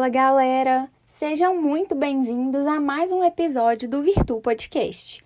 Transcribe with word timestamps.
Fala 0.00 0.08
galera! 0.08 0.88
Sejam 1.04 1.60
muito 1.60 1.94
bem-vindos 1.94 2.66
a 2.66 2.80
mais 2.80 3.12
um 3.12 3.22
episódio 3.22 3.86
do 3.86 4.00
Virtu 4.00 4.40
Podcast. 4.40 5.22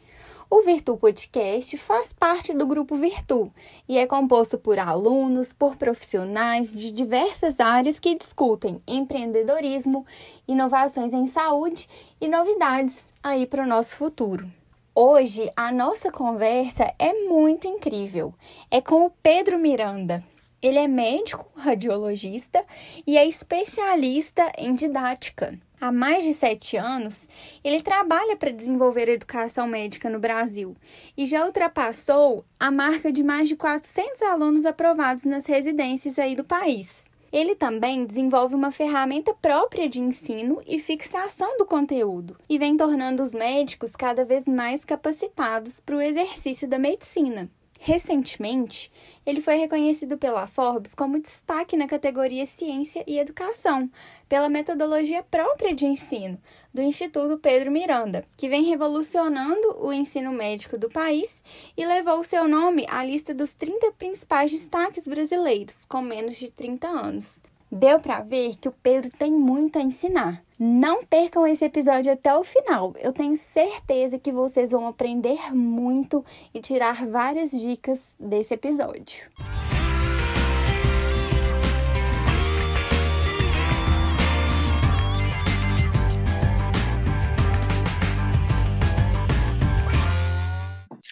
O 0.50 0.62
Virtu 0.62 0.96
Podcast 0.96 1.76
faz 1.76 2.12
parte 2.12 2.52
do 2.52 2.66
grupo 2.66 2.96
Virtu 2.96 3.52
e 3.88 3.96
é 3.96 4.04
composto 4.04 4.58
por 4.58 4.80
alunos, 4.80 5.52
por 5.52 5.76
profissionais 5.76 6.72
de 6.72 6.90
diversas 6.90 7.60
áreas 7.60 8.00
que 8.00 8.16
discutem 8.16 8.82
empreendedorismo, 8.84 10.04
inovações 10.48 11.12
em 11.12 11.28
saúde 11.28 11.88
e 12.20 12.26
novidades 12.26 13.14
aí 13.22 13.46
para 13.46 13.62
o 13.62 13.68
nosso 13.68 13.96
futuro. 13.96 14.50
Hoje 14.92 15.52
a 15.56 15.70
nossa 15.70 16.10
conversa 16.10 16.92
é 16.98 17.12
muito 17.28 17.68
incrível. 17.68 18.34
É 18.68 18.80
com 18.80 19.06
o 19.06 19.10
Pedro 19.22 19.56
Miranda. 19.56 20.33
Ele 20.64 20.78
é 20.78 20.88
médico, 20.88 21.46
radiologista 21.54 22.64
e 23.06 23.18
é 23.18 23.28
especialista 23.28 24.50
em 24.56 24.74
didática. 24.74 25.58
Há 25.78 25.92
mais 25.92 26.24
de 26.24 26.32
sete 26.32 26.78
anos, 26.78 27.28
ele 27.62 27.82
trabalha 27.82 28.34
para 28.34 28.50
desenvolver 28.50 29.06
educação 29.10 29.66
médica 29.66 30.08
no 30.08 30.18
Brasil 30.18 30.74
e 31.18 31.26
já 31.26 31.44
ultrapassou 31.44 32.46
a 32.58 32.70
marca 32.70 33.12
de 33.12 33.22
mais 33.22 33.46
de 33.46 33.56
400 33.56 34.22
alunos 34.22 34.64
aprovados 34.64 35.24
nas 35.24 35.44
residências 35.44 36.18
aí 36.18 36.34
do 36.34 36.44
país. 36.44 37.10
Ele 37.30 37.54
também 37.54 38.06
desenvolve 38.06 38.54
uma 38.54 38.72
ferramenta 38.72 39.34
própria 39.34 39.86
de 39.86 40.00
ensino 40.00 40.62
e 40.66 40.80
fixação 40.80 41.58
do 41.58 41.66
conteúdo 41.66 42.38
e 42.48 42.58
vem 42.58 42.74
tornando 42.74 43.22
os 43.22 43.34
médicos 43.34 43.90
cada 43.94 44.24
vez 44.24 44.46
mais 44.46 44.82
capacitados 44.82 45.78
para 45.78 45.96
o 45.96 46.00
exercício 46.00 46.66
da 46.66 46.78
medicina. 46.78 47.50
Recentemente, 47.86 48.90
ele 49.26 49.42
foi 49.42 49.56
reconhecido 49.56 50.16
pela 50.16 50.46
Forbes 50.46 50.94
como 50.94 51.20
destaque 51.20 51.76
na 51.76 51.86
categoria 51.86 52.46
Ciência 52.46 53.04
e 53.06 53.18
Educação, 53.18 53.90
pela 54.26 54.48
metodologia 54.48 55.22
própria 55.22 55.74
de 55.74 55.84
ensino 55.84 56.40
do 56.72 56.80
Instituto 56.80 57.36
Pedro 57.36 57.70
Miranda, 57.70 58.24
que 58.38 58.48
vem 58.48 58.64
revolucionando 58.64 59.84
o 59.84 59.92
ensino 59.92 60.32
médico 60.32 60.78
do 60.78 60.88
país 60.88 61.42
e 61.76 61.84
levou 61.84 62.24
seu 62.24 62.48
nome 62.48 62.86
à 62.88 63.04
lista 63.04 63.34
dos 63.34 63.52
30 63.52 63.92
principais 63.98 64.50
destaques 64.50 65.06
brasileiros 65.06 65.84
com 65.84 66.00
menos 66.00 66.38
de 66.38 66.50
30 66.50 66.88
anos. 66.88 67.42
Deu 67.76 67.98
para 67.98 68.20
ver 68.20 68.54
que 68.54 68.68
o 68.68 68.72
Pedro 68.72 69.10
tem 69.18 69.32
muito 69.32 69.80
a 69.80 69.82
ensinar. 69.82 70.40
Não 70.56 71.04
percam 71.04 71.44
esse 71.44 71.64
episódio 71.64 72.12
até 72.12 72.32
o 72.32 72.44
final. 72.44 72.94
Eu 73.00 73.12
tenho 73.12 73.36
certeza 73.36 74.16
que 74.16 74.30
vocês 74.30 74.70
vão 74.70 74.86
aprender 74.86 75.52
muito 75.52 76.24
e 76.54 76.60
tirar 76.60 77.04
várias 77.04 77.50
dicas 77.50 78.16
desse 78.20 78.54
episódio. 78.54 79.28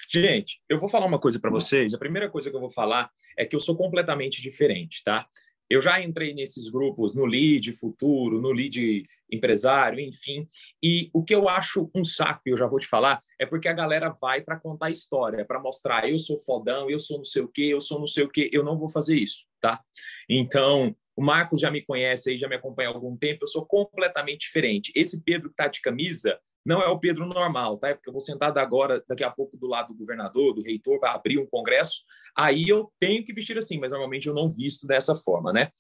Gente, 0.09 0.61
eu 0.69 0.79
vou 0.79 0.89
falar 0.91 1.07
uma 1.07 1.19
coisa 1.19 1.41
para 1.41 1.51
vocês. 1.51 1.93
A 1.95 1.99
primeira 1.99 2.31
coisa 2.31 2.51
que 2.51 2.55
eu 2.55 2.61
vou 2.61 2.71
falar 2.71 3.11
é 3.37 3.47
que 3.47 3.57
eu 3.57 3.61
sou 3.61 3.75
completamente 3.75 4.43
diferente, 4.43 5.03
tá? 5.03 5.27
Eu 5.69 5.81
já 5.81 6.01
entrei 6.03 6.35
nesses 6.35 6.69
grupos 6.69 7.15
no 7.15 7.25
lead 7.25 7.73
futuro, 7.73 8.41
no 8.41 8.53
lead 8.53 9.05
empresário, 9.31 10.01
enfim. 10.01 10.47
E 10.83 11.11
o 11.13 11.25
que 11.25 11.35
eu 11.35 11.49
acho 11.49 11.91
um 11.95 12.05
saco, 12.05 12.43
e 12.47 12.51
eu 12.51 12.57
já 12.57 12.67
vou 12.67 12.79
te 12.79 12.87
falar, 12.87 13.21
é 13.41 13.47
porque 13.47 13.69
a 13.69 13.73
galera 13.73 14.11
vai 14.21 14.43
para 14.43 14.61
contar 14.61 14.91
história, 14.91 15.45
para 15.45 15.61
mostrar 15.61 16.09
eu 16.09 16.19
sou 16.19 16.39
fodão, 16.39 16.91
eu 16.91 16.99
sou 16.99 17.17
não 17.17 17.25
sei 17.25 17.43
o 17.43 17.49
quê, 17.49 17.63
eu 17.63 17.81
sou 17.81 17.99
não 17.99 18.07
sei 18.07 18.25
o 18.25 18.29
quê. 18.29 18.51
Eu 18.53 18.63
não 18.63 18.79
vou 18.79 18.89
fazer 18.89 19.17
isso, 19.17 19.47
tá? 19.61 19.81
Então, 20.29 20.95
o 21.17 21.23
Marcos 21.23 21.61
já 21.61 21.71
me 21.71 21.83
conhece 21.83 22.31
aí, 22.31 22.39
já 22.39 22.49
me 22.49 22.57
acompanha 22.57 22.91
há 22.91 22.93
algum 22.93 23.17
tempo, 23.17 23.45
eu 23.45 23.49
sou 23.49 23.65
completamente 23.65 24.41
diferente. 24.41 24.93
Esse 24.95 25.23
Pedro 25.23 25.51
que 25.51 25.57
tá 25.57 25.69
de 25.69 25.81
camisa 25.81 26.39
não 26.65 26.81
é 26.81 26.89
o 26.89 26.99
Pedro 26.99 27.27
normal, 27.27 27.77
tá? 27.79 27.89
É 27.89 27.95
porque 27.95 28.09
eu 28.09 28.13
vou 28.13 28.21
sentar 28.21 28.57
agora, 28.57 29.03
daqui 29.09 29.25
a 29.25 29.31
pouco, 29.31 29.57
do 29.57 29.67
lado 29.67 29.89
do 29.89 29.99
governador, 29.99 30.55
do 30.55 30.63
reitor, 30.63 30.99
para 31.01 31.15
abrir 31.15 31.39
um 31.39 31.47
congresso. 31.47 32.03
Aí 32.37 32.69
eu 32.69 32.93
tenho 32.99 33.25
que 33.25 33.33
vestir 33.33 33.59
assim, 33.59 33.79
mas 33.79 33.93
normalmente 33.93 34.29
eu 34.29 34.35
não 34.35 34.49
visto 34.49 34.87
dessa 34.87 35.15
forma, 35.17 35.53
né? 35.53 35.71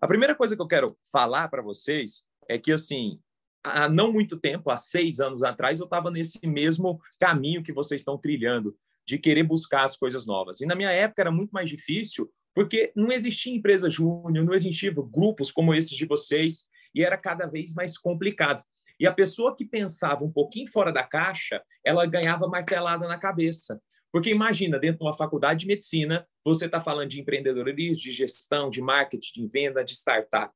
A 0.00 0.06
primeira 0.06 0.34
coisa 0.34 0.54
que 0.54 0.62
eu 0.62 0.66
quero 0.66 0.86
falar 1.10 1.48
para 1.48 1.62
vocês 1.62 2.24
é 2.48 2.58
que, 2.58 2.70
assim, 2.70 3.18
há 3.64 3.88
não 3.88 4.12
muito 4.12 4.38
tempo, 4.38 4.70
há 4.70 4.76
seis 4.76 5.20
anos 5.20 5.42
atrás, 5.42 5.80
eu 5.80 5.84
estava 5.84 6.10
nesse 6.10 6.38
mesmo 6.44 7.00
caminho 7.18 7.62
que 7.62 7.72
vocês 7.72 8.02
estão 8.02 8.18
trilhando, 8.18 8.76
de 9.06 9.18
querer 9.18 9.42
buscar 9.42 9.84
as 9.84 9.96
coisas 9.96 10.26
novas. 10.26 10.60
E 10.60 10.66
na 10.66 10.74
minha 10.74 10.90
época 10.90 11.22
era 11.22 11.30
muito 11.30 11.50
mais 11.50 11.70
difícil, 11.70 12.30
porque 12.54 12.92
não 12.94 13.10
existia 13.10 13.54
empresa 13.54 13.88
júnior, 13.88 14.44
não 14.44 14.54
existiam 14.54 14.94
grupos 14.94 15.50
como 15.50 15.74
esses 15.74 15.96
de 15.96 16.06
vocês, 16.06 16.66
e 16.94 17.02
era 17.02 17.16
cada 17.16 17.46
vez 17.46 17.72
mais 17.74 17.96
complicado. 17.96 18.62
E 18.98 19.06
a 19.06 19.12
pessoa 19.12 19.54
que 19.54 19.64
pensava 19.64 20.24
um 20.24 20.32
pouquinho 20.32 20.70
fora 20.70 20.92
da 20.92 21.02
caixa, 21.02 21.62
ela 21.84 22.06
ganhava 22.06 22.48
martelada 22.48 23.06
na 23.06 23.18
cabeça. 23.18 23.80
Porque 24.12 24.30
imagina, 24.30 24.78
dentro 24.78 24.98
de 24.98 25.04
uma 25.04 25.12
faculdade 25.12 25.60
de 25.60 25.66
medicina, 25.66 26.26
você 26.44 26.66
está 26.66 26.80
falando 26.80 27.10
de 27.10 27.20
empreendedorismo, 27.20 28.02
de 28.02 28.12
gestão, 28.12 28.70
de 28.70 28.80
marketing, 28.80 29.42
de 29.42 29.46
venda, 29.46 29.84
de 29.84 29.92
startup. 29.94 30.52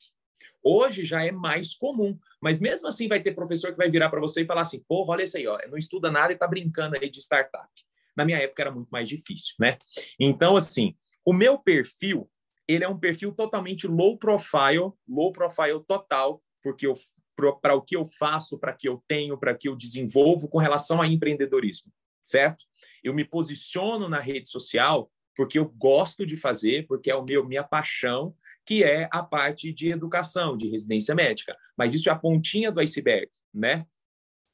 Hoje 0.63 1.05
já 1.05 1.25
é 1.25 1.33
mais 1.33 1.75
comum, 1.75 2.19
mas 2.41 2.61
mesmo 2.61 2.89
assim 2.89 3.09
vai 3.09 3.21
ter 3.21 3.33
professor 3.33 3.71
que 3.73 3.79
vai 3.79 3.91
virar 3.91 4.11
para 4.11 4.21
você 4.21 4.43
e 4.43 4.47
falar 4.47 4.63
assim: 4.63 4.83
porra, 4.87 5.13
olha 5.13 5.25
isso 5.25 5.37
aí, 5.37 5.47
ó, 5.47 5.59
não 5.69 5.77
estuda 5.77 6.11
nada 6.11 6.33
e 6.33 6.35
está 6.35 6.47
brincando 6.47 6.97
aí 6.97 7.11
de 7.11 7.19
startup. 7.19 7.69
Na 8.17 8.25
minha 8.25 8.39
época 8.39 8.63
era 8.63 8.71
muito 8.71 8.89
mais 8.91 9.09
difícil, 9.09 9.55
né? 9.59 9.79
Então, 10.19 10.57
assim, 10.57 10.95
o 11.25 11.33
meu 11.33 11.59
perfil, 11.59 12.31
ele 12.69 12.85
é 12.85 12.89
um 12.89 12.99
perfil 12.99 13.33
totalmente 13.33 13.87
low 13.87 14.19
profile, 14.19 14.93
low 15.09 15.33
profile 15.33 15.83
total, 15.87 16.43
porque 16.63 16.87
eu 16.87 16.95
para 17.61 17.75
o 17.75 17.83
que 17.83 17.97
eu 17.97 18.05
faço, 18.05 18.59
para 18.59 18.73
que 18.73 18.89
eu 18.89 19.03
tenho, 19.07 19.39
para 19.39 19.55
que 19.55 19.69
eu 19.69 19.77
desenvolvo 19.77 20.49
com 20.49 20.59
relação 20.59 21.01
a 21.01 21.07
empreendedorismo, 21.07 21.93
certo? 22.25 22.65
Eu 23.03 23.15
me 23.15 23.25
posiciono 23.25 24.09
na 24.09 24.21
rede 24.21 24.51
social 24.51 25.11
porque 25.37 25.59
eu 25.59 25.65
gosto 25.65 26.27
de 26.27 26.37
fazer, 26.37 26.87
porque 26.87 27.11
é 27.11 27.15
o 27.15 27.25
meu 27.25 27.47
minha 27.47 27.65
paixão, 27.65 28.35
que 28.67 28.85
é 28.85 29.09
a 29.11 29.23
parte 29.23 29.73
de 29.73 29.89
educação, 29.89 30.57
de 30.57 30.69
residência 30.69 31.15
médica. 31.15 31.57
Mas 31.77 31.95
isso 31.95 32.11
é 32.11 32.13
a 32.13 32.19
pontinha 32.19 32.71
do 32.71 32.81
iceberg, 32.81 33.31
né? 33.55 33.87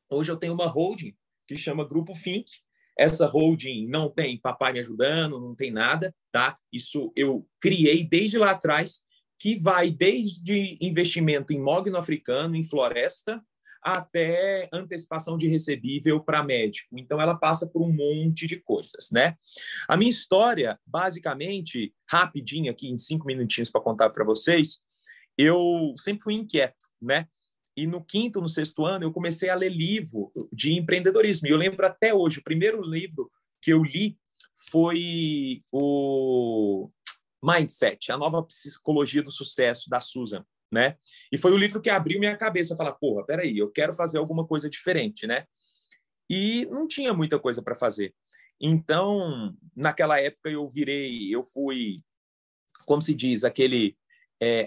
Hoje 0.08 0.30
eu 0.30 0.36
tenho 0.36 0.54
uma 0.54 0.68
holding 0.68 1.16
que 1.46 1.56
chama 1.56 1.86
Grupo 1.86 2.14
Fink. 2.14 2.50
Essa 2.96 3.26
holding 3.26 3.86
não 3.88 4.08
tem 4.08 4.38
papai 4.38 4.72
me 4.72 4.78
ajudando, 4.78 5.40
não 5.40 5.54
tem 5.54 5.70
nada, 5.70 6.14
tá? 6.30 6.56
Isso 6.72 7.12
eu 7.16 7.46
criei 7.60 8.06
desde 8.06 8.38
lá 8.38 8.52
atrás 8.52 9.02
que 9.38 9.58
vai 9.58 9.90
desde 9.90 10.78
investimento 10.80 11.52
em 11.52 11.60
mogno 11.60 11.96
africano, 11.96 12.56
em 12.56 12.62
floresta, 12.62 13.42
até 13.82 14.68
antecipação 14.72 15.38
de 15.38 15.46
recebível 15.46 16.20
para 16.20 16.42
médico. 16.42 16.98
Então, 16.98 17.20
ela 17.20 17.36
passa 17.36 17.68
por 17.68 17.82
um 17.82 17.92
monte 17.92 18.46
de 18.46 18.56
coisas, 18.56 19.10
né? 19.12 19.36
A 19.86 19.96
minha 19.96 20.10
história, 20.10 20.78
basicamente, 20.84 21.94
rapidinho 22.04 22.70
aqui, 22.70 22.88
em 22.88 22.98
cinco 22.98 23.26
minutinhos 23.26 23.70
para 23.70 23.80
contar 23.80 24.10
para 24.10 24.24
vocês, 24.24 24.80
eu 25.38 25.94
sempre 25.96 26.24
fui 26.24 26.34
inquieto, 26.34 26.86
né? 27.00 27.28
E 27.76 27.86
no 27.86 28.02
quinto, 28.02 28.40
no 28.40 28.48
sexto 28.48 28.84
ano, 28.84 29.04
eu 29.04 29.12
comecei 29.12 29.50
a 29.50 29.54
ler 29.54 29.70
livro 29.70 30.32
de 30.52 30.72
empreendedorismo. 30.72 31.46
E 31.46 31.50
eu 31.50 31.58
lembro 31.58 31.86
até 31.86 32.12
hoje, 32.12 32.40
o 32.40 32.44
primeiro 32.44 32.80
livro 32.80 33.30
que 33.60 33.72
eu 33.72 33.84
li 33.84 34.18
foi 34.70 35.60
o 35.70 36.90
Mindset, 37.42 38.10
a 38.10 38.16
nova 38.16 38.42
psicologia 38.42 39.22
do 39.22 39.30
sucesso 39.30 39.88
da 39.88 40.00
Susan, 40.00 40.44
né? 40.70 40.96
E 41.30 41.38
foi 41.38 41.52
o 41.52 41.56
livro 41.56 41.80
que 41.80 41.90
abriu 41.90 42.18
minha 42.18 42.36
cabeça, 42.36 42.76
falar, 42.76 42.92
porra, 42.92 43.24
peraí, 43.24 43.58
eu 43.58 43.70
quero 43.70 43.92
fazer 43.92 44.18
alguma 44.18 44.46
coisa 44.46 44.68
diferente, 44.68 45.26
né? 45.26 45.44
E 46.28 46.66
não 46.66 46.88
tinha 46.88 47.14
muita 47.14 47.38
coisa 47.38 47.62
para 47.62 47.76
fazer. 47.76 48.14
Então, 48.60 49.54
naquela 49.74 50.20
época 50.20 50.50
eu 50.50 50.68
virei, 50.68 51.34
eu 51.34 51.42
fui, 51.42 51.98
como 52.84 53.02
se 53.02 53.14
diz, 53.14 53.44
aquele, 53.44 53.96
é, 54.42 54.64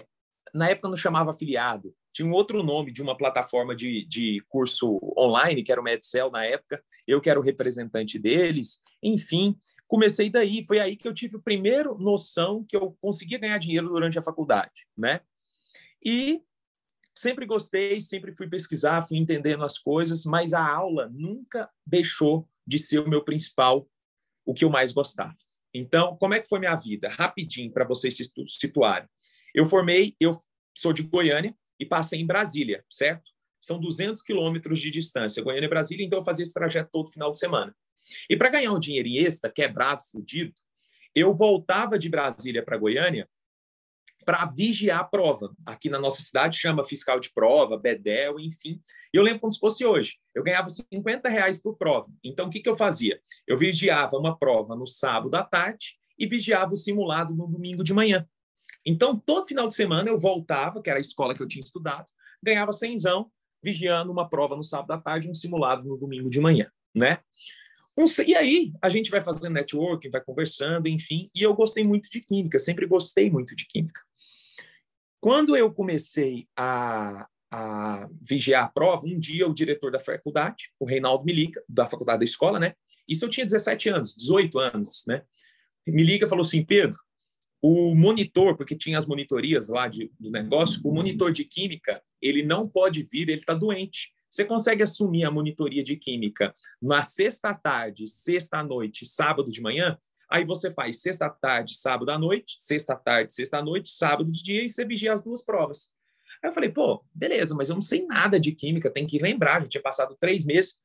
na 0.54 0.68
época 0.68 0.88
não 0.88 0.96
chamava 0.96 1.32
afiliado, 1.32 1.92
tinha 2.12 2.26
um 2.26 2.32
outro 2.32 2.62
nome 2.62 2.92
de 2.92 3.02
uma 3.02 3.16
plataforma 3.16 3.74
de, 3.74 4.04
de 4.06 4.42
curso 4.48 4.98
online, 5.16 5.62
que 5.62 5.70
era 5.70 5.80
o 5.80 5.84
Medcel 5.84 6.30
na 6.30 6.44
época, 6.44 6.82
eu 7.06 7.20
que 7.20 7.30
era 7.30 7.38
o 7.38 7.42
representante 7.42 8.18
deles, 8.18 8.80
enfim, 9.02 9.56
comecei 9.90 10.30
daí, 10.30 10.64
foi 10.68 10.78
aí 10.78 10.96
que 10.96 11.08
eu 11.08 11.12
tive 11.12 11.36
a 11.36 11.40
primeira 11.40 11.92
noção 11.94 12.64
que 12.64 12.76
eu 12.76 12.96
conseguia 13.00 13.40
ganhar 13.40 13.58
dinheiro 13.58 13.88
durante 13.88 14.16
a 14.16 14.22
faculdade, 14.22 14.86
né? 14.96 15.20
E 16.02 16.40
sempre 17.12 17.44
gostei, 17.44 18.00
sempre 18.00 18.32
fui 18.32 18.48
pesquisar, 18.48 19.02
fui 19.02 19.18
entendendo 19.18 19.64
as 19.64 19.78
coisas, 19.78 20.24
mas 20.24 20.54
a 20.54 20.64
aula 20.64 21.10
nunca 21.12 21.68
deixou 21.84 22.48
de 22.64 22.78
ser 22.78 23.00
o 23.00 23.08
meu 23.08 23.24
principal, 23.24 23.90
o 24.46 24.54
que 24.54 24.64
eu 24.64 24.70
mais 24.70 24.92
gostava. 24.92 25.34
Então, 25.74 26.16
como 26.18 26.34
é 26.34 26.40
que 26.40 26.48
foi 26.48 26.60
minha 26.60 26.76
vida? 26.76 27.08
Rapidinho, 27.08 27.72
para 27.72 27.84
vocês 27.84 28.16
se 28.16 28.24
situarem. 28.46 29.08
Eu 29.52 29.66
formei, 29.66 30.14
eu 30.20 30.30
sou 30.72 30.92
de 30.92 31.02
Goiânia 31.02 31.52
e 31.80 31.84
passei 31.84 32.20
em 32.20 32.26
Brasília, 32.26 32.84
certo? 32.88 33.28
São 33.60 33.80
200 33.80 34.22
quilômetros 34.22 34.78
de 34.78 34.88
distância, 34.88 35.42
Goiânia 35.42 35.66
e 35.66 35.68
Brasília, 35.68 36.06
então 36.06 36.20
eu 36.20 36.24
fazia 36.24 36.44
esse 36.44 36.54
trajeto 36.54 36.90
todo 36.92 37.10
final 37.10 37.32
de 37.32 37.40
semana. 37.40 37.74
E 38.28 38.36
para 38.36 38.50
ganhar 38.50 38.72
um 38.72 38.78
dinheirinho 38.78 39.26
extra, 39.26 39.50
quebrado, 39.50 40.02
fudido, 40.10 40.54
eu 41.14 41.34
voltava 41.34 41.98
de 41.98 42.08
Brasília 42.08 42.64
para 42.64 42.78
Goiânia 42.78 43.28
para 44.24 44.44
vigiar 44.44 45.00
a 45.00 45.04
prova. 45.04 45.54
Aqui 45.64 45.88
na 45.88 45.98
nossa 45.98 46.22
cidade 46.22 46.58
chama 46.58 46.84
fiscal 46.84 47.18
de 47.18 47.32
prova, 47.32 47.78
bedel, 47.78 48.38
enfim. 48.38 48.80
E 49.12 49.16
eu 49.16 49.22
lembro 49.22 49.40
como 49.40 49.52
se 49.52 49.58
fosse 49.58 49.84
hoje. 49.84 50.18
Eu 50.34 50.42
ganhava 50.42 50.68
50 50.68 51.28
reais 51.28 51.60
por 51.60 51.76
prova. 51.76 52.08
Então, 52.22 52.46
o 52.46 52.50
que, 52.50 52.60
que 52.60 52.68
eu 52.68 52.74
fazia? 52.74 53.20
Eu 53.46 53.56
vigiava 53.56 54.16
uma 54.16 54.38
prova 54.38 54.76
no 54.76 54.86
sábado 54.86 55.34
à 55.34 55.42
tarde 55.42 55.96
e 56.18 56.26
vigiava 56.26 56.72
o 56.72 56.76
simulado 56.76 57.34
no 57.34 57.46
domingo 57.46 57.82
de 57.82 57.94
manhã. 57.94 58.26
Então, 58.84 59.18
todo 59.18 59.46
final 59.46 59.66
de 59.66 59.74
semana 59.74 60.08
eu 60.08 60.18
voltava, 60.18 60.82
que 60.82 60.88
era 60.88 60.98
a 60.98 61.00
escola 61.00 61.34
que 61.34 61.42
eu 61.42 61.48
tinha 61.48 61.64
estudado, 61.64 62.04
ganhava 62.42 62.72
cenzão, 62.72 63.30
vigiando 63.62 64.12
uma 64.12 64.28
prova 64.28 64.56
no 64.56 64.62
sábado 64.62 64.92
à 64.92 64.98
tarde 64.98 65.28
e 65.28 65.30
um 65.30 65.34
simulado 65.34 65.86
no 65.86 65.96
domingo 65.96 66.30
de 66.30 66.40
manhã, 66.40 66.70
né? 66.94 67.18
E 68.26 68.34
aí, 68.34 68.72
a 68.80 68.88
gente 68.88 69.10
vai 69.10 69.22
fazendo 69.22 69.52
networking, 69.52 70.10
vai 70.10 70.22
conversando, 70.22 70.88
enfim, 70.88 71.28
e 71.34 71.42
eu 71.42 71.54
gostei 71.54 71.84
muito 71.84 72.08
de 72.08 72.20
química, 72.20 72.58
sempre 72.58 72.86
gostei 72.86 73.30
muito 73.30 73.54
de 73.54 73.66
química. 73.66 74.00
Quando 75.20 75.54
eu 75.54 75.70
comecei 75.72 76.48
a, 76.56 77.28
a 77.50 78.08
vigiar 78.22 78.64
a 78.64 78.68
prova, 78.68 79.06
um 79.06 79.18
dia 79.18 79.46
o 79.46 79.54
diretor 79.54 79.90
da 79.92 79.98
faculdade, 79.98 80.72
o 80.78 80.86
Reinaldo 80.86 81.24
me 81.24 81.32
liga, 81.32 81.62
da 81.68 81.86
faculdade 81.86 82.20
da 82.20 82.24
escola, 82.24 82.58
né? 82.58 82.74
Isso 83.08 83.24
eu 83.24 83.28
tinha 83.28 83.44
17 83.44 83.88
anos, 83.90 84.14
18 84.16 84.58
anos, 84.58 85.04
né? 85.06 85.22
Me 85.86 86.02
liga 86.02 86.24
e 86.24 86.28
falou 86.28 86.42
assim, 86.42 86.64
Pedro, 86.64 86.98
o 87.60 87.94
monitor, 87.94 88.56
porque 88.56 88.74
tinha 88.74 88.96
as 88.96 89.06
monitorias 89.06 89.68
lá 89.68 89.88
de, 89.88 90.10
do 90.18 90.30
negócio, 90.30 90.80
o 90.84 90.94
monitor 90.94 91.32
de 91.32 91.44
química, 91.44 92.02
ele 92.22 92.42
não 92.42 92.66
pode 92.68 93.02
vir, 93.02 93.28
ele 93.28 93.34
está 93.34 93.52
doente. 93.52 94.12
Você 94.30 94.44
consegue 94.44 94.82
assumir 94.82 95.24
a 95.24 95.30
monitoria 95.30 95.82
de 95.82 95.96
química 95.96 96.54
na 96.80 97.02
sexta 97.02 97.52
tarde, 97.52 98.06
sexta 98.06 98.62
noite, 98.62 99.04
sábado 99.04 99.50
de 99.50 99.60
manhã? 99.60 99.98
Aí 100.30 100.44
você 100.44 100.72
faz 100.72 101.02
sexta 101.02 101.28
tarde, 101.28 101.76
sábado 101.76 102.10
à 102.10 102.18
noite, 102.18 102.56
sexta 102.60 102.94
tarde, 102.94 103.32
sexta 103.32 103.60
noite, 103.60 103.90
sábado 103.90 104.30
de 104.30 104.40
dia 104.42 104.64
e 104.64 104.70
você 104.70 104.84
vigia 104.84 105.12
as 105.12 105.22
duas 105.22 105.44
provas. 105.44 105.88
Aí 106.42 106.48
eu 106.48 106.54
falei, 106.54 106.70
pô, 106.70 107.04
beleza, 107.12 107.54
mas 107.56 107.68
eu 107.68 107.74
não 107.74 107.82
sei 107.82 108.06
nada 108.06 108.38
de 108.38 108.52
química, 108.52 108.88
tem 108.88 109.06
que 109.06 109.18
lembrar, 109.18 109.60
já 109.62 109.66
tinha 109.66 109.82
passado 109.82 110.16
três 110.20 110.44
meses, 110.44 110.80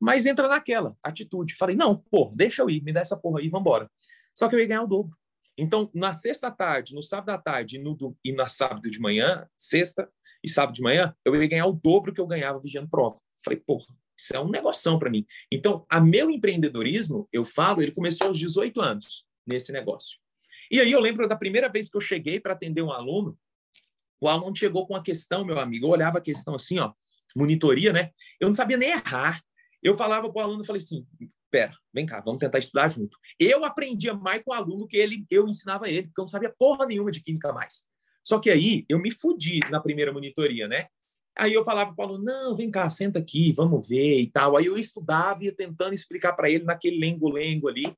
mas 0.00 0.26
entra 0.26 0.48
naquela 0.48 0.96
atitude. 1.02 1.54
Falei, 1.54 1.76
não, 1.76 1.96
pô, 1.96 2.32
deixa 2.34 2.62
eu 2.62 2.68
ir, 2.68 2.82
me 2.82 2.92
dá 2.92 3.00
essa 3.00 3.16
porra 3.16 3.38
aí, 3.38 3.48
vambora. 3.48 3.88
Só 4.34 4.48
que 4.48 4.56
eu 4.56 4.60
ia 4.60 4.66
ganhar 4.66 4.82
o 4.82 4.88
dobro. 4.88 5.16
Então, 5.56 5.90
na 5.92 6.12
sexta 6.12 6.50
tarde, 6.50 6.94
no 6.94 7.02
sábado 7.02 7.30
à 7.30 7.38
tarde 7.38 7.78
no, 7.78 7.96
e 8.24 8.32
na 8.32 8.48
sábado 8.48 8.88
de 8.88 9.00
manhã, 9.00 9.48
sexta 9.56 10.08
e 10.42 10.48
sábado 10.48 10.74
de 10.74 10.82
manhã, 10.82 11.14
eu 11.24 11.34
ia 11.40 11.48
ganhar 11.48 11.66
o 11.66 11.72
dobro 11.72 12.12
que 12.12 12.20
eu 12.20 12.26
ganhava 12.26 12.60
vigiando 12.60 12.88
prova. 12.88 13.16
Falei, 13.44 13.58
porra, 13.60 13.86
isso 14.16 14.34
é 14.34 14.40
um 14.40 14.48
negoção 14.48 14.98
para 14.98 15.10
mim. 15.10 15.24
Então, 15.50 15.86
a 15.88 16.00
meu 16.00 16.30
empreendedorismo, 16.30 17.28
eu 17.32 17.44
falo, 17.44 17.82
ele 17.82 17.92
começou 17.92 18.28
aos 18.28 18.38
18 18.38 18.80
anos 18.80 19.24
nesse 19.46 19.72
negócio. 19.72 20.18
E 20.70 20.80
aí 20.80 20.92
eu 20.92 21.00
lembro 21.00 21.28
da 21.28 21.36
primeira 21.36 21.68
vez 21.68 21.88
que 21.88 21.96
eu 21.96 22.00
cheguei 22.00 22.38
para 22.40 22.52
atender 22.52 22.82
um 22.82 22.92
aluno, 22.92 23.38
o 24.20 24.28
aluno 24.28 24.54
chegou 24.56 24.86
com 24.86 24.94
uma 24.94 25.02
questão, 25.02 25.44
meu 25.44 25.58
amigo, 25.58 25.86
eu 25.86 25.90
olhava 25.90 26.18
a 26.18 26.20
questão 26.20 26.54
assim, 26.54 26.78
ó, 26.78 26.92
monitoria, 27.36 27.92
né? 27.92 28.10
Eu 28.40 28.48
não 28.48 28.54
sabia 28.54 28.76
nem 28.76 28.90
errar. 28.90 29.42
Eu 29.82 29.94
falava 29.94 30.30
para 30.30 30.40
o 30.40 30.44
aluno, 30.44 30.64
falei 30.64 30.82
assim, 30.82 31.06
pera, 31.50 31.72
vem 31.94 32.04
cá, 32.04 32.20
vamos 32.20 32.40
tentar 32.40 32.58
estudar 32.58 32.88
junto. 32.88 33.16
Eu 33.38 33.64
aprendia 33.64 34.12
mais 34.12 34.42
com 34.42 34.50
o 34.50 34.54
aluno 34.54 34.88
que 34.88 34.96
ele, 34.96 35.24
eu 35.30 35.46
ensinava 35.46 35.88
ele, 35.88 36.08
porque 36.08 36.20
eu 36.20 36.24
não 36.24 36.28
sabia 36.28 36.52
porra 36.58 36.84
nenhuma 36.84 37.12
de 37.12 37.20
química 37.20 37.52
mais. 37.52 37.86
Só 38.28 38.38
que 38.38 38.50
aí 38.50 38.84
eu 38.90 38.98
me 38.98 39.10
fudi 39.10 39.58
na 39.70 39.80
primeira 39.80 40.12
monitoria, 40.12 40.68
né? 40.68 40.88
Aí 41.34 41.54
eu 41.54 41.64
falava 41.64 41.94
para 41.94 42.04
o 42.04 42.08
aluno, 42.08 42.24
não, 42.24 42.54
vem 42.54 42.70
cá, 42.70 42.90
senta 42.90 43.18
aqui, 43.18 43.52
vamos 43.52 43.88
ver 43.88 44.20
e 44.20 44.26
tal. 44.26 44.54
Aí 44.54 44.66
eu 44.66 44.76
estudava 44.76 45.42
e 45.42 45.46
ia 45.46 45.52
tentando 45.52 45.94
explicar 45.94 46.34
para 46.34 46.50
ele 46.50 46.62
naquele 46.62 46.98
lengo-lengo 46.98 47.68
ali. 47.68 47.90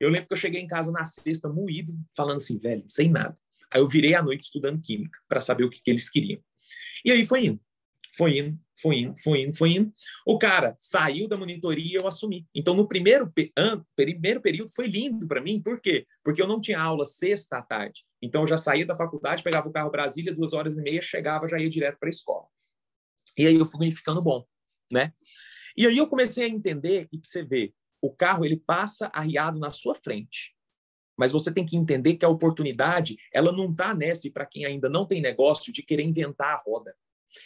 Eu 0.00 0.10
lembro 0.10 0.26
que 0.26 0.32
eu 0.32 0.36
cheguei 0.38 0.60
em 0.60 0.66
casa 0.66 0.90
na 0.90 1.04
sexta, 1.04 1.48
moído, 1.48 1.94
falando 2.16 2.38
assim, 2.38 2.58
velho, 2.58 2.84
sem 2.88 3.08
nada. 3.08 3.38
Aí 3.70 3.80
eu 3.80 3.86
virei 3.86 4.16
à 4.16 4.22
noite 4.22 4.46
estudando 4.46 4.82
química, 4.82 5.16
para 5.28 5.40
saber 5.40 5.62
o 5.62 5.70
que, 5.70 5.80
que 5.80 5.90
eles 5.92 6.10
queriam. 6.10 6.40
E 7.04 7.12
aí 7.12 7.24
foi 7.24 7.46
indo, 7.46 7.60
foi 8.16 8.36
indo, 8.36 8.58
foi 8.80 9.00
indo, 9.00 9.18
foi 9.18 9.42
indo, 9.42 9.56
foi 9.56 9.70
indo. 9.72 9.92
O 10.26 10.38
cara 10.38 10.76
saiu 10.78 11.28
da 11.28 11.36
monitoria 11.36 11.92
e 11.92 11.94
eu 11.94 12.06
assumi. 12.06 12.46
Então, 12.54 12.74
no 12.74 12.86
primeiro, 12.86 13.32
primeiro 13.96 14.40
período 14.40 14.70
foi 14.74 14.86
lindo 14.86 15.26
para 15.26 15.40
mim, 15.40 15.60
por 15.60 15.80
quê? 15.80 16.06
Porque 16.24 16.40
eu 16.40 16.46
não 16.46 16.60
tinha 16.60 16.80
aula 16.80 17.04
sexta 17.04 17.58
à 17.58 17.62
tarde. 17.62 18.04
Então, 18.22 18.42
eu 18.42 18.46
já 18.46 18.56
saía 18.56 18.86
da 18.86 18.96
faculdade, 18.96 19.42
pegava 19.42 19.68
o 19.68 19.72
carro 19.72 19.90
Brasília, 19.90 20.34
duas 20.34 20.52
horas 20.52 20.76
e 20.76 20.82
meia, 20.82 21.02
chegava, 21.02 21.48
já 21.48 21.58
ia 21.58 21.68
direto 21.68 21.98
para 21.98 22.08
a 22.08 22.10
escola. 22.10 22.46
E 23.36 23.46
aí 23.46 23.54
eu 23.54 23.66
fui 23.66 23.90
ficando 23.90 24.22
bom, 24.22 24.44
né? 24.92 25.12
E 25.76 25.86
aí 25.86 25.96
eu 25.96 26.08
comecei 26.08 26.44
a 26.44 26.48
entender 26.48 27.08
e 27.12 27.18
você 27.22 27.44
vê, 27.44 27.72
o 28.02 28.12
carro 28.12 28.44
ele 28.44 28.56
passa 28.56 29.10
arriado 29.12 29.58
na 29.58 29.70
sua 29.70 29.94
frente. 29.94 30.54
Mas 31.16 31.32
você 31.32 31.52
tem 31.52 31.66
que 31.66 31.76
entender 31.76 32.14
que 32.14 32.24
a 32.24 32.28
oportunidade, 32.28 33.16
ela 33.32 33.50
não 33.50 33.70
está 33.70 33.92
nessa, 33.92 34.30
para 34.30 34.46
quem 34.46 34.64
ainda 34.64 34.88
não 34.88 35.04
tem 35.04 35.20
negócio, 35.20 35.72
de 35.72 35.82
querer 35.82 36.04
inventar 36.04 36.54
a 36.54 36.62
roda. 36.64 36.94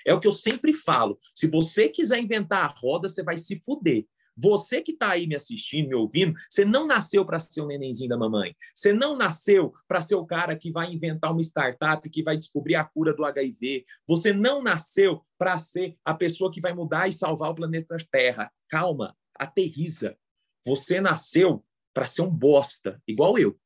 É 0.06 0.14
o 0.14 0.20
que 0.20 0.26
eu 0.26 0.32
sempre 0.32 0.72
falo. 0.72 1.18
Se 1.34 1.46
você 1.46 1.88
quiser 1.88 2.18
inventar 2.18 2.64
a 2.64 2.74
roda, 2.74 3.08
você 3.08 3.22
vai 3.22 3.36
se 3.36 3.60
fuder. 3.64 4.06
Você 4.36 4.80
que 4.80 4.92
está 4.92 5.10
aí 5.10 5.26
me 5.26 5.34
assistindo, 5.34 5.88
me 5.88 5.94
ouvindo, 5.94 6.34
você 6.48 6.64
não 6.64 6.86
nasceu 6.86 7.24
para 7.24 7.38
ser 7.38 7.60
o 7.60 7.66
nenenzinho 7.66 8.08
da 8.08 8.16
mamãe. 8.16 8.56
Você 8.74 8.92
não 8.92 9.16
nasceu 9.16 9.74
para 9.86 10.00
ser 10.00 10.14
o 10.14 10.24
cara 10.24 10.56
que 10.56 10.70
vai 10.70 10.92
inventar 10.92 11.32
uma 11.32 11.40
startup 11.42 12.08
que 12.08 12.22
vai 12.22 12.36
descobrir 12.36 12.74
a 12.74 12.84
cura 12.84 13.14
do 13.14 13.24
HIV. 13.24 13.84
Você 14.08 14.32
não 14.32 14.62
nasceu 14.62 15.22
para 15.36 15.58
ser 15.58 15.96
a 16.04 16.14
pessoa 16.14 16.50
que 16.50 16.60
vai 16.60 16.72
mudar 16.72 17.08
e 17.08 17.12
salvar 17.12 17.50
o 17.50 17.54
planeta 17.54 17.96
Terra. 18.10 18.50
Calma, 18.68 19.14
aterriza. 19.38 20.16
Você 20.64 21.00
nasceu 21.00 21.64
para 21.92 22.06
ser 22.06 22.22
um 22.22 22.30
bosta, 22.30 23.02
igual 23.06 23.38
eu. 23.38 23.58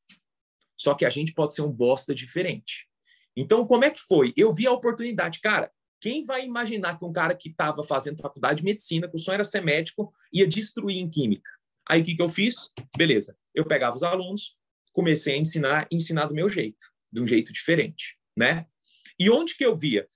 Só 0.76 0.94
que 0.94 1.04
a 1.04 1.10
gente 1.10 1.32
pode 1.32 1.54
ser 1.54 1.62
um 1.62 1.72
bosta 1.72 2.14
diferente. 2.14 2.88
Então, 3.36 3.66
como 3.66 3.84
é 3.84 3.90
que 3.90 4.00
foi? 4.00 4.32
Eu 4.36 4.52
vi 4.52 4.66
a 4.66 4.72
oportunidade, 4.72 5.40
cara. 5.40 5.70
Quem 6.06 6.25
vai 6.25 6.44
imaginar 6.44 6.97
que 6.97 7.05
um 7.05 7.12
cara 7.12 7.35
que 7.35 7.49
estava 7.49 7.82
fazendo 7.82 8.23
faculdade 8.23 8.58
de 8.58 8.64
medicina, 8.64 9.08
que 9.08 9.17
o 9.17 9.19
sonho 9.19 9.35
era 9.35 9.44
ser 9.44 9.61
médico, 9.61 10.14
ia 10.32 10.47
destruir 10.47 10.99
em 10.99 11.11
química? 11.11 11.50
Aí 11.85 12.00
o 12.00 12.05
que, 12.05 12.14
que 12.14 12.23
eu 12.23 12.29
fiz? 12.29 12.70
Beleza, 12.97 13.37
eu 13.53 13.64
pegava 13.64 13.97
os 13.97 14.05
alunos, 14.05 14.56
comecei 14.93 15.35
a 15.35 15.37
ensinar, 15.37 15.88
ensinar 15.91 16.26
do 16.26 16.35
meu 16.35 16.49
jeito, 16.49 16.79
de 17.11 17.20
um 17.20 17.26
jeito 17.26 17.53
diferente, 17.53 18.17
né? 18.38 18.67
E 19.19 19.29
onde 19.29 19.56
que 19.56 19.67
eu 19.67 19.75
via? 19.75 20.06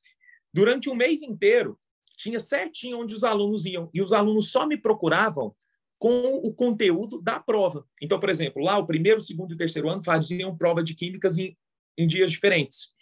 Durante 0.55 0.89
um 0.89 0.95
mês 0.95 1.23
inteiro, 1.23 1.77
tinha 2.17 2.39
certinho 2.39 3.01
onde 3.01 3.13
os 3.13 3.25
alunos 3.25 3.67
iam, 3.67 3.91
e 3.93 4.01
os 4.01 4.13
alunos 4.13 4.53
só 4.53 4.69
me 4.69 4.77
procuravam 4.77 5.53
com 5.99 6.37
o 6.37 6.55
conteúdo 6.55 7.21
da 7.21 7.41
prova. 7.41 7.85
Então, 8.01 8.21
por 8.21 8.31
exemplo, 8.31 8.63
lá 8.63 8.79
o 8.79 8.87
primeiro, 8.87 9.21
segundo 9.21 9.55
e 9.55 9.57
terceiro 9.57 9.91
ano 9.91 10.05
faziam 10.05 10.57
prova 10.57 10.85
de 10.85 10.95
químicas 10.95 11.37
em, 11.37 11.59
em 11.99 12.07
dias 12.07 12.31
diferentes. 12.31 12.93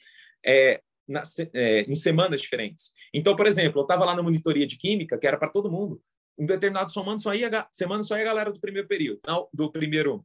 É, 0.42 0.80
na, 1.08 1.22
é, 1.54 1.82
em 1.82 1.94
semanas 1.94 2.40
diferentes. 2.40 2.92
Então, 3.12 3.34
por 3.34 3.46
exemplo, 3.46 3.80
eu 3.80 3.82
estava 3.82 4.04
lá 4.04 4.14
na 4.14 4.22
monitoria 4.22 4.66
de 4.66 4.76
química, 4.76 5.18
que 5.18 5.26
era 5.26 5.38
para 5.38 5.48
todo 5.48 5.70
mundo. 5.70 6.00
Um 6.38 6.46
determinado 6.46 6.90
somando 6.90 7.20
só 7.20 7.34
ia, 7.34 7.66
semana 7.72 8.02
só 8.02 8.16
ia 8.16 8.22
a 8.22 8.26
galera 8.26 8.52
do 8.52 8.60
primeiro 8.60 8.86
período, 8.86 9.20
do 9.52 9.72
primeiro 9.72 10.24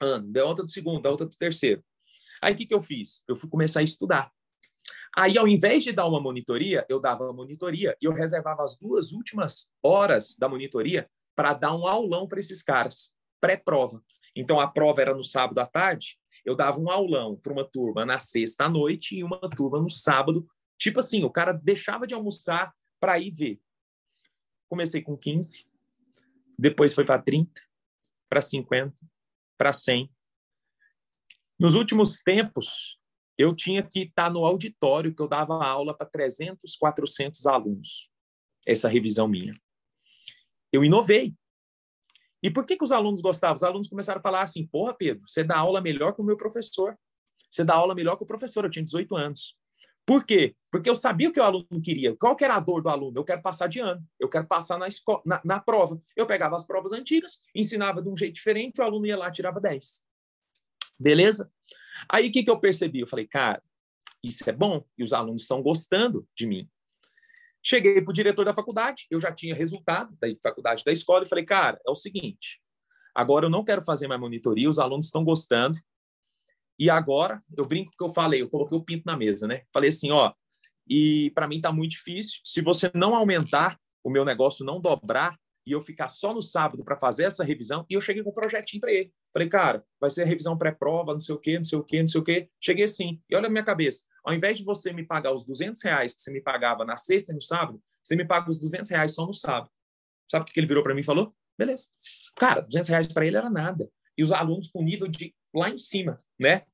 ano, 0.00 0.26
da 0.32 0.44
outra 0.44 0.64
do 0.64 0.70
segundo, 0.70 1.02
da 1.02 1.10
outra 1.10 1.26
do 1.26 1.36
terceiro. 1.36 1.84
Aí 2.42 2.54
o 2.54 2.56
que, 2.56 2.66
que 2.66 2.74
eu 2.74 2.80
fiz? 2.80 3.22
Eu 3.28 3.36
fui 3.36 3.48
começar 3.48 3.80
a 3.80 3.84
estudar. 3.84 4.32
Aí, 5.16 5.38
ao 5.38 5.46
invés 5.46 5.84
de 5.84 5.92
dar 5.92 6.06
uma 6.06 6.20
monitoria, 6.20 6.84
eu 6.88 6.98
dava 6.98 7.24
uma 7.24 7.32
monitoria 7.32 7.96
e 8.02 8.04
eu 8.04 8.12
reservava 8.12 8.64
as 8.64 8.76
duas 8.76 9.12
últimas 9.12 9.70
horas 9.82 10.34
da 10.36 10.48
monitoria 10.48 11.08
para 11.36 11.52
dar 11.52 11.74
um 11.74 11.86
aulão 11.86 12.26
para 12.26 12.40
esses 12.40 12.62
caras, 12.62 13.14
pré-prova. 13.40 14.02
Então, 14.34 14.58
a 14.58 14.66
prova 14.66 15.00
era 15.00 15.14
no 15.14 15.22
sábado 15.22 15.58
à 15.60 15.66
tarde, 15.66 16.18
eu 16.44 16.54
dava 16.54 16.78
um 16.80 16.90
aulão 16.90 17.36
para 17.36 17.52
uma 17.52 17.64
turma 17.64 18.04
na 18.04 18.18
sexta 18.18 18.64
à 18.64 18.68
noite 18.68 19.16
e 19.16 19.24
uma 19.24 19.38
turma 19.50 19.80
no 19.80 19.88
sábado. 19.88 20.46
Tipo 20.78 20.98
assim, 20.98 21.24
o 21.24 21.30
cara 21.30 21.52
deixava 21.52 22.06
de 22.06 22.14
almoçar 22.14 22.74
para 23.00 23.18
ir 23.18 23.32
ver. 23.32 23.60
Comecei 24.68 25.02
com 25.02 25.16
15, 25.16 25.66
depois 26.58 26.94
foi 26.94 27.04
para 27.04 27.20
30, 27.22 27.60
para 28.28 28.40
50, 28.40 28.94
para 29.56 29.72
100. 29.72 30.10
Nos 31.58 31.74
últimos 31.74 32.18
tempos, 32.18 32.98
eu 33.38 33.54
tinha 33.54 33.82
que 33.82 34.00
estar 34.00 34.30
no 34.30 34.44
auditório 34.44 35.14
que 35.14 35.22
eu 35.22 35.28
dava 35.28 35.64
aula 35.64 35.96
para 35.96 36.06
300, 36.06 36.76
400 36.76 37.46
alunos. 37.46 38.10
Essa 38.66 38.88
revisão 38.88 39.28
minha. 39.28 39.54
Eu 40.72 40.84
inovei. 40.84 41.34
E 42.44 42.50
por 42.50 42.66
que, 42.66 42.76
que 42.76 42.84
os 42.84 42.92
alunos 42.92 43.22
gostavam? 43.22 43.54
Os 43.54 43.62
alunos 43.62 43.88
começaram 43.88 44.18
a 44.18 44.22
falar 44.22 44.42
assim: 44.42 44.66
porra, 44.66 44.92
Pedro, 44.92 45.26
você 45.26 45.42
dá 45.42 45.56
aula 45.56 45.80
melhor 45.80 46.12
que 46.12 46.20
o 46.20 46.24
meu 46.24 46.36
professor. 46.36 46.94
Você 47.50 47.64
dá 47.64 47.72
aula 47.72 47.94
melhor 47.94 48.16
que 48.16 48.22
o 48.22 48.26
professor. 48.26 48.66
Eu 48.66 48.70
tinha 48.70 48.84
18 48.84 49.16
anos. 49.16 49.56
Por 50.04 50.26
quê? 50.26 50.54
Porque 50.70 50.90
eu 50.90 50.94
sabia 50.94 51.30
o 51.30 51.32
que 51.32 51.40
o 51.40 51.42
aluno 51.42 51.80
queria. 51.82 52.14
Qual 52.14 52.36
que 52.36 52.44
era 52.44 52.56
a 52.56 52.60
dor 52.60 52.82
do 52.82 52.90
aluno? 52.90 53.18
Eu 53.18 53.24
quero 53.24 53.40
passar 53.40 53.66
de 53.66 53.80
ano. 53.80 54.06
Eu 54.20 54.28
quero 54.28 54.46
passar 54.46 54.78
na, 54.78 54.86
escola, 54.86 55.22
na, 55.24 55.40
na 55.42 55.58
prova. 55.58 55.98
Eu 56.14 56.26
pegava 56.26 56.54
as 56.54 56.66
provas 56.66 56.92
antigas, 56.92 57.40
ensinava 57.54 58.02
de 58.02 58.10
um 58.10 58.16
jeito 58.16 58.34
diferente, 58.34 58.78
o 58.82 58.84
aluno 58.84 59.06
ia 59.06 59.16
lá 59.16 59.28
e 59.28 59.32
tirava 59.32 59.58
10. 59.58 60.02
Beleza? 60.98 61.50
Aí 62.12 62.28
o 62.28 62.32
que, 62.32 62.42
que 62.42 62.50
eu 62.50 62.60
percebi? 62.60 63.00
Eu 63.00 63.06
falei, 63.06 63.26
cara, 63.26 63.62
isso 64.22 64.48
é 64.50 64.52
bom 64.52 64.84
e 64.98 65.02
os 65.02 65.14
alunos 65.14 65.42
estão 65.42 65.62
gostando 65.62 66.28
de 66.36 66.46
mim. 66.46 66.68
Cheguei 67.66 68.02
para 68.02 68.10
o 68.10 68.14
diretor 68.14 68.44
da 68.44 68.52
faculdade, 68.52 69.06
eu 69.10 69.18
já 69.18 69.32
tinha 69.32 69.54
resultado 69.54 70.14
da 70.20 70.28
faculdade 70.42 70.84
da 70.84 70.92
escola 70.92 71.24
e 71.24 71.28
falei, 71.28 71.44
cara, 71.44 71.80
é 71.86 71.90
o 71.90 71.94
seguinte, 71.94 72.60
agora 73.14 73.46
eu 73.46 73.50
não 73.50 73.64
quero 73.64 73.80
fazer 73.80 74.06
mais 74.06 74.20
monitoria, 74.20 74.68
os 74.68 74.78
alunos 74.78 75.06
estão 75.06 75.24
gostando, 75.24 75.78
E 76.78 76.90
agora, 76.90 77.42
eu 77.56 77.64
brinco 77.66 77.92
que 77.96 78.02
eu 78.02 78.08
falei, 78.08 78.42
eu 78.42 78.50
coloquei 78.50 78.76
o 78.76 78.84
pinto 78.84 79.04
na 79.06 79.16
mesa, 79.16 79.46
né? 79.46 79.62
Falei 79.72 79.90
assim, 79.90 80.10
ó, 80.10 80.32
e 80.88 81.30
para 81.34 81.46
mim 81.46 81.60
tá 81.60 81.72
muito 81.72 81.92
difícil. 81.92 82.40
Se 82.44 82.60
você 82.60 82.90
não 82.94 83.14
aumentar, 83.14 83.78
o 84.02 84.10
meu 84.10 84.24
negócio 84.24 84.64
não 84.64 84.80
dobrar 84.80 85.38
e 85.66 85.72
eu 85.72 85.80
ficar 85.80 86.08
só 86.08 86.34
no 86.34 86.42
sábado 86.42 86.84
para 86.84 86.96
fazer 86.96 87.24
essa 87.24 87.44
revisão, 87.44 87.86
e 87.88 87.94
eu 87.94 88.00
cheguei 88.00 88.22
com 88.22 88.30
um 88.30 88.34
projetinho 88.34 88.80
para 88.80 88.92
ele. 88.92 89.12
Falei, 89.32 89.48
cara, 89.48 89.84
vai 90.00 90.10
ser 90.10 90.22
a 90.22 90.26
revisão 90.26 90.56
pré-prova, 90.56 91.12
não 91.12 91.20
sei 91.20 91.34
o 91.34 91.38
quê, 91.38 91.58
não 91.58 91.64
sei 91.64 91.78
o 91.78 91.84
quê, 91.84 92.00
não 92.00 92.08
sei 92.08 92.20
o 92.20 92.24
quê. 92.24 92.48
Cheguei 92.60 92.84
assim, 92.84 93.20
e 93.28 93.36
olha 93.36 93.46
a 93.46 93.50
minha 93.50 93.64
cabeça. 93.64 94.04
Ao 94.24 94.34
invés 94.34 94.58
de 94.58 94.64
você 94.64 94.92
me 94.92 95.04
pagar 95.04 95.32
os 95.32 95.44
200 95.44 95.82
reais 95.82 96.14
que 96.14 96.22
você 96.22 96.32
me 96.32 96.40
pagava 96.40 96.84
na 96.84 96.96
sexta 96.96 97.32
e 97.32 97.34
no 97.34 97.42
sábado, 97.42 97.82
você 98.02 98.16
me 98.16 98.24
paga 98.24 98.50
os 98.50 98.58
200 98.58 98.90
reais 98.90 99.14
só 99.14 99.26
no 99.26 99.34
sábado. 99.34 99.70
Sabe 100.30 100.44
o 100.44 100.46
que 100.46 100.58
ele 100.58 100.66
virou 100.66 100.82
para 100.82 100.94
mim 100.94 101.00
e 101.00 101.04
falou? 101.04 101.34
Beleza. 101.58 101.86
Cara, 102.36 102.60
200 102.60 102.88
reais 102.88 103.12
para 103.12 103.26
ele 103.26 103.36
era 103.36 103.50
nada. 103.50 103.88
E 104.16 104.22
os 104.22 104.32
alunos 104.32 104.68
com 104.68 104.82
nível 104.82 105.08
de 105.08 105.34
lá 105.54 105.70
em 105.70 105.78
cima, 105.78 106.16
né? 106.38 106.64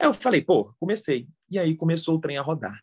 Eu 0.00 0.12
falei, 0.12 0.42
pô, 0.42 0.72
comecei. 0.78 1.28
E 1.50 1.58
aí 1.58 1.76
começou 1.76 2.16
o 2.16 2.20
trem 2.20 2.38
a 2.38 2.42
rodar. 2.42 2.80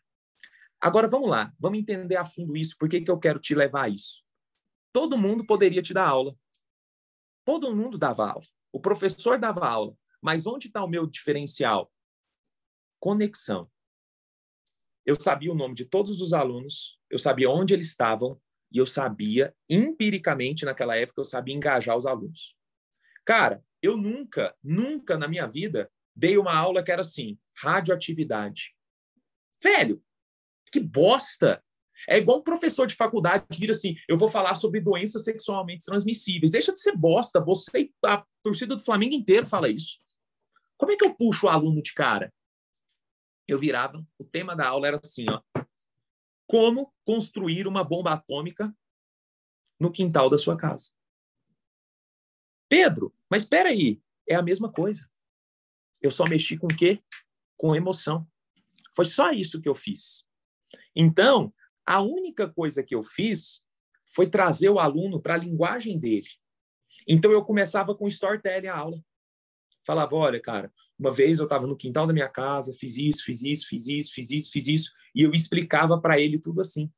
Agora 0.80 1.08
vamos 1.08 1.28
lá, 1.28 1.52
vamos 1.58 1.78
entender 1.78 2.16
a 2.16 2.24
fundo 2.24 2.56
isso, 2.56 2.76
por 2.78 2.88
que, 2.88 3.00
que 3.00 3.10
eu 3.10 3.18
quero 3.18 3.38
te 3.38 3.54
levar 3.54 3.84
a 3.84 3.88
isso. 3.88 4.22
Todo 4.96 5.18
mundo 5.18 5.44
poderia 5.44 5.82
te 5.82 5.92
dar 5.92 6.08
aula. 6.08 6.34
Todo 7.44 7.76
mundo 7.76 7.98
dava 7.98 8.30
aula. 8.30 8.46
O 8.72 8.80
professor 8.80 9.38
dava 9.38 9.68
aula. 9.68 9.94
Mas 10.22 10.46
onde 10.46 10.68
está 10.68 10.82
o 10.82 10.88
meu 10.88 11.06
diferencial? 11.06 11.92
Conexão. 12.98 13.70
Eu 15.04 15.14
sabia 15.20 15.52
o 15.52 15.54
nome 15.54 15.74
de 15.74 15.84
todos 15.84 16.22
os 16.22 16.32
alunos, 16.32 16.98
eu 17.10 17.18
sabia 17.18 17.50
onde 17.50 17.74
eles 17.74 17.88
estavam 17.88 18.40
e 18.72 18.78
eu 18.78 18.86
sabia, 18.86 19.54
empiricamente, 19.68 20.64
naquela 20.64 20.96
época, 20.96 21.20
eu 21.20 21.26
sabia 21.26 21.54
engajar 21.54 21.94
os 21.94 22.06
alunos. 22.06 22.56
Cara, 23.22 23.62
eu 23.82 23.98
nunca, 23.98 24.56
nunca 24.64 25.18
na 25.18 25.28
minha 25.28 25.46
vida 25.46 25.92
dei 26.14 26.38
uma 26.38 26.56
aula 26.56 26.82
que 26.82 26.90
era 26.90 27.02
assim, 27.02 27.38
radioatividade. 27.54 28.74
Velho, 29.62 30.02
que 30.72 30.80
bosta! 30.80 31.62
É 32.08 32.18
igual 32.18 32.38
um 32.38 32.42
professor 32.42 32.86
de 32.86 32.94
faculdade 32.94 33.44
vira 33.58 33.72
assim: 33.72 33.96
eu 34.08 34.16
vou 34.16 34.28
falar 34.28 34.54
sobre 34.54 34.80
doenças 34.80 35.24
sexualmente 35.24 35.84
transmissíveis. 35.84 36.52
Deixa 36.52 36.72
de 36.72 36.80
ser 36.80 36.96
bosta. 36.96 37.40
Você 37.40 37.80
e 37.80 37.94
a 38.04 38.24
torcida 38.42 38.76
do 38.76 38.84
Flamengo 38.84 39.14
inteiro 39.14 39.46
fala 39.46 39.68
isso. 39.68 39.98
Como 40.76 40.92
é 40.92 40.96
que 40.96 41.04
eu 41.04 41.14
puxo 41.14 41.46
o 41.46 41.48
aluno 41.48 41.82
de 41.82 41.92
cara? 41.92 42.32
Eu 43.48 43.58
virava, 43.58 44.04
o 44.18 44.24
tema 44.24 44.54
da 44.54 44.68
aula 44.68 44.86
era 44.86 45.00
assim: 45.02 45.26
ó, 45.28 45.40
como 46.46 46.92
construir 47.04 47.66
uma 47.66 47.82
bomba 47.82 48.12
atômica 48.12 48.74
no 49.78 49.90
quintal 49.90 50.30
da 50.30 50.38
sua 50.38 50.56
casa. 50.56 50.92
Pedro, 52.68 53.14
mas 53.30 53.42
espera 53.42 53.68
aí, 53.68 54.00
é 54.28 54.34
a 54.34 54.42
mesma 54.42 54.72
coisa. 54.72 55.08
Eu 56.00 56.10
só 56.10 56.24
mexi 56.24 56.56
com 56.56 56.66
o 56.66 56.76
quê? 56.76 57.02
Com 57.56 57.74
emoção. 57.74 58.26
Foi 58.94 59.04
só 59.04 59.30
isso 59.30 59.60
que 59.60 59.68
eu 59.68 59.74
fiz. 59.74 60.26
Então, 60.94 61.52
a 61.86 62.00
única 62.00 62.48
coisa 62.52 62.82
que 62.82 62.94
eu 62.94 63.02
fiz 63.02 63.64
foi 64.14 64.28
trazer 64.28 64.68
o 64.68 64.78
aluno 64.78 65.20
para 65.20 65.34
a 65.34 65.38
linguagem 65.38 65.98
dele. 65.98 66.28
Então, 67.06 67.30
eu 67.30 67.44
começava 67.44 67.94
com 67.94 68.08
storytelling 68.08 68.68
a 68.68 68.76
aula. 68.76 69.00
Falava, 69.86 70.16
olha, 70.16 70.40
cara, 70.40 70.72
uma 70.98 71.12
vez 71.12 71.38
eu 71.38 71.44
estava 71.44 71.66
no 71.66 71.76
quintal 71.76 72.06
da 72.06 72.12
minha 72.12 72.28
casa, 72.28 72.74
fiz 72.74 72.96
isso, 72.96 73.24
fiz 73.24 73.42
isso, 73.42 73.68
fiz 73.68 73.86
isso, 73.86 74.12
fiz 74.12 74.30
isso, 74.30 74.50
fiz 74.50 74.66
isso, 74.66 74.92
e 75.14 75.22
eu 75.22 75.30
explicava 75.32 76.00
para 76.00 76.18
ele 76.18 76.40
tudo 76.40 76.60
assim. 76.60 76.90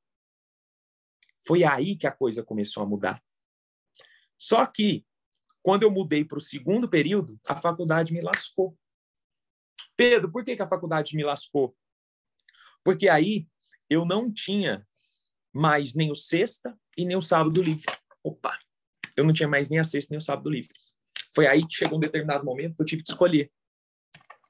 Foi 1.46 1.64
aí 1.64 1.96
que 1.96 2.06
a 2.06 2.12
coisa 2.12 2.42
começou 2.42 2.82
a 2.82 2.86
mudar. 2.86 3.22
Só 4.38 4.64
que, 4.66 5.04
quando 5.62 5.82
eu 5.82 5.90
mudei 5.90 6.24
para 6.24 6.38
o 6.38 6.40
segundo 6.40 6.88
período, 6.88 7.38
a 7.44 7.56
faculdade 7.56 8.12
me 8.12 8.20
lascou. 8.20 8.78
Pedro, 9.96 10.30
por 10.30 10.44
que, 10.44 10.56
que 10.56 10.62
a 10.62 10.68
faculdade 10.68 11.16
me 11.16 11.24
lascou? 11.24 11.76
Porque 12.84 13.08
aí 13.08 13.48
eu 13.88 14.04
não 14.04 14.32
tinha 14.32 14.86
mais 15.52 15.94
nem 15.94 16.10
o 16.10 16.14
sexta 16.14 16.78
e 16.96 17.04
nem 17.04 17.16
o 17.16 17.22
sábado 17.22 17.62
livre. 17.62 17.84
Opa! 18.22 18.58
Eu 19.16 19.24
não 19.24 19.32
tinha 19.32 19.48
mais 19.48 19.68
nem 19.68 19.78
a 19.78 19.84
sexta 19.84 20.12
nem 20.12 20.18
o 20.18 20.22
sábado 20.22 20.50
livre. 20.50 20.72
Foi 21.34 21.46
aí 21.46 21.66
que 21.66 21.74
chegou 21.74 21.98
um 21.98 22.00
determinado 22.00 22.44
momento 22.44 22.76
que 22.76 22.82
eu 22.82 22.86
tive 22.86 23.02
que 23.02 23.10
escolher. 23.10 23.50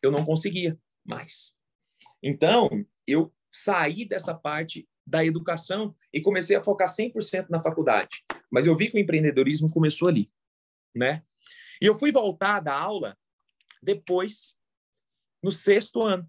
Eu 0.03 0.11
não 0.11 0.25
conseguia 0.25 0.79
mais. 1.05 1.57
Então, 2.23 2.69
eu 3.07 3.33
saí 3.51 4.07
dessa 4.07 4.35
parte 4.35 4.89
da 5.07 5.25
educação 5.25 5.97
e 6.13 6.21
comecei 6.21 6.57
a 6.57 6.63
focar 6.63 6.89
100% 6.89 7.49
na 7.49 7.61
faculdade. 7.61 8.25
Mas 8.51 8.67
eu 8.67 8.77
vi 8.77 8.91
que 8.91 8.97
o 8.97 9.01
empreendedorismo 9.01 9.73
começou 9.73 10.09
ali, 10.09 10.31
né? 10.95 11.25
E 11.81 11.87
eu 11.87 11.95
fui 11.95 12.13
voltar 12.13 12.61
da 12.61 12.79
aula 12.79 13.17
depois, 13.83 14.59
no 15.43 15.51
sexto 15.51 16.03
ano. 16.03 16.29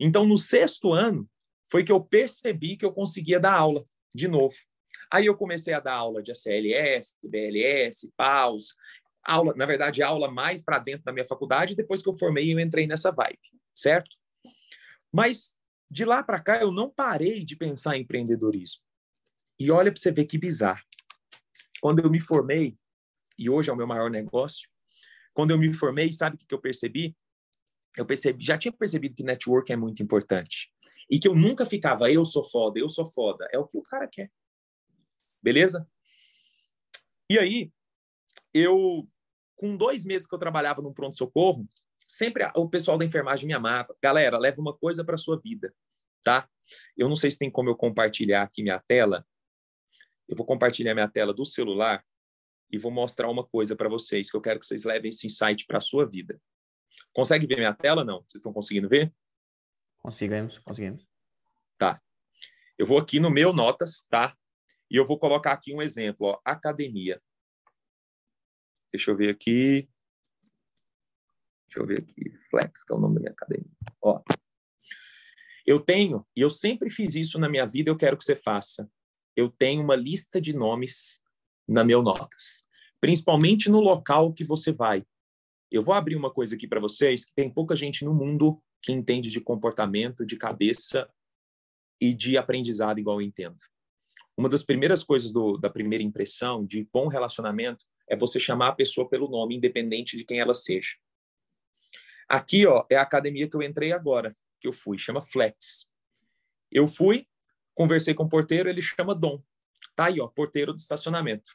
Então, 0.00 0.26
no 0.26 0.36
sexto 0.36 0.92
ano, 0.92 1.28
foi 1.70 1.84
que 1.84 1.92
eu 1.92 2.00
percebi 2.00 2.76
que 2.76 2.84
eu 2.84 2.92
conseguia 2.92 3.40
dar 3.40 3.54
aula 3.54 3.84
de 4.14 4.28
novo. 4.28 4.54
Aí 5.10 5.26
eu 5.26 5.36
comecei 5.36 5.74
a 5.74 5.80
dar 5.80 5.94
aula 5.94 6.22
de 6.22 6.32
ACLS, 6.32 7.16
BLS, 7.22 8.12
PAUS, 8.16 8.74
aula, 9.22 9.54
na 9.56 9.66
verdade, 9.66 10.02
aula 10.02 10.30
mais 10.30 10.62
para 10.62 10.78
dentro 10.78 11.04
da 11.04 11.12
minha 11.12 11.26
faculdade, 11.26 11.74
depois 11.74 12.02
que 12.02 12.08
eu 12.08 12.14
formei, 12.14 12.52
eu 12.52 12.60
entrei 12.60 12.86
nessa 12.86 13.10
vibe, 13.10 13.38
certo? 13.74 14.16
Mas 15.12 15.54
de 15.90 16.04
lá 16.04 16.22
para 16.22 16.40
cá 16.40 16.60
eu 16.60 16.72
não 16.72 16.90
parei 16.90 17.44
de 17.44 17.56
pensar 17.56 17.96
em 17.96 18.02
empreendedorismo. 18.02 18.82
E 19.58 19.70
olha 19.70 19.90
para 19.90 20.00
você 20.00 20.12
ver 20.12 20.26
que 20.26 20.38
bizarro. 20.38 20.82
Quando 21.80 22.00
eu 22.00 22.10
me 22.10 22.20
formei, 22.20 22.76
e 23.38 23.50
hoje 23.50 23.70
é 23.70 23.72
o 23.72 23.76
meu 23.76 23.86
maior 23.86 24.10
negócio, 24.10 24.68
quando 25.32 25.50
eu 25.50 25.58
me 25.58 25.72
formei, 25.72 26.10
sabe 26.12 26.36
o 26.36 26.38
que 26.38 26.54
eu 26.54 26.60
percebi? 26.60 27.16
Eu 27.96 28.06
percebi, 28.06 28.44
já 28.44 28.58
tinha 28.58 28.72
percebido 28.72 29.14
que 29.14 29.22
network 29.22 29.72
é 29.72 29.76
muito 29.76 30.02
importante. 30.02 30.72
E 31.10 31.18
que 31.18 31.28
eu 31.28 31.34
nunca 31.34 31.64
ficava, 31.64 32.10
eu 32.10 32.24
sou 32.24 32.44
foda, 32.44 32.78
eu 32.78 32.88
sou 32.88 33.06
foda. 33.06 33.48
É 33.52 33.58
o 33.58 33.66
que 33.66 33.78
o 33.78 33.82
cara 33.82 34.08
quer. 34.08 34.30
Beleza? 35.42 35.88
E 37.30 37.38
aí, 37.38 37.72
eu, 38.52 39.08
com 39.56 39.76
dois 39.76 40.04
meses 40.04 40.26
que 40.26 40.34
eu 40.34 40.38
trabalhava 40.38 40.82
no 40.82 40.92
pronto-socorro, 40.92 41.68
sempre 42.06 42.44
o 42.56 42.68
pessoal 42.68 42.98
da 42.98 43.04
enfermagem 43.04 43.46
me 43.46 43.52
amava. 43.52 43.96
Galera, 44.02 44.38
leva 44.38 44.60
uma 44.60 44.76
coisa 44.76 45.04
para 45.04 45.16
sua 45.16 45.38
vida, 45.38 45.74
tá? 46.24 46.48
Eu 46.96 47.08
não 47.08 47.14
sei 47.14 47.30
se 47.30 47.38
tem 47.38 47.50
como 47.50 47.68
eu 47.68 47.76
compartilhar 47.76 48.42
aqui 48.42 48.62
minha 48.62 48.80
tela. 48.80 49.26
Eu 50.28 50.36
vou 50.36 50.46
compartilhar 50.46 50.94
minha 50.94 51.08
tela 51.08 51.32
do 51.32 51.44
celular 51.44 52.04
e 52.70 52.78
vou 52.78 52.90
mostrar 52.90 53.30
uma 53.30 53.46
coisa 53.46 53.76
para 53.76 53.88
vocês 53.88 54.30
que 54.30 54.36
eu 54.36 54.40
quero 54.40 54.58
que 54.58 54.66
vocês 54.66 54.84
levem 54.84 55.08
esse 55.08 55.26
insight 55.26 55.66
para 55.66 55.80
sua 55.80 56.04
vida. 56.04 56.40
Consegue 57.12 57.46
ver 57.46 57.56
minha 57.56 57.74
tela? 57.74 58.04
Não? 58.04 58.18
Vocês 58.22 58.36
estão 58.36 58.52
conseguindo 58.52 58.88
ver? 58.88 59.12
Conseguimos, 60.06 60.60
conseguimos. 60.60 61.04
Tá. 61.76 62.00
Eu 62.78 62.86
vou 62.86 62.96
aqui 62.96 63.18
no 63.18 63.28
meu 63.28 63.52
notas, 63.52 64.06
tá? 64.08 64.36
E 64.88 64.94
eu 64.94 65.04
vou 65.04 65.18
colocar 65.18 65.50
aqui 65.50 65.74
um 65.74 65.82
exemplo, 65.82 66.28
ó, 66.28 66.40
academia. 66.44 67.20
Deixa 68.92 69.10
eu 69.10 69.16
ver 69.16 69.30
aqui. 69.30 69.90
Deixa 71.66 71.80
eu 71.80 71.86
ver 71.86 72.02
aqui, 72.02 72.38
Flex, 72.48 72.84
que 72.84 72.92
é 72.92 72.94
o 72.94 73.00
nome 73.00 73.16
da 73.16 73.20
minha 73.22 73.32
academia. 73.32 73.72
Ó. 74.00 74.22
Eu 75.66 75.80
tenho, 75.80 76.24
e 76.36 76.40
eu 76.40 76.50
sempre 76.50 76.88
fiz 76.88 77.16
isso 77.16 77.36
na 77.40 77.48
minha 77.48 77.66
vida, 77.66 77.90
eu 77.90 77.96
quero 77.96 78.16
que 78.16 78.24
você 78.24 78.36
faça. 78.36 78.88
Eu 79.34 79.50
tenho 79.50 79.82
uma 79.82 79.96
lista 79.96 80.40
de 80.40 80.52
nomes 80.52 81.20
na 81.66 81.82
meu 81.82 82.00
notas, 82.00 82.64
principalmente 83.00 83.68
no 83.68 83.80
local 83.80 84.32
que 84.32 84.44
você 84.44 84.70
vai. 84.70 85.04
Eu 85.68 85.82
vou 85.82 85.96
abrir 85.96 86.14
uma 86.14 86.32
coisa 86.32 86.54
aqui 86.54 86.68
para 86.68 86.78
vocês 86.78 87.24
que 87.24 87.34
tem 87.34 87.52
pouca 87.52 87.74
gente 87.74 88.04
no 88.04 88.14
mundo 88.14 88.62
que 88.86 88.92
entende 88.92 89.32
de 89.32 89.40
comportamento, 89.40 90.24
de 90.24 90.36
cabeça 90.36 91.10
e 92.00 92.14
de 92.14 92.38
aprendizado 92.38 93.00
igual 93.00 93.20
eu 93.20 93.26
entendo. 93.26 93.56
Uma 94.36 94.48
das 94.48 94.62
primeiras 94.62 95.02
coisas 95.02 95.32
do, 95.32 95.58
da 95.58 95.68
primeira 95.68 96.04
impressão 96.04 96.64
de 96.64 96.88
bom 96.92 97.08
relacionamento 97.08 97.84
é 98.08 98.14
você 98.14 98.38
chamar 98.38 98.68
a 98.68 98.74
pessoa 98.74 99.08
pelo 99.08 99.28
nome, 99.28 99.56
independente 99.56 100.16
de 100.16 100.24
quem 100.24 100.38
ela 100.38 100.54
seja. 100.54 100.94
Aqui, 102.28 102.64
ó, 102.64 102.86
é 102.88 102.94
a 102.94 103.02
academia 103.02 103.50
que 103.50 103.56
eu 103.56 103.62
entrei 103.62 103.90
agora, 103.90 104.36
que 104.60 104.68
eu 104.68 104.72
fui, 104.72 104.98
chama 104.98 105.20
Flex. 105.20 105.90
Eu 106.70 106.86
fui, 106.86 107.26
conversei 107.74 108.14
com 108.14 108.22
o 108.22 108.28
porteiro, 108.28 108.68
ele 108.68 108.80
chama 108.80 109.16
Dom. 109.16 109.42
Tá 109.96 110.04
aí, 110.04 110.20
ó, 110.20 110.28
porteiro 110.28 110.72
do 110.72 110.78
estacionamento. 110.78 111.50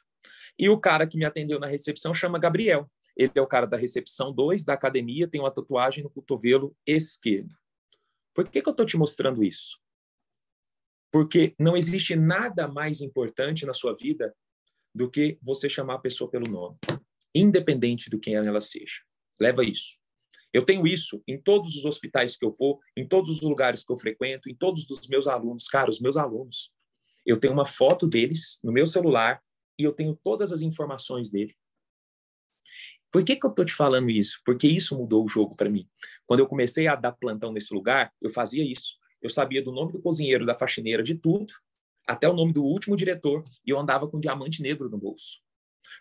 E 0.58 0.68
o 0.68 0.78
cara 0.78 1.06
que 1.06 1.16
me 1.16 1.24
atendeu 1.24 1.58
na 1.58 1.66
recepção 1.66 2.14
chama 2.14 2.38
Gabriel. 2.38 2.90
Ele 3.16 3.32
é 3.34 3.40
o 3.40 3.46
cara 3.46 3.66
da 3.66 3.76
recepção 3.76 4.32
2 4.32 4.64
da 4.64 4.74
academia, 4.74 5.28
tem 5.28 5.40
uma 5.40 5.52
tatuagem 5.52 6.02
no 6.02 6.10
cotovelo 6.10 6.76
esquerdo. 6.86 7.54
Por 8.34 8.48
que, 8.48 8.62
que 8.62 8.68
eu 8.68 8.72
estou 8.72 8.86
te 8.86 8.96
mostrando 8.96 9.44
isso? 9.44 9.78
Porque 11.10 11.54
não 11.58 11.76
existe 11.76 12.16
nada 12.16 12.66
mais 12.66 13.00
importante 13.00 13.66
na 13.66 13.74
sua 13.74 13.94
vida 13.94 14.34
do 14.94 15.10
que 15.10 15.38
você 15.42 15.68
chamar 15.68 15.94
a 15.94 16.00
pessoa 16.00 16.30
pelo 16.30 16.50
nome, 16.50 16.78
independente 17.34 18.08
do 18.08 18.18
quem 18.18 18.34
ela 18.34 18.60
seja. 18.60 19.02
Leva 19.38 19.64
isso. 19.64 19.98
Eu 20.52 20.64
tenho 20.64 20.86
isso 20.86 21.22
em 21.26 21.40
todos 21.40 21.76
os 21.76 21.84
hospitais 21.84 22.36
que 22.36 22.44
eu 22.44 22.52
vou, 22.52 22.78
em 22.96 23.08
todos 23.08 23.30
os 23.30 23.40
lugares 23.40 23.84
que 23.84 23.92
eu 23.92 23.96
frequento, 23.96 24.50
em 24.50 24.54
todos 24.54 24.88
os 24.90 25.08
meus 25.08 25.26
alunos. 25.26 25.66
Cara, 25.66 25.88
os 25.88 25.98
meus 25.98 26.16
alunos, 26.16 26.70
eu 27.24 27.38
tenho 27.38 27.52
uma 27.52 27.64
foto 27.64 28.06
deles 28.06 28.58
no 28.62 28.72
meu 28.72 28.86
celular 28.86 29.42
e 29.78 29.84
eu 29.84 29.92
tenho 29.92 30.18
todas 30.22 30.52
as 30.52 30.60
informações 30.60 31.30
dele. 31.30 31.56
Por 33.12 33.22
que, 33.22 33.36
que 33.36 33.44
eu 33.44 33.50
estou 33.50 33.64
te 33.64 33.74
falando 33.74 34.08
isso? 34.08 34.40
Porque 34.44 34.66
isso 34.66 34.96
mudou 34.96 35.24
o 35.24 35.28
jogo 35.28 35.54
para 35.54 35.68
mim. 35.68 35.86
Quando 36.26 36.40
eu 36.40 36.46
comecei 36.46 36.88
a 36.88 36.96
dar 36.96 37.12
plantão 37.12 37.52
nesse 37.52 37.72
lugar, 37.74 38.10
eu 38.22 38.30
fazia 38.30 38.64
isso. 38.64 38.96
Eu 39.20 39.28
sabia 39.28 39.62
do 39.62 39.70
nome 39.70 39.92
do 39.92 40.00
cozinheiro, 40.00 40.46
da 40.46 40.54
faxineira, 40.54 41.02
de 41.02 41.14
tudo, 41.14 41.52
até 42.06 42.26
o 42.28 42.32
nome 42.32 42.52
do 42.52 42.64
último 42.64 42.96
diretor, 42.96 43.44
e 43.64 43.70
eu 43.70 43.78
andava 43.78 44.08
com 44.08 44.16
um 44.16 44.20
diamante 44.20 44.62
negro 44.62 44.88
no 44.88 44.98
bolso. 44.98 45.40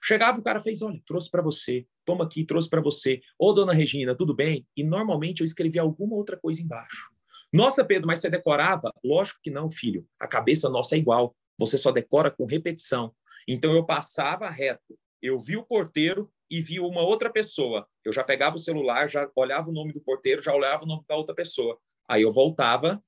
Chegava, 0.02 0.40
o 0.40 0.44
cara 0.44 0.62
fez: 0.62 0.82
olha, 0.82 1.02
trouxe 1.06 1.30
para 1.30 1.42
você, 1.42 1.86
toma 2.06 2.24
aqui, 2.24 2.46
trouxe 2.46 2.70
para 2.70 2.82
você. 2.82 3.20
Ô, 3.38 3.52
dona 3.52 3.74
Regina, 3.74 4.16
tudo 4.16 4.34
bem? 4.34 4.66
E 4.76 4.84
normalmente 4.84 5.42
eu 5.42 5.46
escrevia 5.46 5.82
alguma 5.82 6.16
outra 6.16 6.38
coisa 6.38 6.62
embaixo. 6.62 7.12
Nossa, 7.52 7.84
Pedro, 7.84 8.08
mas 8.08 8.20
você 8.20 8.30
decorava? 8.30 8.92
Lógico 9.04 9.40
que 9.44 9.52
não, 9.52 9.70
filho. 9.70 10.08
A 10.18 10.28
cabeça 10.28 10.70
nossa 10.70 10.96
é 10.96 11.00
igual. 11.00 11.36
Você 11.60 11.78
só 11.78 11.92
decora 11.92 12.32
com 12.32 12.46
repetição. 12.46 13.14
Então 13.46 13.74
eu 13.74 13.86
passava 13.86 14.50
reto. 14.50 14.98
Eu 15.22 15.38
vi 15.38 15.58
o 15.58 15.64
porteiro 15.64 16.32
e 16.52 16.60
vi 16.60 16.82
uma 16.82 17.02
outra 17.02 17.30
pessoa. 17.30 17.88
Eu 18.04 18.12
já 18.12 18.26
pegava 18.26 18.58
o 18.58 18.60
celular, 18.60 19.08
já 19.08 19.32
olhava 19.34 19.70
o 19.70 19.74
nome 19.74 19.94
do 19.94 20.02
porteiro, 20.02 20.42
já 20.42 20.54
olhava 20.54 20.84
o 20.84 20.86
nome 20.86 21.06
da 21.08 21.16
outra 21.16 21.34
pessoa. 21.34 21.80
Aí 22.06 22.24
eu 22.24 22.32
voltava 22.32 23.02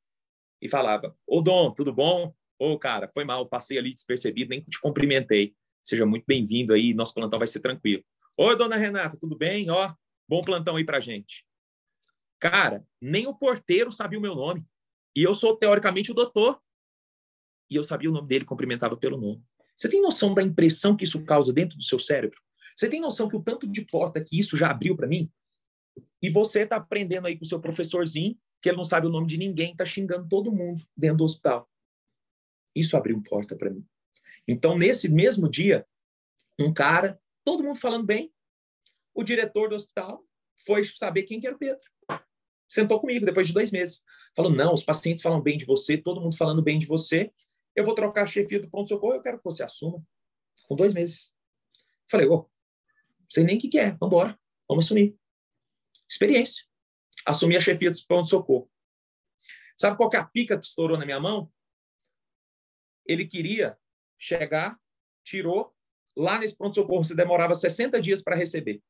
e 0.62 0.70
falava: 0.70 1.14
Ô 1.28 1.42
Dom, 1.42 1.74
tudo 1.74 1.92
bom? 1.92 2.34
Ô, 2.58 2.80
cara, 2.80 3.12
foi 3.14 3.26
mal, 3.26 3.46
passei 3.46 3.78
ali 3.78 3.94
despercebido, 3.94 4.52
nem 4.52 4.62
te 4.62 4.80
cumprimentei. 4.80 5.54
Seja 5.84 6.06
muito 6.06 6.24
bem-vindo 6.26 6.74
aí, 6.74 6.94
nosso 6.94 7.14
plantão 7.14 7.38
vai 7.38 7.48
ser 7.48 7.60
tranquilo. 7.60 8.02
Oi, 8.38 8.56
dona 8.56 8.78
Renata, 8.78 9.18
tudo 9.20 9.38
bem? 9.38 9.70
Ó, 9.70 9.94
bom 10.26 10.42
plantão 10.42 10.78
aí 10.78 10.86
pra 10.86 11.02
gente. 11.02 11.46
Cara, 12.40 12.88
nem 13.02 13.28
o 13.28 13.36
porteiro 13.36 13.92
sabia 13.92 14.18
o 14.18 14.22
meu 14.22 14.36
nome. 14.36 14.66
E 15.14 15.22
eu 15.22 15.36
sou, 15.36 15.58
teoricamente, 15.58 16.12
o 16.12 16.16
doutor. 16.16 16.62
E 17.70 17.76
eu 17.76 17.84
sabia 17.84 18.10
o 18.10 18.14
nome 18.14 18.28
dele, 18.28 18.46
cumprimentava 18.46 18.96
pelo 18.96 19.18
nome. 19.18 19.44
Você 19.76 19.90
tem 19.90 20.02
noção 20.02 20.34
da 20.34 20.42
impressão 20.42 20.96
que 20.96 21.04
isso 21.04 21.24
causa 21.26 21.52
dentro 21.52 21.78
do 21.78 21.84
seu 21.84 22.00
cérebro? 22.00 22.40
Você 22.76 22.90
tem 22.90 23.02
noção 23.02 23.30
que 23.30 23.36
o 23.36 23.44
tanto 23.44 23.68
de 23.68 23.86
porta 23.86 24.24
que 24.24 24.40
isso 24.40 24.58
já 24.58 24.72
abriu 24.72 24.96
para 24.96 25.08
mim? 25.08 25.32
E 26.22 26.30
você 26.30 26.64
está 26.64 26.78
aprendendo 26.78 27.28
aí 27.28 27.38
com 27.38 27.44
o 27.44 27.48
seu 27.48 27.60
professorzinho, 27.60 28.38
que 28.62 28.70
ele 28.70 28.78
não 28.78 28.84
sabe 28.84 29.08
o 29.08 29.10
nome 29.10 29.28
de 29.28 29.38
ninguém, 29.38 29.72
está 29.72 29.86
xingando 29.86 30.28
todo 30.28 30.52
mundo 30.52 30.82
dentro 30.96 31.18
do 31.18 31.24
hospital. 31.24 31.70
Isso 32.76 32.98
abriu 32.98 33.22
porta 33.22 33.56
para 33.56 33.70
mim. 33.70 33.86
Então, 34.48 34.78
nesse 34.78 35.10
mesmo 35.10 35.50
dia, 35.50 35.86
um 36.60 36.74
cara, 36.74 37.20
todo 37.44 37.64
mundo 37.64 37.80
falando 37.80 38.06
bem, 38.06 38.34
o 39.14 39.24
diretor 39.24 39.70
do 39.70 39.76
hospital 39.76 40.26
foi 40.66 40.84
saber 40.84 41.24
quem 41.24 41.40
que 41.40 41.48
era 41.48 41.56
o 41.56 41.60
Pedro 41.60 41.80
sentou 42.74 43.00
comigo 43.00 43.26
depois 43.26 43.46
de 43.46 43.54
dois 43.54 43.72
meses. 43.72 44.04
Falou: 44.36 44.52
não, 44.52 44.74
os 44.74 44.84
pacientes 44.84 45.22
falam 45.22 45.40
bem 45.40 45.58
de 45.58 45.66
você, 45.66 45.96
todo 45.96 46.20
mundo 46.20 46.36
falando 46.36 46.62
bem 46.62 46.80
de 46.80 46.88
você. 46.88 47.32
Eu 47.76 47.86
vou 47.86 47.94
trocar 47.94 48.24
a 48.24 48.28
chefia 48.28 48.60
do 48.60 48.70
pronto-socorro, 48.70 49.14
eu 49.14 49.22
quero 49.22 49.38
que 49.38 49.44
você 49.44 49.64
assuma. 49.64 50.04
Com 50.68 50.76
dois 50.76 50.94
meses. 50.94 51.32
Falei: 52.10 52.28
oh, 52.28 52.50
sei 53.30 53.44
nem 53.44 53.58
o 53.58 53.60
que, 53.60 53.70
que 53.70 53.80
é, 53.80 53.92
vamos 53.92 54.08
embora, 54.08 54.40
vamos 54.68 54.86
assumir. 54.86 55.16
Experiência. 56.10 56.66
Assumi 57.26 57.56
a 57.56 57.62
chefia 57.62 57.92
do 57.92 57.98
pronto-socorro. 58.08 58.70
Sabe 59.78 59.98
qual 59.98 60.10
é 60.14 60.18
a 60.18 60.26
pica 60.26 60.58
que 60.58 60.66
estourou 60.66 60.98
na 60.98 61.06
minha 61.06 61.20
mão? 61.20 61.52
Ele 63.06 63.26
queria 63.26 63.78
chegar, 64.18 64.80
tirou. 65.24 65.74
Lá 66.16 66.38
nesse 66.38 66.56
pronto-socorro, 66.56 67.04
você 67.04 67.16
demorava 67.16 67.56
60 67.56 68.00
dias 68.00 68.22
para 68.22 68.36
receber. 68.36 68.82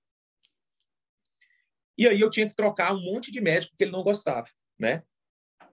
E 1.97 2.07
aí 2.07 2.19
eu 2.19 2.29
tinha 2.29 2.47
que 2.47 2.55
trocar 2.55 2.93
um 2.93 3.01
monte 3.01 3.31
de 3.31 3.39
médico 3.39 3.75
que 3.77 3.83
ele 3.83 3.91
não 3.91 4.03
gostava, 4.03 4.49
né? 4.79 5.03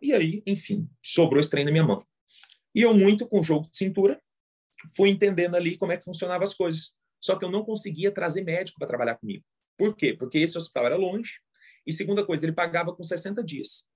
E 0.01 0.13
aí, 0.13 0.43
enfim, 0.47 0.89
sobrou 1.03 1.41
esse 1.41 1.51
trem 1.51 1.65
na 1.65 1.71
minha 1.71 1.85
mão. 1.85 1.99
E 2.75 2.83
eu, 2.83 2.95
muito 2.95 3.27
com 3.27 3.43
jogo 3.43 3.69
de 3.71 3.77
cintura, 3.77 4.23
fui 4.95 5.11
entendendo 5.11 5.57
ali 5.57 5.77
como 5.77 5.93
é 5.93 5.97
que 5.97 6.05
funcionavam 6.05 6.45
as 6.45 6.55
coisas. 6.55 6.95
Só 7.21 7.37
que 7.37 7.45
eu 7.45 7.51
não 7.51 7.65
conseguia 7.65 8.11
trazer 8.11 8.43
médico 8.43 8.79
para 8.79 8.89
trabalhar 8.89 9.17
comigo. 9.17 9.45
Por 9.77 9.95
quê? 9.95 10.15
Porque 10.15 10.39
esse 10.39 10.57
hospital 10.57 10.87
era 10.87 10.97
longe. 10.97 11.41
E 11.87 11.93
segunda 11.93 12.25
coisa, 12.25 12.45
ele 12.45 12.53
pagava 12.53 12.95
com 12.95 13.03
60 13.03 13.43
dias. 13.43 13.89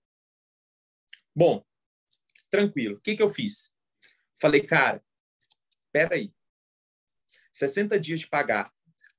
Bom, 1.34 1.64
tranquilo. 2.50 2.96
O 2.96 3.00
que, 3.00 3.16
que 3.16 3.22
eu 3.22 3.28
fiz? 3.28 3.72
Falei, 4.40 4.60
cara, 4.60 5.02
peraí. 5.92 6.32
60 7.52 7.98
dias 8.00 8.20
de 8.20 8.28
pagar 8.28 8.74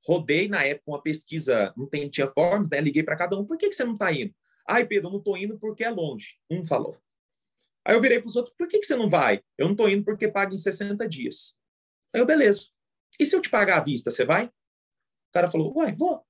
Rodei 0.06 0.46
na 0.48 0.64
época 0.64 0.92
uma 0.92 1.02
pesquisa, 1.02 1.74
não 1.76 1.86
tem, 1.86 2.08
tinha 2.08 2.28
forms, 2.28 2.70
né? 2.70 2.80
Liguei 2.80 3.02
para 3.02 3.16
cada 3.16 3.36
um, 3.36 3.44
por 3.44 3.58
que, 3.58 3.68
que 3.68 3.74
você 3.74 3.84
não 3.84 3.94
está 3.94 4.12
indo? 4.12 4.32
Ai, 4.68 4.86
Pedro, 4.86 5.08
eu 5.08 5.12
não 5.12 5.18
estou 5.18 5.36
indo 5.36 5.58
porque 5.58 5.82
é 5.82 5.90
longe. 5.90 6.38
Um 6.48 6.64
falou. 6.64 6.96
Aí 7.84 7.94
eu 7.94 8.00
virei 8.00 8.20
para 8.20 8.28
os 8.28 8.36
outros, 8.36 8.54
por 8.56 8.68
que, 8.68 8.78
que 8.78 8.86
você 8.86 8.94
não 8.94 9.10
vai? 9.10 9.42
Eu 9.58 9.66
não 9.66 9.72
estou 9.72 9.88
indo 9.88 10.04
porque 10.04 10.28
paga 10.28 10.54
em 10.54 10.58
60 10.58 11.08
dias. 11.08 11.58
Aí 12.14 12.20
eu, 12.20 12.26
beleza. 12.26 12.68
E 13.18 13.26
se 13.26 13.34
eu 13.34 13.40
te 13.40 13.50
pagar 13.50 13.78
à 13.78 13.82
vista, 13.82 14.10
você 14.10 14.24
vai? 14.24 14.46
O 14.46 15.32
cara 15.32 15.50
falou, 15.50 15.76
uai, 15.76 15.94
vou. 15.94 16.24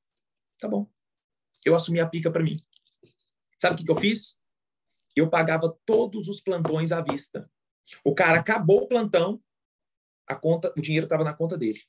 Tá 0.58 0.68
bom. 0.68 0.88
Eu 1.64 1.74
assumi 1.74 2.00
a 2.00 2.06
pica 2.06 2.30
para 2.30 2.42
mim. 2.42 2.60
Sabe 3.58 3.74
o 3.74 3.78
que, 3.78 3.84
que 3.84 3.90
eu 3.90 3.96
fiz? 3.96 4.38
Eu 5.14 5.30
pagava 5.30 5.76
todos 5.84 6.28
os 6.28 6.40
plantões 6.40 6.92
à 6.92 7.00
vista. 7.00 7.50
O 8.04 8.14
cara 8.14 8.38
acabou 8.40 8.82
o 8.82 8.88
plantão, 8.88 9.42
a 10.26 10.34
conta, 10.34 10.72
o 10.76 10.80
dinheiro 10.80 11.06
estava 11.06 11.24
na 11.24 11.32
conta 11.32 11.56
dele. 11.56 11.80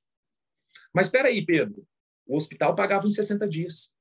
Mas 0.94 1.08
espera 1.08 1.28
aí, 1.28 1.46
Pedro. 1.46 1.88
O 2.26 2.38
hospital 2.38 2.76
pagava 2.76 3.08
em 3.08 3.12
60 3.12 3.48
dias. 3.48 3.96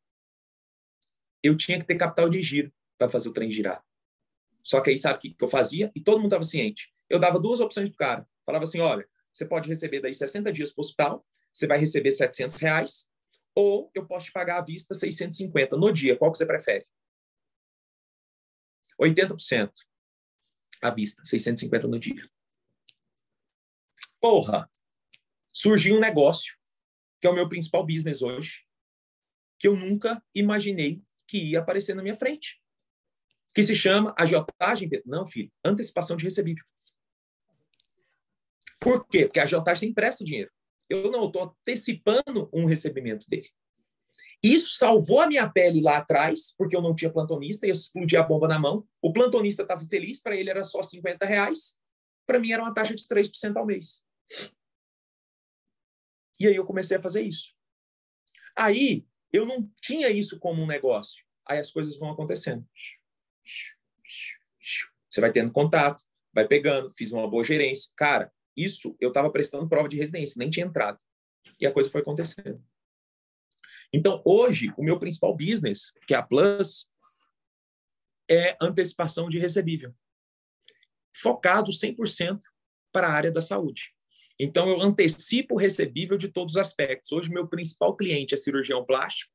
Eu 1.43 1.57
tinha 1.57 1.79
que 1.79 1.87
ter 1.87 1.97
capital 1.97 2.29
de 2.29 2.41
giro 2.43 2.73
para 2.99 3.09
fazer 3.09 3.29
o 3.29 3.33
trem 3.33 3.51
girar. 3.51 3.85
Só 4.63 4.81
que 4.81 4.91
aí 4.91 4.99
sabe 4.99 5.19
o 5.19 5.21
que 5.21 5.37
eu 5.41 5.49
fazia? 5.49 5.93
E 5.95 6.01
todo 6.01 6.17
mundo 6.17 6.27
estava 6.27 6.43
ciente. 6.43 6.93
Eu 7.09 7.19
dava 7.19 7.39
duas 7.39 7.61
opções 7.61 7.89
para 7.89 7.95
o 7.95 7.99
cara. 7.99 8.29
Falava 8.45 8.65
assim, 8.65 8.81
olha, 8.81 9.09
você 9.37 9.47
pode 9.47 9.69
receber 9.69 10.01
daí 10.01 10.15
60 10.15 10.51
dias 10.51 10.73
para 10.73 10.81
o 10.81 10.85
hospital, 10.85 11.27
você 11.53 11.67
vai 11.67 11.79
receber 11.79 12.11
700 12.11 12.57
reais, 12.57 13.09
ou 13.55 13.91
eu 13.95 14.07
posso 14.07 14.27
te 14.27 14.33
pagar 14.33 14.59
à 14.59 14.65
vista 14.65 14.95
650 14.95 15.77
no 15.77 15.93
dia. 15.93 16.17
Qual 16.17 16.33
que 16.33 16.39
você 16.39 16.47
prefere? 16.47 16.87
80% 18.99 19.71
à 20.83 20.91
vista, 20.91 21.23
650 21.25 21.87
no 21.87 21.99
dia. 21.99 22.23
Porra! 24.19 24.71
Surgiu 25.53 25.97
um 25.97 26.01
negócio 26.01 26.57
que 27.21 27.27
é 27.27 27.31
o 27.31 27.35
meu 27.35 27.49
principal 27.49 27.87
business 27.87 28.23
hoje, 28.23 28.65
que 29.59 29.69
eu 29.69 29.77
nunca 29.77 30.23
imaginei 30.35 31.03
que 31.27 31.39
ia 31.39 31.61
aparecer 31.61 31.95
na 31.95 32.03
minha 32.03 32.15
frente. 32.15 32.61
Que 33.55 33.63
se 33.63 33.75
chama 33.75 34.15
agiotagem. 34.19 34.89
Não, 35.05 35.27
filho, 35.27 35.51
antecipação 35.65 36.17
de 36.17 36.25
recebível. 36.25 36.65
Por 38.87 39.05
quê? 39.09 39.25
Porque 39.25 39.41
a 39.41 39.43
agiotagem 39.43 39.89
empresta 39.89 40.23
dinheiro. 40.23 40.49
Eu 40.89 41.11
não 41.11 41.27
estou 41.27 41.43
antecipando 41.43 42.49
um 42.53 42.67
recebimento 42.67 43.29
dele. 43.29 43.49
Isso 44.41 44.77
salvou 44.77 45.21
a 45.21 45.27
minha 45.27 45.51
pele 45.51 45.81
lá 45.83 45.97
atrás, 45.97 46.55
porque 46.57 46.77
eu 46.77 46.81
não 46.81 46.95
tinha 46.95 47.13
plantonista, 47.13 47.67
ia 47.67 47.73
explodir 47.73 48.17
a 48.17 48.23
bomba 48.23 48.47
na 48.47 48.61
mão. 48.61 48.87
O 49.03 49.13
plantonista 49.13 49.63
estava 49.63 49.85
feliz, 49.87 50.23
para 50.23 50.37
ele 50.37 50.51
era 50.51 50.63
só 50.63 50.85
50 50.85 51.27
reais. 51.27 51.77
Para 52.29 52.39
mim 52.39 52.53
era 52.53 52.63
uma 52.63 52.73
taxa 52.73 52.95
de 52.95 53.09
3% 53.09 53.57
ao 53.57 53.67
mês. 53.67 54.05
E 56.39 56.47
aí 56.47 56.55
eu 56.55 56.65
comecei 56.65 56.97
a 56.97 57.03
fazer 57.03 57.23
isso. 57.23 57.57
Aí 58.57 59.05
eu 59.33 59.45
não 59.45 59.69
tinha 59.83 60.11
isso 60.11 60.39
como 60.39 60.63
um 60.63 60.67
negócio. 60.67 61.25
Aí 61.45 61.59
as 61.59 61.73
coisas 61.73 61.99
vão 61.99 62.11
acontecendo. 62.13 62.65
Você 65.11 65.21
vai 65.21 65.33
tendo 65.33 65.51
contato, 65.51 66.05
vai 66.33 66.47
pegando, 66.47 66.89
fiz 66.91 67.11
uma 67.11 67.29
boa 67.29 67.43
gerência. 67.43 67.91
Cara, 67.97 68.33
isso 68.57 68.97
eu 69.01 69.09
estava 69.09 69.31
prestando 69.31 69.69
prova 69.69 69.89
de 69.89 69.97
residência, 69.97 70.39
nem 70.39 70.51
tinha 70.51 70.67
entrado. 70.67 70.99
E 71.61 71.67
a 71.67 71.73
coisa 71.73 71.91
foi 71.91 72.01
acontecendo. 72.01 72.63
Então, 73.93 74.23
hoje, 74.25 74.73
o 74.77 74.83
meu 74.83 74.99
principal 74.99 75.35
business, 75.37 75.93
que 76.07 76.15
é 76.15 76.17
a 76.17 76.23
Plus, 76.23 76.89
é 78.29 78.57
antecipação 78.61 79.29
de 79.29 79.39
recebível. 79.39 79.95
Focado 81.15 81.71
100% 81.71 82.41
para 82.93 83.09
a 83.09 83.13
área 83.13 83.31
da 83.31 83.41
saúde. 83.41 83.95
Então, 84.39 84.69
eu 84.69 84.81
antecipo 84.83 85.55
o 85.55 85.59
recebível 85.59 86.19
de 86.19 86.29
todos 86.29 86.55
os 86.55 86.59
aspectos. 86.59 87.13
Hoje, 87.13 87.31
meu 87.31 87.47
principal 87.47 87.97
cliente 87.97 88.35
é 88.35 88.37
cirurgião 88.37 88.85
plástico, 88.85 89.33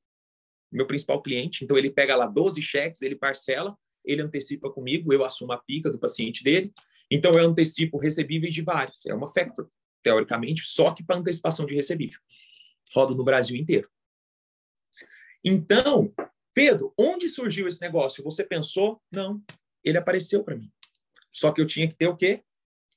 meu 0.71 0.85
principal 0.85 1.21
cliente. 1.21 1.63
Então, 1.63 1.77
ele 1.77 1.89
pega 1.89 2.15
lá 2.15 2.27
12 2.27 2.61
cheques, 2.61 3.01
ele 3.01 3.15
parcela, 3.15 3.75
ele 4.05 4.21
antecipa 4.21 4.69
comigo, 4.69 5.11
eu 5.13 5.23
assumo 5.23 5.53
a 5.53 5.57
pica 5.57 5.89
do 5.89 5.97
paciente 5.97 6.43
dele. 6.43 6.71
Então, 7.11 7.33
eu 7.33 7.45
antecipo 7.45 7.97
recebíveis 7.97 8.53
de 8.53 8.61
vários. 8.61 9.05
É 9.05 9.13
uma 9.13 9.27
factor, 9.27 9.69
teoricamente, 10.01 10.61
só 10.63 10.93
que 10.93 11.03
para 11.03 11.17
antecipação 11.17 11.65
de 11.65 11.75
recebível. 11.75 12.19
Rodo 12.93 13.13
no 13.13 13.25
Brasil 13.25 13.57
inteiro. 13.57 13.89
Então, 15.43 16.13
Pedro, 16.53 16.93
onde 16.97 17.27
surgiu 17.27 17.67
esse 17.67 17.81
negócio? 17.81 18.23
Você 18.23 18.43
pensou? 18.45 19.01
Não, 19.11 19.43
ele 19.83 19.97
apareceu 19.97 20.43
para 20.43 20.55
mim. 20.55 20.71
Só 21.31 21.51
que 21.51 21.59
eu 21.59 21.65
tinha 21.67 21.87
que 21.87 21.95
ter 21.95 22.07
o 22.07 22.15
quê? 22.15 22.43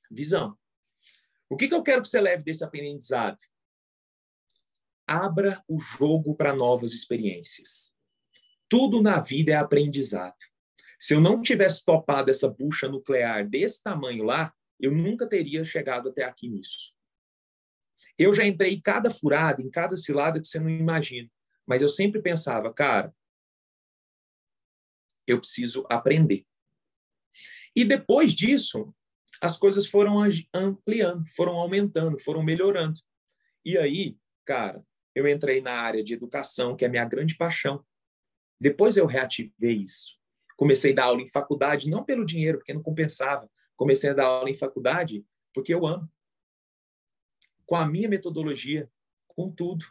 Visão. 0.09 0.57
O 1.49 1.57
que, 1.57 1.67
que 1.67 1.73
eu 1.73 1.83
quero 1.83 2.01
que 2.01 2.07
você 2.07 2.21
leve 2.21 2.43
desse 2.43 2.63
aprendizado? 2.63 3.37
Abra 5.07 5.63
o 5.67 5.79
jogo 5.79 6.35
para 6.35 6.55
novas 6.55 6.93
experiências. 6.93 7.93
Tudo 8.67 9.01
na 9.01 9.19
vida 9.19 9.51
é 9.51 9.55
aprendizado. 9.55 10.37
Se 10.99 11.13
eu 11.13 11.21
não 11.21 11.41
tivesse 11.41 11.83
topado 11.83 12.31
essa 12.31 12.49
bucha 12.49 12.87
nuclear 12.87 13.47
desse 13.47 13.81
tamanho 13.81 14.23
lá, 14.23 14.53
eu 14.79 14.91
nunca 14.91 15.27
teria 15.27 15.63
chegado 15.63 16.09
até 16.09 16.23
aqui 16.23 16.49
nisso. 16.49 16.93
Eu 18.17 18.33
já 18.33 18.45
entrei 18.45 18.73
em 18.73 18.81
cada 18.81 19.09
furada, 19.09 19.61
em 19.61 19.69
cada 19.69 19.95
cilada 19.97 20.39
que 20.39 20.47
você 20.47 20.59
não 20.59 20.69
imagina. 20.69 21.29
Mas 21.65 21.81
eu 21.81 21.89
sempre 21.89 22.21
pensava, 22.21 22.73
cara, 22.73 23.13
eu 25.27 25.39
preciso 25.39 25.85
aprender. 25.89 26.45
E 27.75 27.83
depois 27.83 28.33
disso, 28.33 28.93
as 29.41 29.57
coisas 29.57 29.85
foram 29.85 30.17
ampliando, 30.53 31.25
foram 31.35 31.55
aumentando, 31.55 32.17
foram 32.17 32.41
melhorando. 32.41 32.99
E 33.65 33.77
aí, 33.77 34.17
cara, 34.45 34.85
eu 35.13 35.27
entrei 35.27 35.61
na 35.61 35.73
área 35.73 36.03
de 36.03 36.13
educação, 36.13 36.75
que 36.75 36.85
é 36.85 36.87
a 36.87 36.91
minha 36.91 37.05
grande 37.05 37.35
paixão. 37.35 37.85
Depois 38.59 38.95
eu 38.95 39.05
reativei 39.05 39.75
isso. 39.75 40.17
Comecei 40.55 40.91
a 40.93 40.95
dar 40.95 41.05
aula 41.05 41.21
em 41.21 41.27
faculdade, 41.27 41.89
não 41.89 42.03
pelo 42.03 42.25
dinheiro, 42.25 42.57
porque 42.57 42.73
não 42.73 42.81
compensava. 42.81 43.49
Comecei 43.75 44.09
a 44.09 44.13
dar 44.13 44.25
aula 44.25 44.49
em 44.49 44.55
faculdade 44.55 45.25
porque 45.53 45.73
eu 45.73 45.85
amo. 45.85 46.09
Com 47.65 47.75
a 47.75 47.85
minha 47.85 48.07
metodologia, 48.07 48.89
com 49.27 49.51
tudo. 49.51 49.85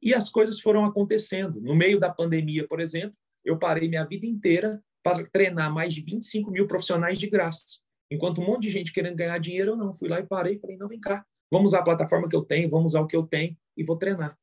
E 0.00 0.14
as 0.14 0.28
coisas 0.28 0.60
foram 0.60 0.84
acontecendo. 0.84 1.60
No 1.60 1.74
meio 1.74 1.98
da 1.98 2.10
pandemia, 2.10 2.66
por 2.68 2.80
exemplo, 2.80 3.16
eu 3.44 3.58
parei 3.58 3.88
minha 3.88 4.04
vida 4.04 4.26
inteira 4.26 4.82
para 5.02 5.24
treinar 5.26 5.72
mais 5.72 5.92
de 5.92 6.00
25 6.02 6.50
mil 6.50 6.66
profissionais 6.66 7.18
de 7.18 7.28
graça. 7.28 7.78
Enquanto 8.10 8.40
um 8.40 8.46
monte 8.46 8.62
de 8.62 8.70
gente 8.70 8.92
querendo 8.92 9.16
ganhar 9.16 9.38
dinheiro, 9.38 9.72
eu 9.72 9.76
não. 9.76 9.92
Fui 9.92 10.08
lá 10.08 10.20
e 10.20 10.26
parei 10.26 10.54
e 10.54 10.58
falei, 10.58 10.76
não, 10.76 10.88
vem 10.88 11.00
cá. 11.00 11.24
Vamos 11.50 11.72
usar 11.72 11.80
a 11.80 11.84
plataforma 11.84 12.28
que 12.28 12.36
eu 12.36 12.42
tenho, 12.42 12.70
vamos 12.70 12.92
usar 12.92 13.00
o 13.00 13.06
que 13.06 13.16
eu 13.16 13.24
tenho 13.26 13.56
e 13.76 13.84
vou 13.84 13.96
treinar. 13.96 14.36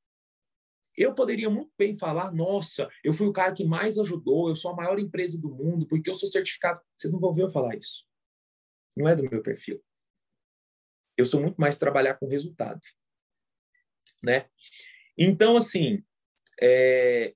Eu 1.01 1.15
poderia 1.15 1.49
muito 1.49 1.71
bem 1.75 1.95
falar, 1.95 2.31
nossa, 2.31 2.87
eu 3.03 3.11
fui 3.11 3.25
o 3.25 3.33
cara 3.33 3.53
que 3.53 3.65
mais 3.65 3.97
ajudou, 3.97 4.49
eu 4.49 4.55
sou 4.55 4.71
a 4.71 4.75
maior 4.75 4.99
empresa 4.99 5.41
do 5.41 5.49
mundo, 5.49 5.87
porque 5.87 6.07
eu 6.07 6.13
sou 6.13 6.29
certificado. 6.29 6.79
Vocês 6.95 7.11
não 7.11 7.19
vão 7.19 7.33
ver 7.33 7.41
eu 7.41 7.49
falar 7.49 7.75
isso. 7.75 8.05
Não 8.95 9.07
é 9.07 9.15
do 9.15 9.23
meu 9.23 9.41
perfil. 9.41 9.83
Eu 11.17 11.25
sou 11.25 11.41
muito 11.41 11.59
mais 11.59 11.75
trabalhar 11.75 12.19
com 12.19 12.27
resultado. 12.27 12.79
Né? 14.21 14.47
Então, 15.17 15.57
assim, 15.57 16.03
é, 16.61 17.33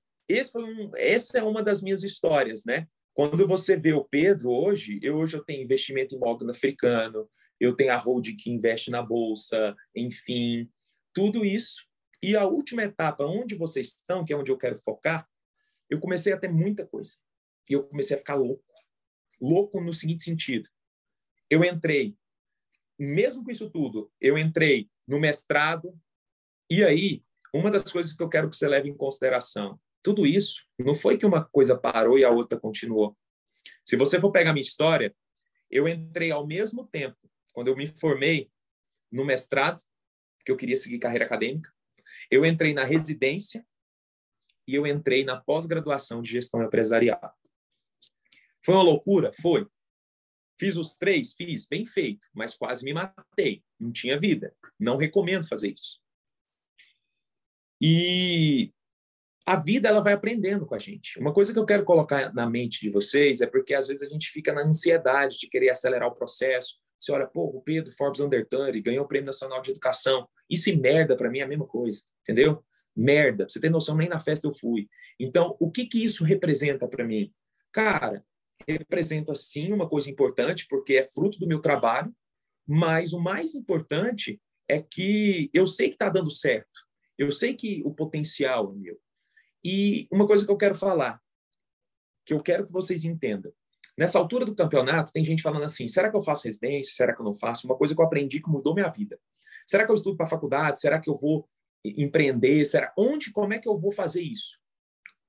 um, 0.54 0.92
essa 0.94 1.38
é 1.38 1.42
uma 1.42 1.60
das 1.60 1.82
minhas 1.82 2.04
histórias, 2.04 2.64
né? 2.64 2.86
Quando 3.12 3.48
você 3.48 3.76
vê 3.76 3.92
o 3.92 4.04
Pedro 4.04 4.50
hoje, 4.50 5.00
eu 5.02 5.16
hoje 5.16 5.36
eu 5.36 5.44
tenho 5.44 5.64
investimento 5.64 6.14
em 6.14 6.18
morgan 6.18 6.50
africano, 6.50 7.28
eu 7.58 7.74
tenho 7.74 7.92
a 7.92 7.96
Hold 7.96 8.28
que 8.38 8.50
investe 8.50 8.90
na 8.92 9.02
bolsa, 9.02 9.74
enfim, 9.94 10.70
tudo 11.12 11.44
isso. 11.44 11.84
E 12.26 12.34
a 12.34 12.44
última 12.44 12.82
etapa, 12.82 13.24
onde 13.24 13.54
vocês 13.54 13.90
estão, 13.90 14.24
que 14.24 14.32
é 14.32 14.36
onde 14.36 14.50
eu 14.50 14.58
quero 14.58 14.74
focar, 14.74 15.28
eu 15.88 16.00
comecei 16.00 16.32
a 16.32 16.36
ter 16.36 16.48
muita 16.48 16.84
coisa. 16.84 17.12
E 17.70 17.74
eu 17.74 17.84
comecei 17.84 18.16
a 18.16 18.18
ficar 18.18 18.34
louco. 18.34 18.64
Louco 19.40 19.80
no 19.80 19.92
seguinte 19.92 20.24
sentido. 20.24 20.68
Eu 21.48 21.62
entrei, 21.62 22.16
mesmo 22.98 23.44
com 23.44 23.50
isso 23.52 23.70
tudo, 23.70 24.10
eu 24.20 24.36
entrei 24.36 24.90
no 25.06 25.20
mestrado, 25.20 25.96
e 26.68 26.82
aí, 26.82 27.22
uma 27.54 27.70
das 27.70 27.84
coisas 27.92 28.12
que 28.12 28.20
eu 28.20 28.28
quero 28.28 28.50
que 28.50 28.56
você 28.56 28.66
leve 28.66 28.88
em 28.88 28.96
consideração, 28.96 29.80
tudo 30.02 30.26
isso 30.26 30.66
não 30.80 30.96
foi 30.96 31.16
que 31.16 31.26
uma 31.26 31.44
coisa 31.44 31.78
parou 31.78 32.18
e 32.18 32.24
a 32.24 32.30
outra 32.30 32.58
continuou. 32.58 33.16
Se 33.84 33.94
você 33.94 34.20
for 34.20 34.32
pegar 34.32 34.52
minha 34.52 34.66
história, 34.66 35.14
eu 35.70 35.86
entrei 35.86 36.32
ao 36.32 36.44
mesmo 36.44 36.88
tempo, 36.88 37.30
quando 37.52 37.68
eu 37.68 37.76
me 37.76 37.86
formei 37.86 38.50
no 39.12 39.24
mestrado, 39.24 39.80
que 40.44 40.50
eu 40.50 40.56
queria 40.56 40.76
seguir 40.76 40.98
carreira 40.98 41.24
acadêmica, 41.24 41.75
eu 42.30 42.44
entrei 42.44 42.74
na 42.74 42.84
residência 42.84 43.64
e 44.66 44.74
eu 44.74 44.86
entrei 44.86 45.24
na 45.24 45.40
pós-graduação 45.40 46.22
de 46.22 46.32
gestão 46.32 46.62
empresarial. 46.62 47.32
Foi 48.64 48.74
uma 48.74 48.82
loucura? 48.82 49.32
Foi. 49.40 49.66
Fiz 50.58 50.76
os 50.76 50.94
três? 50.94 51.34
Fiz, 51.34 51.66
bem 51.66 51.84
feito, 51.84 52.26
mas 52.34 52.56
quase 52.56 52.84
me 52.84 52.92
matei. 52.92 53.62
Não 53.78 53.92
tinha 53.92 54.18
vida. 54.18 54.54
Não 54.78 54.96
recomendo 54.96 55.46
fazer 55.46 55.72
isso. 55.72 56.00
E 57.80 58.72
a 59.46 59.56
vida 59.56 59.88
ela 59.88 60.00
vai 60.00 60.14
aprendendo 60.14 60.66
com 60.66 60.74
a 60.74 60.78
gente. 60.78 61.18
Uma 61.20 61.32
coisa 61.32 61.52
que 61.52 61.58
eu 61.58 61.66
quero 61.66 61.84
colocar 61.84 62.34
na 62.34 62.48
mente 62.48 62.80
de 62.80 62.90
vocês 62.90 63.40
é 63.40 63.46
porque 63.46 63.74
às 63.74 63.86
vezes 63.86 64.02
a 64.02 64.08
gente 64.08 64.30
fica 64.30 64.52
na 64.52 64.62
ansiedade 64.62 65.38
de 65.38 65.48
querer 65.48 65.70
acelerar 65.70 66.08
o 66.08 66.14
processo. 66.14 66.80
Você 66.98 67.12
olha, 67.12 67.26
pô, 67.26 67.44
o 67.44 67.60
Pedro 67.60 67.92
Forbes 67.92 68.20
Undertone 68.20 68.80
ganhou 68.80 69.04
o 69.04 69.08
Prêmio 69.08 69.26
Nacional 69.26 69.60
de 69.60 69.70
Educação. 69.70 70.28
Isso 70.48 70.70
e 70.70 70.76
merda 70.76 71.16
para 71.16 71.30
mim 71.30 71.40
é 71.40 71.42
a 71.42 71.48
mesma 71.48 71.66
coisa, 71.66 72.02
entendeu? 72.22 72.64
Merda, 72.94 73.44
pra 73.44 73.52
você 73.52 73.60
ter 73.60 73.70
noção, 73.70 73.96
nem 73.96 74.08
na 74.08 74.18
festa 74.18 74.46
eu 74.46 74.52
fui. 74.52 74.88
Então, 75.20 75.56
o 75.60 75.70
que 75.70 75.86
que 75.86 76.02
isso 76.02 76.24
representa 76.24 76.88
para 76.88 77.04
mim? 77.04 77.32
Cara, 77.72 78.24
representa 78.66 79.34
sim 79.34 79.72
uma 79.72 79.88
coisa 79.88 80.10
importante, 80.10 80.66
porque 80.68 80.94
é 80.94 81.04
fruto 81.04 81.38
do 81.38 81.46
meu 81.46 81.60
trabalho, 81.60 82.14
mas 82.66 83.12
o 83.12 83.20
mais 83.20 83.54
importante 83.54 84.40
é 84.68 84.82
que 84.82 85.50
eu 85.52 85.66
sei 85.66 85.88
que 85.88 85.94
está 85.94 86.08
dando 86.08 86.30
certo. 86.30 86.86
Eu 87.18 87.30
sei 87.32 87.54
que 87.54 87.82
o 87.84 87.94
potencial 87.94 88.72
é 88.72 88.76
meu. 88.76 88.98
E 89.64 90.08
uma 90.10 90.26
coisa 90.26 90.44
que 90.44 90.50
eu 90.50 90.56
quero 90.56 90.74
falar, 90.74 91.20
que 92.24 92.32
eu 92.32 92.42
quero 92.42 92.66
que 92.66 92.72
vocês 92.72 93.04
entendam. 93.04 93.52
Nessa 93.96 94.18
altura 94.18 94.44
do 94.44 94.54
campeonato, 94.54 95.12
tem 95.12 95.24
gente 95.24 95.42
falando 95.42 95.64
assim: 95.64 95.88
será 95.88 96.10
que 96.10 96.16
eu 96.16 96.20
faço 96.20 96.44
residência? 96.44 96.94
Será 96.94 97.14
que 97.14 97.20
eu 97.20 97.24
não 97.24 97.32
faço? 97.32 97.66
Uma 97.66 97.76
coisa 97.76 97.94
que 97.94 98.00
eu 98.00 98.04
aprendi 98.04 98.40
que 98.40 98.48
mudou 98.48 98.74
minha 98.74 98.88
vida. 98.88 99.18
Será 99.66 99.84
que 99.84 99.90
eu 99.90 99.94
estudo 99.94 100.16
para 100.16 100.26
faculdade? 100.26 100.80
Será 100.80 101.00
que 101.00 101.08
eu 101.08 101.14
vou 101.14 101.48
empreender? 101.84 102.64
Será 102.66 102.92
onde? 102.96 103.32
Como 103.32 103.52
é 103.52 103.58
que 103.58 103.68
eu 103.68 103.76
vou 103.76 103.90
fazer 103.90 104.22
isso? 104.22 104.60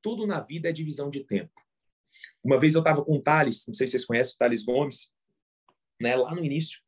Tudo 0.02 0.28
na 0.28 0.42
vida 0.42 0.70
é 0.70 0.72
divisão 0.72 1.10
de 1.10 1.24
tempo. 1.24 1.54
Uma 2.44 2.60
vez 2.60 2.76
eu 2.76 2.80
estava 2.80 3.04
com 3.04 3.16
o 3.16 3.22
Thales, 3.22 3.66
não 3.68 3.74
sei 3.74 3.88
se 3.88 3.92
vocês 3.92 4.06
conhecem 4.06 4.36
o 4.36 4.38
Thales 4.38 4.64
Gomes, 4.64 5.12
né, 6.00 6.16
lá 6.16 6.34
no 6.34 6.44
início, 6.44 6.80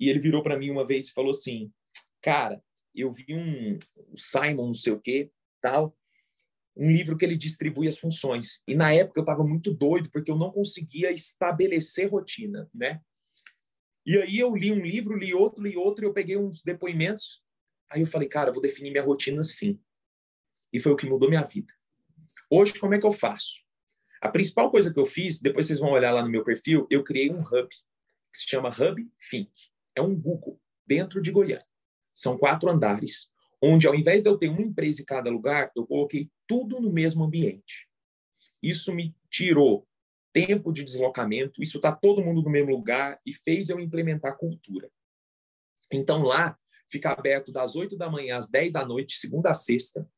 e 0.00 0.08
ele 0.08 0.18
virou 0.18 0.42
para 0.42 0.58
mim 0.58 0.70
uma 0.70 0.86
vez 0.86 1.08
e 1.08 1.12
falou 1.12 1.30
assim: 1.30 1.72
Cara, 2.22 2.62
eu 2.94 3.10
vi 3.10 3.26
um 3.30 3.78
Simon, 4.14 4.66
não 4.66 4.74
sei 4.74 4.92
o 4.92 5.00
quê, 5.00 5.30
tal, 5.60 5.96
um 6.76 6.90
livro 6.90 7.16
que 7.16 7.24
ele 7.24 7.36
distribui 7.36 7.88
as 7.88 7.98
funções. 7.98 8.62
E 8.68 8.74
na 8.74 8.92
época 8.92 9.18
eu 9.18 9.22
estava 9.22 9.42
muito 9.42 9.72
doido, 9.72 10.10
porque 10.10 10.30
eu 10.30 10.36
não 10.36 10.50
conseguia 10.50 11.10
estabelecer 11.10 12.10
rotina, 12.10 12.68
né? 12.74 13.00
E 14.04 14.16
aí 14.18 14.38
eu 14.38 14.54
li 14.54 14.70
um 14.70 14.84
livro, 14.84 15.16
li 15.16 15.32
outro, 15.32 15.62
li 15.62 15.76
outro, 15.76 16.04
e 16.04 16.06
eu 16.06 16.12
peguei 16.12 16.36
uns 16.36 16.62
depoimentos. 16.62 17.42
Aí 17.90 18.02
eu 18.02 18.06
falei, 18.06 18.28
cara, 18.28 18.52
vou 18.52 18.60
definir 18.60 18.90
minha 18.90 19.02
rotina 19.02 19.42
sim. 19.42 19.80
E 20.72 20.78
foi 20.78 20.92
o 20.92 20.96
que 20.96 21.06
mudou 21.06 21.28
minha 21.28 21.42
vida. 21.42 21.72
Hoje, 22.50 22.78
como 22.78 22.94
é 22.94 23.00
que 23.00 23.06
eu 23.06 23.12
faço? 23.12 23.64
A 24.20 24.28
principal 24.28 24.70
coisa 24.70 24.92
que 24.92 25.00
eu 25.00 25.06
fiz, 25.06 25.40
depois 25.40 25.66
vocês 25.66 25.78
vão 25.78 25.90
olhar 25.90 26.12
lá 26.12 26.22
no 26.22 26.30
meu 26.30 26.44
perfil, 26.44 26.86
eu 26.90 27.02
criei 27.02 27.30
um 27.30 27.40
hub, 27.40 27.68
que 27.68 28.38
se 28.38 28.48
chama 28.48 28.68
Hub 28.68 29.02
Think. 29.30 29.50
É 29.94 30.02
um 30.02 30.14
Google 30.14 30.60
dentro 30.86 31.20
de 31.20 31.30
Goiânia. 31.30 31.66
São 32.14 32.38
quatro 32.38 32.70
andares, 32.70 33.28
onde 33.62 33.86
ao 33.86 33.94
invés 33.94 34.22
de 34.22 34.28
eu 34.28 34.38
ter 34.38 34.48
uma 34.48 34.62
empresa 34.62 35.02
em 35.02 35.04
cada 35.04 35.30
lugar, 35.30 35.72
eu 35.74 35.86
coloquei 35.86 36.30
tudo 36.46 36.80
no 36.80 36.92
mesmo 36.92 37.24
ambiente. 37.24 37.88
Isso 38.62 38.94
me 38.94 39.14
tirou 39.30 39.86
tempo 40.32 40.72
de 40.72 40.84
deslocamento, 40.84 41.62
isso 41.62 41.78
está 41.78 41.90
todo 41.92 42.22
mundo 42.22 42.42
no 42.42 42.50
mesmo 42.50 42.70
lugar 42.70 43.18
e 43.24 43.32
fez 43.32 43.70
eu 43.70 43.80
implementar 43.80 44.36
cultura. 44.36 44.90
Então 45.90 46.22
lá 46.22 46.58
fica 46.90 47.10
aberto 47.10 47.52
das 47.52 47.74
8 47.74 47.96
da 47.96 48.10
manhã 48.10 48.36
às 48.36 48.48
10 48.50 48.74
da 48.74 48.84
noite, 48.84 49.16
segunda 49.16 49.50
a 49.50 49.54
sexta, 49.54 50.08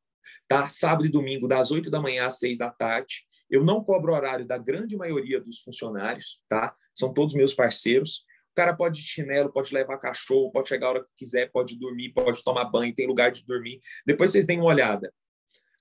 tá? 0.49 0.69
Sábado 0.69 1.07
e 1.07 1.09
domingo 1.09 1.47
das 1.47 1.71
8 1.71 1.91
da 1.91 2.01
manhã 2.01 2.27
às 2.27 2.39
6 2.39 2.59
da 2.59 2.71
tarde. 2.71 3.27
Eu 3.49 3.65
não 3.65 3.83
cobro 3.83 4.13
horário 4.13 4.47
da 4.47 4.59
grande 4.59 4.97
maioria 4.97 5.41
dos 5.41 5.61
funcionários, 5.61 6.43
tá? 6.49 6.75
São 6.95 7.15
todos 7.15 7.35
meus 7.35 7.55
parceiros. 7.55 8.25
O 8.51 8.55
cara 8.57 8.75
pode 8.75 8.99
ir 8.99 9.03
de 9.03 9.09
chinelo, 9.09 9.53
pode 9.53 9.73
levar 9.73 9.99
cachorro, 9.99 10.51
pode 10.51 10.69
chegar 10.69 10.89
a 10.89 10.91
hora 10.91 11.05
que 11.05 11.11
quiser, 11.17 11.51
pode 11.53 11.79
dormir, 11.79 12.13
pode 12.13 12.43
tomar 12.43 12.65
banho, 12.65 12.95
tem 12.95 13.07
lugar 13.07 13.31
de 13.31 13.47
dormir. 13.47 13.81
Depois 14.05 14.33
vocês 14.33 14.45
deem 14.45 14.59
uma 14.59 14.67
olhada. 14.67 15.13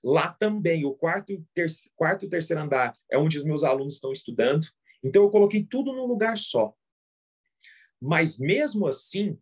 Lá 0.02 0.32
também, 0.32 0.84
o 0.84 0.94
quarto 0.94 1.32
e, 1.32 1.42
terceiro, 1.54 1.92
quarto 1.96 2.28
terceiro 2.28 2.62
andar 2.62 2.96
é 3.10 3.18
onde 3.18 3.38
os 3.38 3.44
meus 3.44 3.64
alunos 3.64 3.94
estão 3.94 4.12
estudando. 4.12 4.66
Então, 5.02 5.22
eu 5.22 5.30
coloquei 5.30 5.64
tudo 5.64 5.92
num 5.92 6.06
lugar 6.06 6.38
só. 6.38 6.74
Mas, 8.00 8.38
mesmo 8.38 8.86
assim, 8.86 9.38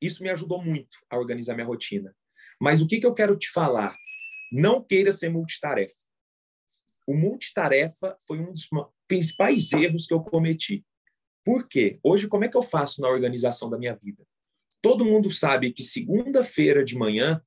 isso 0.00 0.22
me 0.22 0.30
ajudou 0.30 0.62
muito 0.62 0.98
a 1.10 1.18
organizar 1.18 1.54
minha 1.54 1.66
rotina. 1.66 2.14
Mas 2.60 2.80
o 2.80 2.86
que, 2.86 2.98
que 2.98 3.06
eu 3.06 3.14
quero 3.14 3.36
te 3.36 3.50
falar? 3.50 3.94
Não 4.52 4.82
queira 4.82 5.12
ser 5.12 5.28
multitarefa. 5.28 5.96
O 7.06 7.14
multitarefa 7.14 8.16
foi 8.26 8.38
um 8.38 8.52
dos 8.52 8.68
principais 9.06 9.72
erros 9.72 10.06
que 10.06 10.14
eu 10.14 10.20
cometi. 10.20 10.84
Por 11.44 11.66
quê? 11.66 11.98
Hoje, 12.02 12.28
como 12.28 12.44
é 12.44 12.48
que 12.48 12.56
eu 12.56 12.62
faço 12.62 13.00
na 13.00 13.08
organização 13.08 13.70
da 13.70 13.78
minha 13.78 13.96
vida? 13.96 14.26
Todo 14.82 15.04
mundo 15.04 15.30
sabe 15.30 15.72
que 15.72 15.82
segunda-feira 15.82 16.84
de 16.84 16.96
manhã 16.96 17.42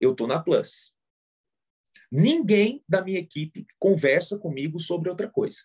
eu 0.00 0.12
estou 0.12 0.26
na 0.26 0.38
Plus. 0.38 0.92
Ninguém 2.10 2.82
da 2.88 3.02
minha 3.02 3.18
equipe 3.18 3.66
conversa 3.78 4.38
comigo 4.38 4.80
sobre 4.80 5.08
outra 5.08 5.28
coisa. 5.30 5.60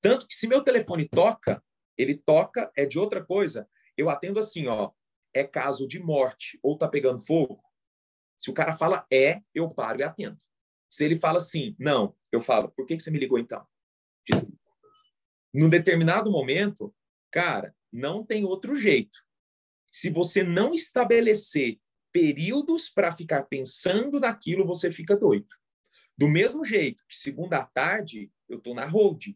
Tanto 0.00 0.26
que 0.26 0.34
se 0.34 0.46
meu 0.46 0.62
telefone 0.62 1.08
toca, 1.08 1.62
ele 1.96 2.16
toca 2.16 2.70
é 2.76 2.86
de 2.86 2.98
outra 2.98 3.24
coisa, 3.24 3.68
eu 3.96 4.08
atendo 4.08 4.38
assim, 4.38 4.66
ó, 4.66 4.90
é 5.34 5.44
caso 5.44 5.86
de 5.86 5.98
morte 5.98 6.58
ou 6.62 6.76
tá 6.76 6.88
pegando 6.88 7.24
fogo. 7.24 7.62
Se 8.38 8.50
o 8.50 8.54
cara 8.54 8.74
fala 8.74 9.06
é, 9.12 9.40
eu 9.54 9.68
paro 9.68 10.00
e 10.00 10.02
atendo. 10.02 10.38
Se 10.90 11.04
ele 11.04 11.18
fala 11.18 11.38
assim, 11.38 11.74
não, 11.78 12.14
eu 12.30 12.40
falo, 12.40 12.70
por 12.70 12.86
que, 12.86 12.96
que 12.96 13.02
você 13.02 13.10
me 13.10 13.18
ligou 13.18 13.38
então? 13.38 13.66
Desligo. 14.28 14.58
Num 15.54 15.68
determinado 15.68 16.30
momento, 16.30 16.94
cara, 17.30 17.74
não 17.92 18.24
tem 18.24 18.44
outro 18.44 18.74
jeito. 18.74 19.18
Se 19.90 20.10
você 20.10 20.42
não 20.42 20.72
estabelecer 20.74 21.78
períodos 22.12 22.88
para 22.88 23.10
ficar 23.10 23.44
pensando 23.44 24.20
naquilo, 24.20 24.66
você 24.66 24.92
fica 24.92 25.16
doido. 25.16 25.48
Do 26.16 26.28
mesmo 26.28 26.64
jeito 26.64 27.02
que 27.08 27.14
segunda 27.14 27.58
à 27.58 27.64
tarde 27.64 28.30
eu 28.48 28.58
estou 28.58 28.74
na 28.74 28.86
hold. 28.86 29.28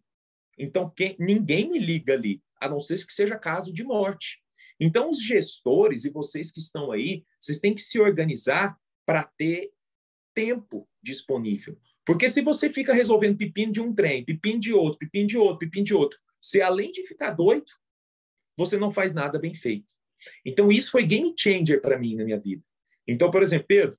Então, 0.58 0.90
quem, 0.90 1.16
ninguém 1.18 1.70
me 1.70 1.78
liga 1.78 2.12
ali, 2.12 2.42
a 2.60 2.68
não 2.68 2.78
ser 2.78 3.04
que 3.04 3.12
seja 3.12 3.38
caso 3.38 3.72
de 3.72 3.82
morte. 3.82 4.42
Então, 4.78 5.08
os 5.08 5.22
gestores 5.22 6.04
e 6.04 6.10
vocês 6.10 6.52
que 6.52 6.60
estão 6.60 6.92
aí, 6.92 7.24
vocês 7.40 7.58
têm 7.58 7.74
que 7.74 7.82
se 7.82 7.98
organizar 7.98 8.78
para 9.06 9.24
ter 9.24 9.72
tempo 10.34 10.88
disponível. 11.02 11.78
Porque 12.04 12.28
se 12.28 12.42
você 12.42 12.70
fica 12.70 12.92
resolvendo 12.92 13.38
pepino 13.38 13.72
de 13.72 13.80
um 13.80 13.94
trem, 13.94 14.24
pepino 14.24 14.60
de 14.60 14.72
outro, 14.72 14.98
pepino 14.98 15.26
de 15.26 15.38
outro, 15.38 15.58
pepino 15.58 15.84
de 15.84 15.94
outro, 15.94 16.18
se 16.38 16.60
além 16.60 16.92
de 16.92 17.04
ficar 17.04 17.30
doido, 17.30 17.72
você 18.56 18.76
não 18.76 18.92
faz 18.92 19.14
nada 19.14 19.38
bem 19.38 19.54
feito. 19.54 19.94
Então, 20.44 20.70
isso 20.70 20.90
foi 20.90 21.06
game 21.06 21.34
changer 21.36 21.80
para 21.80 21.98
mim 21.98 22.16
na 22.16 22.24
minha 22.24 22.38
vida. 22.38 22.62
Então, 23.06 23.30
por 23.30 23.42
exemplo, 23.42 23.66
Pedro, 23.68 23.98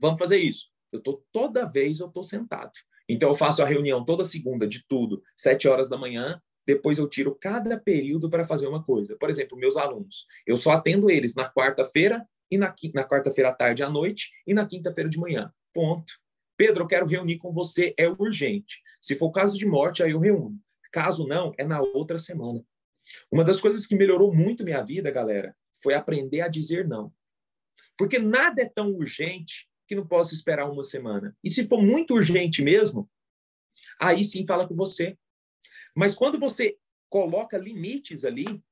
vamos 0.00 0.18
fazer 0.18 0.38
isso. 0.38 0.68
Eu 0.90 1.00
tô 1.00 1.24
toda 1.32 1.64
vez 1.64 2.00
eu 2.00 2.08
tô 2.08 2.22
sentado. 2.22 2.72
Então, 3.08 3.28
eu 3.30 3.34
faço 3.34 3.62
a 3.62 3.66
reunião 3.66 4.04
toda 4.04 4.24
segunda 4.24 4.66
de 4.66 4.84
tudo, 4.86 5.22
sete 5.36 5.68
horas 5.68 5.88
da 5.88 5.96
manhã. 5.96 6.40
Depois 6.66 6.98
eu 6.98 7.08
tiro 7.08 7.34
cada 7.34 7.78
período 7.78 8.30
para 8.30 8.44
fazer 8.44 8.66
uma 8.66 8.82
coisa. 8.82 9.16
Por 9.18 9.28
exemplo, 9.28 9.58
meus 9.58 9.76
alunos, 9.76 10.26
eu 10.46 10.56
só 10.56 10.72
atendo 10.72 11.10
eles 11.10 11.34
na 11.34 11.50
quarta-feira 11.52 12.24
e 12.50 12.56
na, 12.56 12.72
na 12.94 13.04
quarta-feira 13.04 13.50
à 13.50 13.54
tarde 13.54 13.82
à 13.82 13.90
noite 13.90 14.30
e 14.46 14.54
na 14.54 14.66
quinta-feira 14.66 15.10
de 15.10 15.18
manhã. 15.18 15.52
Ponto. 15.72 16.12
Pedro, 16.56 16.84
eu 16.84 16.86
quero 16.86 17.06
reunir 17.06 17.38
com 17.38 17.52
você, 17.52 17.94
é 17.98 18.08
urgente. 18.08 18.80
Se 19.00 19.16
for 19.16 19.32
caso 19.32 19.58
de 19.58 19.66
morte, 19.66 20.02
aí 20.02 20.12
eu 20.12 20.20
reúno. 20.20 20.56
Caso 20.92 21.26
não, 21.26 21.52
é 21.58 21.64
na 21.64 21.80
outra 21.80 22.18
semana. 22.18 22.62
Uma 23.30 23.44
das 23.44 23.60
coisas 23.60 23.86
que 23.86 23.96
melhorou 23.96 24.34
muito 24.34 24.64
minha 24.64 24.82
vida, 24.82 25.10
galera, 25.10 25.56
foi 25.82 25.94
aprender 25.94 26.40
a 26.40 26.48
dizer 26.48 26.86
não. 26.86 27.12
Porque 27.96 28.18
nada 28.18 28.62
é 28.62 28.68
tão 28.68 28.92
urgente 28.92 29.68
que 29.86 29.94
não 29.94 30.06
possa 30.06 30.34
esperar 30.34 30.70
uma 30.70 30.84
semana. 30.84 31.36
E 31.42 31.50
se 31.50 31.66
for 31.66 31.82
muito 31.82 32.14
urgente 32.14 32.62
mesmo, 32.62 33.10
aí 34.00 34.24
sim 34.24 34.46
fala 34.46 34.66
com 34.66 34.74
você. 34.74 35.16
Mas 35.94 36.14
quando 36.14 36.38
você 36.38 36.76
coloca 37.10 37.58
limites 37.58 38.24
ali, 38.24 38.62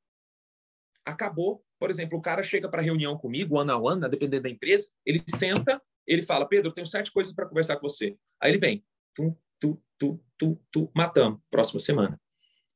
acabou. 1.05 1.65
Por 1.79 1.91
exemplo, 1.91 2.19
o 2.19 2.23
cara 2.23 2.43
chega 2.43 2.69
para 2.69 2.83
reunião 2.83 3.17
comigo, 3.17 3.59
one 3.59 3.71
on 3.71 3.83
one, 3.83 4.09
dependendo 4.09 4.45
da 4.45 4.51
empresa, 4.51 4.91
ele 5.05 5.23
senta, 5.35 5.81
ele 6.07 6.23
fala: 6.23 6.47
Pedro, 6.47 6.71
eu 6.71 6.75
tenho 6.75 6.87
sete 6.87 7.13
coisas 7.13 7.35
para 7.35 7.47
conversar 7.47 7.77
com 7.77 7.89
você. 7.89 8.17
Aí 8.41 8.51
ele 8.51 8.59
vem, 8.59 8.85
tu, 9.15 9.37
tu, 9.59 9.83
tu, 9.99 10.25
tu, 10.39 10.61
tu, 10.71 10.91
matamos, 10.95 11.41
próxima 11.51 11.81
semana. 11.81 12.21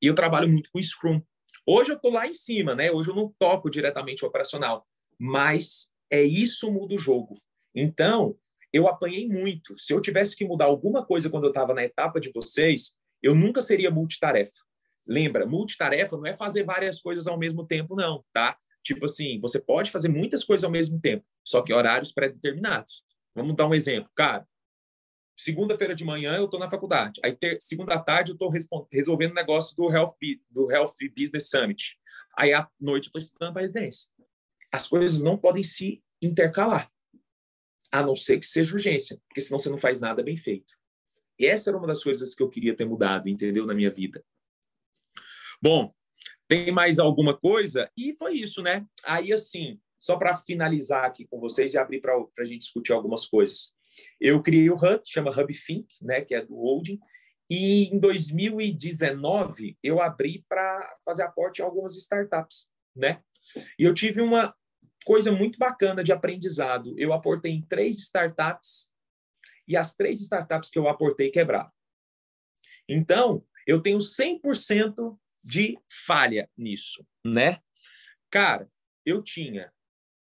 E 0.01 0.07
eu 0.07 0.15
trabalho 0.15 0.49
muito 0.49 0.71
com 0.71 0.81
Scrum. 0.81 1.23
Hoje 1.67 1.93
eu 1.93 1.97
estou 1.97 2.13
lá 2.13 2.27
em 2.27 2.35
cima, 2.35 2.75
né? 2.75 2.91
Hoje 2.91 3.11
eu 3.11 3.15
não 3.15 3.35
toco 3.39 3.71
diretamente 3.71 4.25
o 4.25 4.29
operacional, 4.29 4.87
mas 5.19 5.89
é 6.11 6.23
isso 6.23 6.71
muda 6.71 6.95
o 6.95 6.99
jogo. 6.99 7.41
Então, 7.75 8.37
eu 8.73 8.87
apanhei 8.87 9.27
muito. 9.27 9.79
Se 9.79 9.93
eu 9.93 10.01
tivesse 10.01 10.37
que 10.37 10.45
mudar 10.45 10.67
alguma 10.67 11.05
coisa 11.05 11.31
quando 11.31 11.45
eu 11.45 11.51
estava 11.51 11.73
na 11.73 11.85
etapa 11.85 12.21
de 12.21 12.31
vocês, 12.33 12.93
eu 13.23 13.35
nunca 13.35 13.63
seria 13.63 13.91
multitarefa. 13.91 14.53
Lembra, 15.07 15.47
multitarefa 15.47 16.17
não 16.17 16.27
é 16.27 16.33
fazer 16.33 16.65
várias 16.65 17.01
coisas 17.01 17.27
ao 17.27 17.39
mesmo 17.39 17.67
tempo, 17.67 17.95
não, 17.95 18.25
tá? 18.33 18.57
Tipo 18.83 19.07
assim, 19.07 19.41
você 19.41 19.61
pode 19.61 19.91
fazer 19.91 20.09
muitas 20.09 20.45
coisas 20.45 20.65
ao 20.65 20.71
mesmo 20.71 21.01
tempo, 21.01 21.25
só 21.43 21.63
que 21.63 21.73
horários 21.73 22.13
pré-determinados. 22.13 23.03
Vamos 23.35 23.57
dar 23.57 23.67
um 23.67 23.75
exemplo. 23.75 24.11
Cara, 24.15 24.47
segunda-feira 25.37 25.95
de 25.95 26.05
manhã 26.05 26.37
eu 26.37 26.45
estou 26.45 26.61
na 26.61 26.71
faculdade. 26.71 27.21
Aí, 27.25 27.35
ter, 27.35 27.61
segunda 27.61 27.99
tarde, 27.99 28.31
eu 28.31 28.35
estou 28.35 28.53
resolvendo 28.91 29.33
o 29.33 29.35
negócio 29.35 29.77
do 29.77 29.91
Health, 29.91 30.15
do 30.51 30.71
Health 30.71 30.95
Business 31.17 31.51
Summit. 31.51 31.99
Aí, 32.37 32.53
à 32.53 32.69
noite, 32.81 33.07
eu 33.07 33.09
estou 33.09 33.21
estudando 33.21 33.53
para 33.53 33.63
residência. 33.63 34.09
As 34.73 34.89
coisas 34.89 35.21
não 35.21 35.37
podem 35.37 35.63
se 35.63 36.03
intercalar, 36.21 36.91
a 37.93 38.03
não 38.03 38.17
ser 38.17 38.39
que 38.41 38.47
seja 38.47 38.75
urgência, 38.75 39.21
porque 39.29 39.41
senão 39.41 39.59
você 39.59 39.71
não 39.71 39.79
faz 39.79 40.01
nada 40.01 40.23
bem 40.23 40.37
feito. 40.37 40.75
E 41.39 41.47
essa 41.47 41.71
era 41.71 41.77
uma 41.77 41.87
das 41.87 42.03
coisas 42.03 42.35
que 42.35 42.43
eu 42.43 42.49
queria 42.49 42.75
ter 42.75 42.85
mudado, 42.85 43.29
entendeu, 43.29 43.67
na 43.67 43.75
minha 43.75 43.91
vida. 43.91 44.25
Bom, 45.61 45.93
tem 46.49 46.71
mais 46.71 46.99
alguma 46.99 47.37
coisa? 47.37 47.91
E 47.97 48.15
foi 48.15 48.35
isso, 48.35 48.63
né? 48.63 48.87
Aí, 49.05 49.33
assim, 49.33 49.81
só 49.99 50.17
para 50.17 50.37
finalizar 50.37 51.05
aqui 51.05 51.27
com 51.27 51.41
vocês 51.41 51.75
e 51.75 51.79
abrir 51.79 52.01
para 52.01 52.15
a 52.39 52.45
gente 52.45 52.61
discutir 52.61 52.93
algumas 52.93 53.27
coisas. 53.27 53.74
Eu 54.21 54.43
criei 54.43 54.71
o 54.71 54.75
Hub, 54.75 55.01
chama 55.05 55.31
Hub 55.31 55.53
Think, 55.53 55.87
né, 56.03 56.21
que 56.21 56.35
é 56.35 56.45
do 56.45 56.55
holding, 56.55 56.99
e 57.51 57.85
em 57.95 57.99
2019 57.99 59.79
eu 59.83 60.01
abri 60.01 60.45
para 60.49 60.97
fazer 61.05 61.23
aporte 61.23 61.61
em 61.61 61.65
algumas 61.65 61.95
startups, 61.97 62.67
né? 62.97 63.23
E 63.79 63.85
eu 63.85 63.93
tive 63.93 64.21
uma 64.21 64.55
coisa 65.05 65.31
muito 65.31 65.59
bacana 65.59 66.03
de 66.03 66.13
aprendizado. 66.13 66.95
Eu 66.99 67.13
aportei 67.13 67.53
em 67.53 67.63
três 67.63 67.97
startups 67.99 68.91
e 69.69 69.77
as 69.77 69.95
três 69.95 70.21
startups 70.21 70.71
que 70.71 70.79
eu 70.79 70.89
aportei 70.89 71.31
quebraram. 71.31 71.71
Então, 72.89 73.45
eu 73.67 73.81
tenho 73.81 73.99
100% 73.99 75.19
de 75.43 75.79
falha 76.07 76.49
nisso, 76.57 77.07
né? 77.25 77.59
Cara, 78.31 78.69
eu 79.05 79.23
tinha 79.23 79.73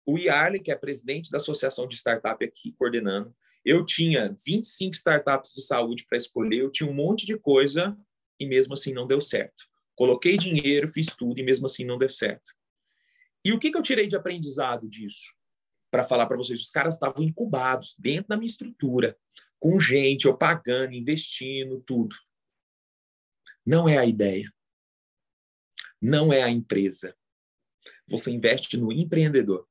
o 0.06 0.18
Yarley, 0.18 0.62
que 0.62 0.70
é 0.70 0.76
presidente 0.76 1.30
da 1.30 1.38
Associação 1.38 1.88
de 1.88 1.96
Startup 1.96 2.42
aqui, 2.44 2.72
coordenando. 2.78 3.34
Eu 3.66 3.84
tinha 3.84 4.32
25 4.46 4.94
startups 4.94 5.52
de 5.52 5.60
saúde 5.60 6.06
para 6.08 6.16
escolher, 6.16 6.60
eu 6.60 6.70
tinha 6.70 6.88
um 6.88 6.94
monte 6.94 7.26
de 7.26 7.36
coisa 7.36 7.98
e 8.38 8.46
mesmo 8.46 8.74
assim 8.74 8.92
não 8.92 9.08
deu 9.08 9.20
certo. 9.20 9.64
Coloquei 9.96 10.36
dinheiro, 10.36 10.86
fiz 10.86 11.06
tudo 11.16 11.40
e 11.40 11.42
mesmo 11.42 11.66
assim 11.66 11.84
não 11.84 11.98
deu 11.98 12.08
certo. 12.08 12.52
E 13.44 13.52
o 13.52 13.58
que, 13.58 13.72
que 13.72 13.76
eu 13.76 13.82
tirei 13.82 14.06
de 14.06 14.14
aprendizado 14.14 14.88
disso? 14.88 15.34
Para 15.90 16.04
falar 16.04 16.26
para 16.26 16.36
vocês, 16.36 16.60
os 16.60 16.70
caras 16.70 16.94
estavam 16.94 17.24
incubados 17.24 17.96
dentro 17.98 18.28
da 18.28 18.36
minha 18.36 18.46
estrutura, 18.46 19.18
com 19.58 19.80
gente, 19.80 20.26
eu 20.26 20.36
pagando, 20.36 20.92
investindo, 20.94 21.80
tudo. 21.80 22.14
Não 23.66 23.88
é 23.88 23.98
a 23.98 24.06
ideia. 24.06 24.48
Não 26.00 26.32
é 26.32 26.40
a 26.40 26.50
empresa. 26.50 27.16
Você 28.06 28.30
investe 28.30 28.76
no 28.76 28.92
empreendedor. 28.92 29.66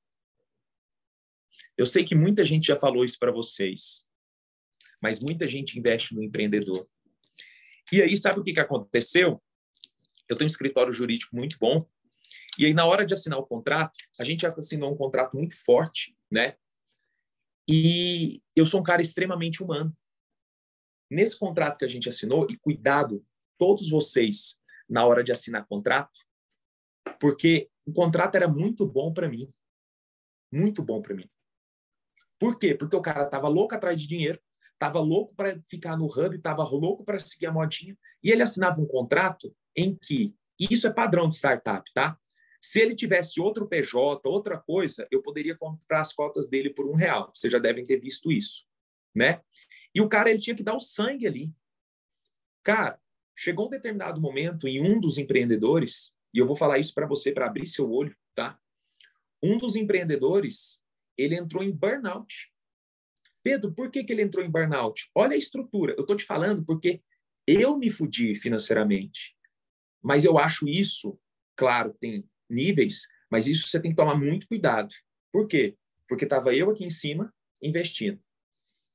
Eu 1.78 1.86
sei 1.86 2.06
que 2.06 2.16
muita 2.16 2.44
gente 2.44 2.68
já 2.68 2.78
falou 2.78 3.04
isso 3.04 3.20
para 3.20 3.32
vocês, 3.32 4.08
mas 5.02 5.20
muita 5.20 5.48
gente 5.48 5.78
investe 5.78 6.16
no 6.16 6.24
empreendedor. 6.24 6.88
E 7.92 8.02
aí, 8.02 8.18
sabe 8.18 8.40
o 8.40 8.44
que, 8.44 8.54
que 8.54 8.60
aconteceu? 8.60 9.42
Eu 10.28 10.36
tenho 10.36 10.48
um 10.48 10.52
escritório 10.52 10.92
jurídico 10.92 11.36
muito 11.36 11.58
bom, 11.60 11.80
e 12.58 12.66
aí, 12.66 12.74
na 12.74 12.86
hora 12.86 13.06
de 13.06 13.14
assinar 13.14 13.38
o 13.38 13.46
contrato, 13.46 13.98
a 14.18 14.24
gente 14.24 14.46
assinou 14.46 14.94
um 14.94 14.98
contrato 14.98 15.36
muito 15.36 15.56
forte, 15.64 16.18
né? 16.32 16.56
E 17.70 18.42
eu 18.56 18.66
sou 18.66 18.80
um 18.80 18.84
cara 18.84 19.02
extremamente 19.02 19.62
humano. 19.62 19.96
Nesse 21.12 21.38
contrato 21.38 21.78
que 21.78 21.86
a 21.86 21.88
gente 21.88 22.08
assinou, 22.08 22.48
e 22.50 22.58
cuidado, 22.58 23.22
todos 23.58 23.90
vocês, 23.90 24.60
na 24.90 25.06
hora 25.06 25.24
de 25.24 25.32
assinar 25.32 25.68
contrato, 25.68 26.18
porque 27.20 27.70
o 27.86 27.92
contrato 27.92 28.36
era 28.36 28.48
muito 28.48 28.86
bom 28.88 29.14
para 29.14 29.28
mim. 29.28 29.52
Muito 30.52 30.82
bom 30.82 31.02
para 31.02 31.14
mim. 31.14 31.30
Por 32.40 32.58
quê? 32.60 32.76
Porque 32.76 32.96
o 32.96 33.02
cara 33.02 33.26
tava 33.26 33.48
louco 33.48 33.76
atrás 33.76 34.00
de 34.00 34.08
dinheiro, 34.08 34.40
tava 34.78 35.00
louco 35.00 35.34
para 35.36 35.60
ficar 35.62 35.98
no 35.98 36.06
hub, 36.06 36.38
tava 36.40 36.64
louco 36.64 37.04
para 37.04 37.20
seguir 37.20 37.48
a 37.48 37.52
modinha, 37.52 37.98
e 38.24 38.32
ele 38.32 38.44
assinava 38.44 38.82
um 38.82 38.88
contrato 38.88 39.56
em 39.76 39.96
que, 39.96 40.36
e 40.60 40.68
isso 40.72 40.88
é 40.88 40.94
padrão 40.94 41.30
de 41.30 41.36
startup, 41.36 41.92
tá? 41.94 42.18
Se 42.62 42.82
ele 42.82 42.96
tivesse 42.96 43.40
outro 43.40 43.68
PJ, 43.68 44.28
outra 44.28 44.58
coisa, 44.58 45.08
eu 45.12 45.22
poderia 45.22 45.56
comprar 45.56 46.02
as 46.02 46.12
cotas 46.12 46.50
dele 46.50 46.72
por 46.72 46.90
um 46.90 46.96
real. 46.96 47.32
Vocês 47.34 47.54
já 47.54 47.60
devem 47.60 47.84
ter 47.84 48.00
visto 48.00 48.32
isso, 48.32 48.66
né? 49.14 49.42
E 49.94 50.02
o 50.02 50.10
cara 50.10 50.30
ele 50.30 50.40
tinha 50.40 50.56
que 50.56 50.64
dar 50.64 50.76
o 50.76 50.80
sangue 50.80 51.28
ali. 51.28 51.54
Cara, 52.64 53.00
chegou 53.36 53.68
um 53.68 53.70
determinado 53.70 54.20
momento 54.20 54.68
em 54.68 54.82
um 54.82 55.00
dos 55.00 55.18
empreendedores, 55.18 56.16
e 56.34 56.40
eu 56.40 56.46
vou 56.46 56.56
falar 56.56 56.80
isso 56.80 56.94
para 56.94 57.06
você 57.06 57.32
para 57.32 57.46
abrir 57.46 57.68
seu 57.68 57.90
olho, 57.90 58.16
tá? 58.34 58.60
Um 59.44 59.58
dos 59.58 59.76
empreendedores 59.76 60.82
ele 61.18 61.36
entrou 61.36 61.64
em 61.64 61.72
burnout. 61.72 62.52
Pedro, 63.44 63.74
por 63.74 63.92
que, 63.92 64.04
que 64.04 64.12
ele 64.12 64.24
entrou 64.24 64.44
em 64.44 64.50
burnout? 64.50 65.10
Olha 65.14 65.36
a 65.36 65.38
estrutura. 65.38 65.94
Eu 65.94 66.02
estou 66.02 66.16
te 66.16 66.26
falando 66.26 66.66
porque 66.66 67.02
eu 67.46 67.78
me 67.78 67.92
fudi 67.92 68.36
financeiramente. 68.36 69.36
Mas 70.02 70.26
eu 70.26 70.38
acho 70.38 70.68
isso, 70.68 71.20
claro, 71.56 71.94
tem 72.00 72.28
níveis, 72.50 73.08
mas 73.30 73.48
isso 73.48 73.68
você 73.68 73.82
tem 73.82 73.92
que 73.92 73.98
tomar 73.98 74.16
muito 74.16 74.48
cuidado. 74.48 74.94
Por 75.32 75.48
quê? 75.48 75.78
Porque 76.08 76.26
estava 76.26 76.56
eu 76.56 76.70
aqui 76.70 76.86
em 76.86 76.90
cima 76.90 77.34
investindo. 77.62 78.22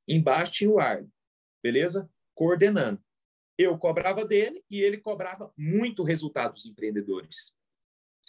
Embaixo 0.06 0.52
tinha 0.52 0.70
o 0.70 0.78
ar, 0.78 1.04
beleza? 1.62 2.10
Coordenando. 2.34 3.02
Eu 3.58 3.76
cobrava 3.78 4.24
dele 4.24 4.64
e 4.70 4.80
ele 4.80 4.98
cobrava 4.98 5.52
muito 5.56 6.02
resultado 6.02 6.54
dos 6.54 6.66
empreendedores, 6.66 7.54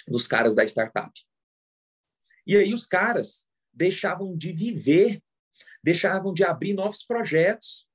dos 0.08 0.28
caras 0.28 0.56
da 0.56 0.64
startup. 0.64 1.12
E 2.46 2.58
aí 2.58 2.74
os 2.74 2.86
caras 2.86 3.48
deixavam 3.74 4.36
de 4.36 4.52
viver, 4.52 5.22
deixavam 5.84 6.34
de 6.34 6.44
abrir 6.44 6.74
novos 6.74 7.04
projetos, 7.04 7.88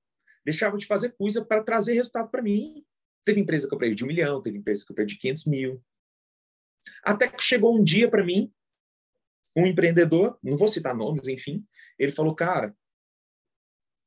deixavam 0.45 0.79
de 0.79 0.87
fazer 0.87 1.13
coisa 1.17 1.45
para 1.45 1.63
trazer 1.63 1.95
resultado 1.95 2.31
para 2.31 2.43
mim. 2.43 2.85
Teve 3.25 3.41
empresa 3.41 3.69
que 3.69 3.75
eu 3.75 3.79
perdi 3.79 4.05
um 4.05 4.09
milhão, 4.09 4.41
teve 4.41 4.59
empresa 4.59 4.85
que 4.85 4.93
eu 4.93 4.97
perdi 4.97 5.17
500 5.17 5.47
mil. 5.47 5.83
Até 7.03 7.29
que 7.29 7.43
chegou 7.43 7.77
um 7.77 7.83
dia 7.83 8.09
para 8.09 8.25
mim, 8.25 8.53
um 9.57 9.67
empreendedor, 9.67 10.39
não 10.43 10.57
vou 10.57 10.69
citar 10.69 10.95
nomes, 10.95 11.27
enfim, 11.27 11.67
ele 11.99 12.13
falou, 12.13 12.35
cara, 12.35 12.77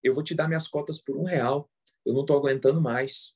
eu 0.04 0.14
vou 0.14 0.24
te 0.24 0.34
dar 0.34 0.48
minhas 0.48 0.68
cotas 0.68 1.02
por 1.02 1.18
um 1.18 1.24
real, 1.24 1.70
eu 2.06 2.14
não 2.14 2.22
estou 2.22 2.38
aguentando 2.38 2.80
mais. 2.80 3.36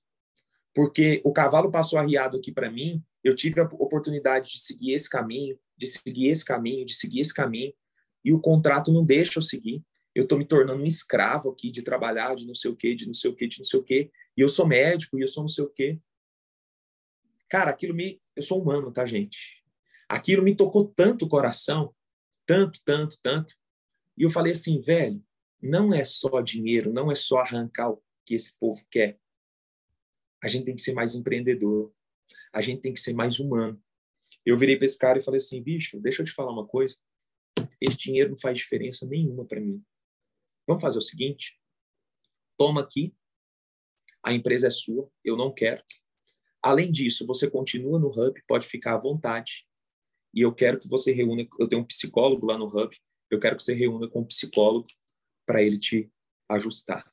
Porque 0.73 1.21
o 1.23 1.31
cavalo 1.31 1.71
passou 1.71 1.99
arriado 1.99 2.37
aqui 2.37 2.51
para 2.51 2.71
mim, 2.71 3.03
eu 3.23 3.35
tive 3.35 3.59
a 3.59 3.63
oportunidade 3.63 4.51
de 4.51 4.61
seguir 4.61 4.93
esse 4.93 5.09
caminho, 5.09 5.59
de 5.77 5.87
seguir 5.87 6.27
esse 6.27 6.45
caminho, 6.45 6.85
de 6.85 6.93
seguir 6.93 7.19
esse 7.19 7.33
caminho, 7.33 7.73
e 8.23 8.31
o 8.31 8.39
contrato 8.39 8.91
não 8.91 9.05
deixa 9.05 9.39
eu 9.39 9.43
seguir. 9.43 9.83
Eu 10.15 10.23
estou 10.23 10.37
me 10.37 10.45
tornando 10.45 10.83
um 10.83 10.85
escravo 10.85 11.49
aqui 11.49 11.71
de 11.71 11.81
trabalhar, 11.81 12.35
de 12.35 12.45
não 12.45 12.53
sei 12.53 12.69
o 12.69 12.75
quê, 12.75 12.93
de 12.93 13.07
não 13.07 13.13
sei 13.13 13.31
o 13.31 13.35
quê, 13.35 13.47
de 13.47 13.57
não 13.57 13.65
sei 13.65 13.79
o 13.79 13.83
quê. 13.83 14.11
E 14.37 14.41
eu 14.41 14.49
sou 14.49 14.67
médico, 14.67 15.17
e 15.17 15.21
eu 15.21 15.27
sou 15.27 15.43
não 15.43 15.47
sei 15.47 15.63
o 15.63 15.69
quê. 15.69 15.99
Cara, 17.49 17.71
aquilo 17.71 17.93
me. 17.93 18.21
Eu 18.35 18.43
sou 18.43 18.61
humano, 18.61 18.91
tá, 18.91 19.05
gente? 19.05 19.63
Aquilo 20.07 20.43
me 20.43 20.55
tocou 20.55 20.87
tanto 20.87 21.25
o 21.25 21.29
coração, 21.29 21.93
tanto, 22.45 22.79
tanto, 22.85 23.19
tanto. 23.21 23.55
E 24.17 24.23
eu 24.23 24.29
falei 24.29 24.51
assim, 24.51 24.79
velho, 24.81 25.23
não 25.61 25.93
é 25.93 26.05
só 26.05 26.41
dinheiro, 26.41 26.93
não 26.93 27.11
é 27.11 27.15
só 27.15 27.39
arrancar 27.39 27.89
o 27.89 28.03
que 28.25 28.35
esse 28.35 28.57
povo 28.59 28.85
quer. 28.91 29.19
A 30.43 30.47
gente 30.47 30.65
tem 30.65 30.75
que 30.75 30.81
ser 30.81 30.93
mais 30.93 31.15
empreendedor. 31.15 31.93
A 32.51 32.61
gente 32.61 32.81
tem 32.81 32.93
que 32.93 32.99
ser 32.99 33.13
mais 33.13 33.39
humano. 33.39 33.81
Eu 34.45 34.57
virei 34.57 34.75
para 34.75 34.85
esse 34.85 34.97
cara 34.97 35.17
e 35.17 35.23
falei 35.23 35.39
assim, 35.39 35.61
bicho, 35.63 35.99
deixa 35.99 36.21
eu 36.21 36.25
te 36.25 36.33
falar 36.33 36.51
uma 36.51 36.67
coisa. 36.67 36.97
Esse 37.79 37.97
dinheiro 37.97 38.31
não 38.31 38.37
faz 38.37 38.57
diferença 38.57 39.05
nenhuma 39.05 39.45
para 39.45 39.59
mim. 39.59 39.83
Vamos 40.67 40.81
fazer 40.81 40.99
o 40.99 41.01
seguinte: 41.01 41.59
toma 42.57 42.81
aqui, 42.81 43.15
a 44.23 44.33
empresa 44.33 44.67
é 44.67 44.69
sua, 44.69 45.11
eu 45.23 45.35
não 45.35 45.53
quero. 45.53 45.83
Além 46.61 46.91
disso, 46.91 47.27
você 47.27 47.49
continua 47.49 47.99
no 47.99 48.07
Hub, 48.07 48.41
pode 48.47 48.65
ficar 48.65 48.95
à 48.95 48.99
vontade. 48.99 49.67
E 50.33 50.41
eu 50.41 50.53
quero 50.53 50.79
que 50.79 50.87
você 50.87 51.11
reúna. 51.11 51.45
Eu 51.59 51.67
tenho 51.67 51.81
um 51.81 51.85
psicólogo 51.85 52.45
lá 52.45 52.57
no 52.57 52.65
Hub, 52.65 52.97
eu 53.29 53.39
quero 53.39 53.57
que 53.57 53.63
você 53.63 53.73
reúna 53.73 54.07
com 54.07 54.21
um 54.21 54.25
psicólogo 54.25 54.87
para 55.45 55.61
ele 55.61 55.77
te 55.77 56.09
ajustar. 56.49 57.11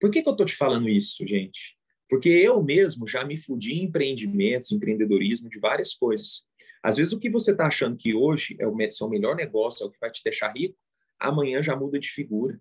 Por 0.00 0.10
que, 0.10 0.22
que 0.22 0.28
eu 0.28 0.32
estou 0.32 0.46
te 0.46 0.54
falando 0.54 0.88
isso, 0.88 1.26
gente? 1.26 1.77
Porque 2.08 2.28
eu 2.28 2.62
mesmo 2.62 3.06
já 3.06 3.24
me 3.24 3.36
fudi 3.36 3.74
em 3.74 3.84
empreendimentos, 3.84 4.72
empreendedorismo, 4.72 5.48
de 5.48 5.58
várias 5.58 5.94
coisas. 5.94 6.46
Às 6.82 6.96
vezes 6.96 7.12
o 7.12 7.18
que 7.18 7.28
você 7.28 7.50
está 7.50 7.66
achando 7.66 7.96
que 7.96 8.14
hoje 8.14 8.56
é 8.58 8.66
o 8.66 8.90
seu 8.90 9.08
melhor 9.08 9.36
negócio, 9.36 9.84
é 9.84 9.86
o 9.86 9.90
que 9.90 9.98
vai 10.00 10.10
te 10.10 10.22
deixar 10.22 10.52
rico, 10.52 10.76
amanhã 11.18 11.62
já 11.62 11.76
muda 11.76 11.98
de 11.98 12.08
figura. 12.08 12.60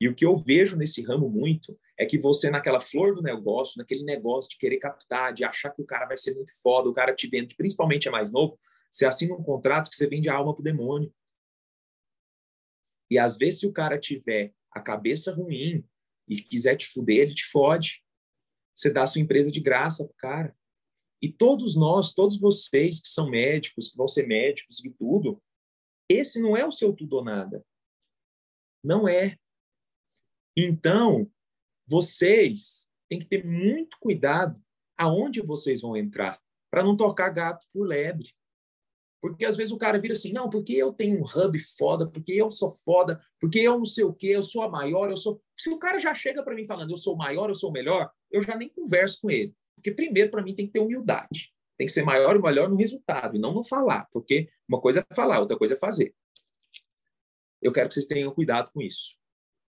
E 0.00 0.08
o 0.08 0.14
que 0.14 0.26
eu 0.26 0.36
vejo 0.36 0.76
nesse 0.76 1.02
ramo 1.02 1.28
muito 1.28 1.78
é 1.98 2.04
que 2.04 2.18
você, 2.18 2.50
naquela 2.50 2.80
flor 2.80 3.14
do 3.14 3.22
negócio, 3.22 3.78
naquele 3.78 4.04
negócio 4.04 4.50
de 4.50 4.58
querer 4.58 4.78
captar, 4.78 5.32
de 5.32 5.44
achar 5.44 5.70
que 5.70 5.80
o 5.80 5.86
cara 5.86 6.06
vai 6.06 6.18
ser 6.18 6.34
muito 6.34 6.52
foda, 6.60 6.88
o 6.88 6.92
cara 6.92 7.14
te 7.14 7.28
vende, 7.28 7.56
principalmente 7.56 8.06
é 8.06 8.10
mais 8.10 8.32
novo, 8.32 8.58
você 8.90 9.06
assina 9.06 9.34
um 9.34 9.42
contrato 9.42 9.88
que 9.88 9.96
você 9.96 10.06
vende 10.06 10.28
a 10.28 10.34
alma 10.34 10.54
pro 10.54 10.62
demônio. 10.62 11.12
E 13.10 13.18
às 13.18 13.36
vezes, 13.36 13.60
se 13.60 13.66
o 13.66 13.72
cara 13.72 13.98
tiver 13.98 14.52
a 14.70 14.80
cabeça 14.80 15.32
ruim 15.32 15.84
e 16.28 16.36
quiser 16.36 16.76
te 16.76 16.86
fuder, 16.86 17.22
ele 17.22 17.34
te 17.34 17.44
fode. 17.46 18.03
Você 18.74 18.92
dá 18.92 19.02
a 19.02 19.06
sua 19.06 19.20
empresa 19.20 19.50
de 19.50 19.60
graça 19.60 20.04
pro 20.04 20.14
cara. 20.16 20.56
E 21.22 21.32
todos 21.32 21.76
nós, 21.76 22.12
todos 22.12 22.38
vocês 22.38 23.00
que 23.00 23.08
são 23.08 23.30
médicos, 23.30 23.88
que 23.88 23.96
vão 23.96 24.08
ser 24.08 24.26
médicos 24.26 24.84
e 24.84 24.90
tudo, 24.90 25.42
esse 26.08 26.40
não 26.40 26.56
é 26.56 26.66
o 26.66 26.72
seu 26.72 26.92
tudo 26.92 27.16
ou 27.16 27.24
nada. 27.24 27.64
Não 28.84 29.08
é. 29.08 29.38
Então, 30.56 31.30
vocês 31.86 32.88
têm 33.08 33.18
que 33.18 33.26
ter 33.26 33.44
muito 33.44 33.96
cuidado 33.98 34.62
aonde 34.96 35.40
vocês 35.40 35.80
vão 35.80 35.96
entrar, 35.96 36.40
para 36.70 36.84
não 36.84 36.96
tocar 36.96 37.30
gato 37.30 37.66
por 37.72 37.86
lebre. 37.86 38.32
Porque 39.20 39.46
às 39.46 39.56
vezes 39.56 39.72
o 39.72 39.78
cara 39.78 39.98
vira 39.98 40.12
assim, 40.12 40.32
não, 40.32 40.50
porque 40.50 40.74
eu 40.74 40.92
tenho 40.92 41.18
um 41.18 41.24
hub 41.24 41.58
foda, 41.58 42.06
porque 42.06 42.32
eu 42.32 42.50
sou 42.50 42.70
foda, 42.70 43.18
porque 43.40 43.58
eu 43.58 43.78
não 43.78 43.84
sei 43.86 44.04
o 44.04 44.12
quê, 44.12 44.28
eu 44.28 44.42
sou 44.42 44.62
a 44.62 44.68
maior, 44.68 45.08
eu 45.08 45.16
sou. 45.16 45.42
Se 45.58 45.70
o 45.70 45.78
cara 45.78 45.98
já 45.98 46.14
chega 46.14 46.42
para 46.42 46.54
mim 46.54 46.66
falando, 46.66 46.90
eu 46.90 46.98
sou 46.98 47.16
maior, 47.16 47.48
eu 47.48 47.54
sou 47.54 47.72
melhor, 47.72 48.12
eu 48.34 48.42
já 48.42 48.56
nem 48.56 48.68
converso 48.68 49.20
com 49.20 49.30
ele. 49.30 49.54
Porque 49.76 49.92
primeiro, 49.92 50.30
para 50.30 50.42
mim, 50.42 50.54
tem 50.54 50.66
que 50.66 50.72
ter 50.72 50.80
humildade. 50.80 51.52
Tem 51.78 51.86
que 51.86 51.92
ser 51.92 52.02
maior 52.02 52.36
e 52.36 52.42
melhor 52.42 52.68
no 52.68 52.76
resultado, 52.76 53.36
e 53.36 53.38
não 53.38 53.54
no 53.54 53.62
falar. 53.62 54.08
Porque 54.12 54.48
uma 54.68 54.80
coisa 54.80 55.06
é 55.08 55.14
falar, 55.14 55.40
outra 55.40 55.56
coisa 55.56 55.74
é 55.74 55.76
fazer. 55.76 56.14
Eu 57.62 57.72
quero 57.72 57.88
que 57.88 57.94
vocês 57.94 58.06
tenham 58.06 58.32
cuidado 58.32 58.70
com 58.72 58.82
isso. 58.82 59.16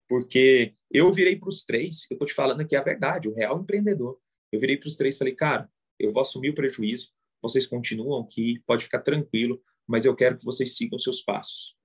Porque 0.08 0.74
eu 0.90 1.12
virei 1.12 1.36
para 1.36 1.48
os 1.48 1.64
três, 1.64 2.06
eu 2.10 2.14
estou 2.14 2.26
te 2.26 2.34
falando 2.34 2.60
aqui 2.60 2.74
a 2.76 2.82
verdade, 2.82 3.28
o 3.28 3.34
real 3.34 3.60
empreendedor. 3.60 4.18
Eu 4.50 4.60
virei 4.60 4.76
para 4.76 4.88
os 4.88 4.96
três 4.96 5.14
e 5.14 5.18
falei, 5.18 5.34
cara, 5.34 5.70
eu 5.98 6.12
vou 6.12 6.22
assumir 6.22 6.50
o 6.50 6.54
prejuízo, 6.54 7.12
vocês 7.40 7.66
continuam 7.66 8.22
aqui, 8.22 8.62
pode 8.66 8.84
ficar 8.84 9.00
tranquilo, 9.00 9.62
mas 9.86 10.04
eu 10.04 10.14
quero 10.14 10.38
que 10.38 10.44
vocês 10.44 10.76
sigam 10.76 10.98
seus 10.98 11.22
passos. 11.22 11.76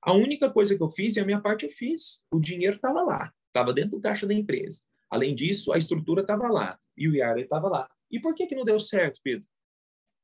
A 0.00 0.12
única 0.12 0.50
coisa 0.50 0.76
que 0.76 0.82
eu 0.82 0.88
fiz, 0.88 1.16
e 1.16 1.20
a 1.20 1.24
minha 1.24 1.40
parte 1.40 1.64
eu 1.64 1.70
fiz, 1.70 2.24
o 2.30 2.38
dinheiro 2.38 2.76
estava 2.76 3.02
lá, 3.02 3.32
estava 3.48 3.72
dentro 3.72 3.92
do 3.92 4.00
caixa 4.00 4.26
da 4.26 4.34
empresa. 4.34 4.82
Além 5.14 5.32
disso, 5.32 5.72
a 5.72 5.78
estrutura 5.78 6.22
estava 6.22 6.48
lá 6.48 6.76
e 6.96 7.06
o 7.06 7.14
IAR 7.14 7.38
estava 7.38 7.68
lá. 7.68 7.88
E 8.10 8.18
por 8.18 8.34
que, 8.34 8.48
que 8.48 8.56
não 8.56 8.64
deu 8.64 8.80
certo, 8.80 9.20
Pedro? 9.22 9.48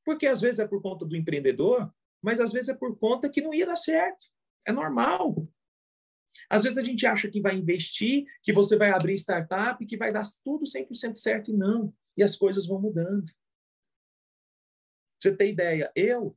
Porque 0.04 0.26
às 0.26 0.40
vezes 0.40 0.58
é 0.58 0.66
por 0.66 0.82
conta 0.82 1.06
do 1.06 1.14
empreendedor, 1.14 1.94
mas 2.20 2.40
às 2.40 2.50
vezes 2.50 2.70
é 2.70 2.74
por 2.74 2.98
conta 2.98 3.30
que 3.30 3.40
não 3.40 3.54
ia 3.54 3.64
dar 3.64 3.76
certo. 3.76 4.24
É 4.66 4.72
normal. 4.72 5.48
Às 6.48 6.64
vezes 6.64 6.76
a 6.76 6.82
gente 6.82 7.06
acha 7.06 7.30
que 7.30 7.40
vai 7.40 7.54
investir, 7.54 8.24
que 8.42 8.52
você 8.52 8.76
vai 8.76 8.90
abrir 8.90 9.14
startup, 9.14 9.86
que 9.86 9.96
vai 9.96 10.12
dar 10.12 10.24
tudo 10.42 10.64
100% 10.64 11.14
certo 11.14 11.52
e 11.52 11.54
não. 11.54 11.94
E 12.16 12.24
as 12.24 12.34
coisas 12.34 12.66
vão 12.66 12.80
mudando. 12.80 13.30
Você 15.22 15.36
ter 15.36 15.50
ideia, 15.50 15.92
eu 15.94 16.36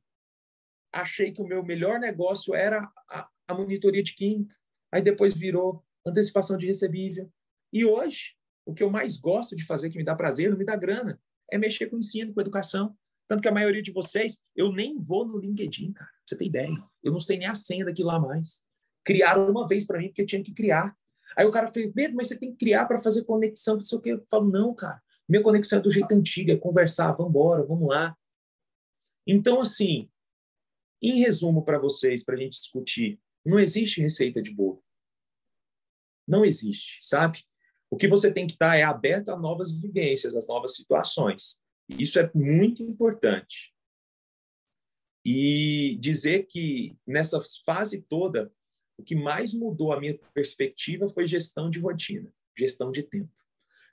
achei 0.92 1.32
que 1.32 1.42
o 1.42 1.46
meu 1.48 1.64
melhor 1.64 1.98
negócio 1.98 2.54
era 2.54 2.88
a, 3.10 3.28
a 3.48 3.54
monitoria 3.54 4.02
de 4.04 4.14
química. 4.14 4.54
Aí 4.92 5.02
depois 5.02 5.34
virou 5.34 5.84
antecipação 6.06 6.56
de 6.56 6.66
recebível. 6.66 7.28
E 7.72 7.84
hoje, 7.84 8.36
o 8.64 8.74
que 8.74 8.82
eu 8.82 8.90
mais 8.90 9.16
gosto 9.16 9.54
de 9.54 9.64
fazer, 9.64 9.90
que 9.90 9.98
me 9.98 10.04
dá 10.04 10.14
prazer, 10.14 10.50
não 10.50 10.56
me 10.56 10.64
dá 10.64 10.76
grana, 10.76 11.20
é 11.50 11.58
mexer 11.58 11.86
com 11.86 11.98
ensino, 11.98 12.32
com 12.32 12.40
educação. 12.40 12.96
Tanto 13.26 13.42
que 13.42 13.48
a 13.48 13.52
maioria 13.52 13.82
de 13.82 13.92
vocês, 13.92 14.38
eu 14.54 14.70
nem 14.72 14.98
vou 14.98 15.26
no 15.26 15.38
LinkedIn, 15.38 15.92
cara. 15.92 16.10
Pra 16.10 16.20
você 16.26 16.36
ter 16.36 16.46
ideia. 16.46 16.76
Eu 17.02 17.12
não 17.12 17.20
sei 17.20 17.38
nem 17.38 17.48
a 17.48 17.54
senha 17.54 17.84
daquilo 17.84 18.08
lá 18.08 18.18
mais. 18.18 18.64
Criaram 19.04 19.50
uma 19.50 19.66
vez 19.66 19.86
para 19.86 19.98
mim, 19.98 20.08
porque 20.08 20.22
eu 20.22 20.26
tinha 20.26 20.42
que 20.42 20.52
criar. 20.52 20.94
Aí 21.36 21.46
o 21.46 21.50
cara 21.50 21.72
fez, 21.72 21.90
Pedro, 21.92 22.16
mas 22.16 22.28
você 22.28 22.38
tem 22.38 22.50
que 22.52 22.58
criar 22.58 22.86
para 22.86 22.98
fazer 22.98 23.24
conexão, 23.24 23.76
não 23.76 23.82
sei 23.82 23.98
o 23.98 24.00
quê. 24.00 24.12
Eu 24.12 24.24
falo, 24.30 24.50
não, 24.50 24.74
cara. 24.74 25.02
Minha 25.28 25.42
conexão 25.42 25.78
é 25.78 25.82
do 25.82 25.90
jeito 25.90 26.12
antigo, 26.12 26.50
é 26.50 26.56
conversar, 26.56 27.12
vamos 27.12 27.30
embora, 27.30 27.62
vamos 27.64 27.88
lá. 27.88 28.16
Então, 29.26 29.60
assim, 29.60 30.10
em 31.00 31.20
resumo 31.20 31.64
para 31.64 31.78
vocês, 31.78 32.22
para 32.22 32.34
a 32.34 32.38
gente 32.38 32.60
discutir, 32.60 33.18
não 33.44 33.58
existe 33.58 34.00
receita 34.00 34.42
de 34.42 34.54
bolo. 34.54 34.82
Não 36.26 36.44
existe, 36.44 37.00
sabe? 37.02 37.42
O 37.94 37.96
que 37.96 38.08
você 38.08 38.28
tem 38.32 38.44
que 38.44 38.54
estar 38.54 38.74
é 38.74 38.82
aberto 38.82 39.28
a 39.28 39.38
novas 39.38 39.70
vivências, 39.70 40.34
às 40.34 40.48
novas 40.48 40.74
situações. 40.74 41.60
Isso 41.88 42.18
é 42.18 42.28
muito 42.34 42.82
importante. 42.82 43.72
E 45.24 45.96
dizer 46.00 46.48
que 46.48 46.96
nessa 47.06 47.40
fase 47.64 48.02
toda, 48.02 48.52
o 48.98 49.04
que 49.04 49.14
mais 49.14 49.54
mudou 49.54 49.92
a 49.92 50.00
minha 50.00 50.18
perspectiva 50.34 51.06
foi 51.08 51.24
gestão 51.24 51.70
de 51.70 51.78
rotina, 51.78 52.34
gestão 52.58 52.90
de 52.90 53.04
tempo. 53.04 53.30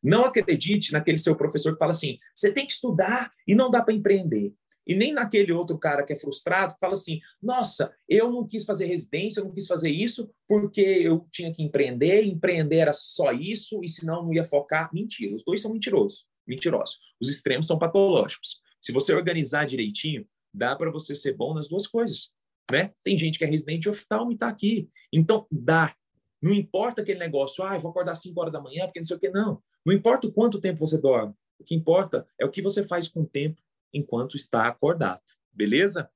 Não 0.02 0.26
acredite 0.26 0.92
naquele 0.94 1.20
seu 1.20 1.36
professor 1.36 1.74
que 1.74 1.78
fala 1.78 1.92
assim: 1.92 2.18
você 2.36 2.52
tem 2.52 2.66
que 2.66 2.74
estudar 2.74 3.32
e 3.48 3.54
não 3.54 3.70
dá 3.70 3.84
para 3.84 3.94
empreender. 3.94 4.52
E 4.88 4.96
nem 4.96 5.14
naquele 5.14 5.52
outro 5.52 5.78
cara 5.78 6.04
que 6.04 6.14
é 6.14 6.16
frustrado, 6.16 6.74
que 6.74 6.80
fala 6.80 6.94
assim: 6.94 7.20
nossa, 7.42 7.94
eu 8.10 8.32
não 8.32 8.48
quis 8.48 8.66
fazer 8.66 8.86
residência, 8.88 9.40
eu 9.40 9.46
não 9.46 9.52
quis 9.52 9.68
fazer 9.68 9.92
isso 9.92 10.30
porque 10.48 10.82
eu 10.82 11.28
tinha 11.32 11.54
que 11.54 11.64
empreender, 11.64 12.24
empreender 12.24 12.78
era 12.78 12.94
só 12.94 13.32
isso, 13.32 13.84
e 13.84 13.90
senão 13.90 14.24
não 14.24 14.34
ia 14.34 14.44
focar. 14.44 14.90
Mentira, 14.94 15.34
os 15.36 15.44
dois 15.44 15.62
são 15.62 15.72
mentirosos 15.72 16.26
mentirosos. 16.48 17.00
Os 17.20 17.30
extremos 17.30 17.68
são 17.68 17.80
patológicos. 17.80 18.60
Se 18.80 18.92
você 18.92 19.14
organizar 19.14 19.66
direitinho, 19.66 20.28
dá 20.54 20.76
para 20.76 20.92
você 20.92 21.16
ser 21.16 21.34
bom 21.34 21.54
nas 21.54 21.68
duas 21.68 21.88
coisas. 21.88 22.32
Né? 22.72 22.94
Tem 23.04 23.18
gente 23.18 23.38
que 23.38 23.44
é 23.44 23.48
residente 23.48 23.82
de 23.82 23.90
oftalmo 23.90 24.32
e 24.32 24.36
está 24.36 24.48
aqui. 24.48 24.90
Então, 25.12 25.48
dá. 25.52 25.96
Não 26.42 26.54
importa 26.54 27.02
aquele 27.02 27.20
negócio, 27.20 27.64
ah, 27.64 27.78
vou 27.78 27.92
acordar 27.92 28.14
às 28.14 28.22
5 28.22 28.40
horas 28.40 28.54
da 28.54 28.62
manhã, 28.62 28.86
porque 28.86 29.00
não 29.00 29.06
sei 29.06 29.18
o 29.18 29.20
que, 29.20 29.30
não. 29.30 29.62
Não 29.86 29.94
importa 29.94 30.28
o 30.28 30.32
quanto 30.32 30.60
tempo 30.60 30.80
você 30.80 30.98
dorme. 30.98 31.34
O 31.60 31.64
que 31.64 31.76
importa 31.76 32.28
é 32.40 32.46
o 32.46 32.50
que 32.50 32.62
você 32.62 32.86
faz 32.86 33.08
com 33.08 33.22
o 33.22 33.28
tempo 33.28 33.62
enquanto 33.94 34.36
está 34.36 34.68
acordado. 34.68 35.22
Beleza? 35.52 36.10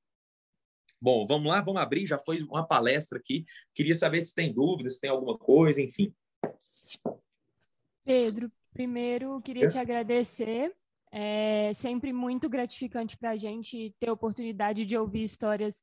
Bom, 1.02 1.26
vamos 1.26 1.48
lá, 1.48 1.62
vamos 1.62 1.82
abrir. 1.82 2.06
Já 2.06 2.18
foi 2.18 2.42
uma 2.44 2.66
palestra 2.66 3.20
aqui. 3.20 3.46
Queria 3.74 3.96
saber 3.96 4.22
se 4.22 4.34
tem 4.34 4.54
dúvidas, 4.54 4.96
se 4.96 5.02
tem 5.02 5.10
alguma 5.10 5.38
coisa, 5.38 5.82
enfim. 5.82 6.14
Pedro, 8.04 8.52
Primeiro, 8.76 9.42
queria 9.42 9.70
te 9.70 9.78
agradecer. 9.78 10.76
É 11.10 11.72
sempre 11.74 12.12
muito 12.12 12.50
gratificante 12.50 13.18
para 13.18 13.30
a 13.30 13.38
gente 13.38 13.96
ter 13.98 14.10
a 14.10 14.14
oportunidade 14.14 14.86
de 14.86 14.98
ouvir 14.98 15.24
histórias 15.24 15.82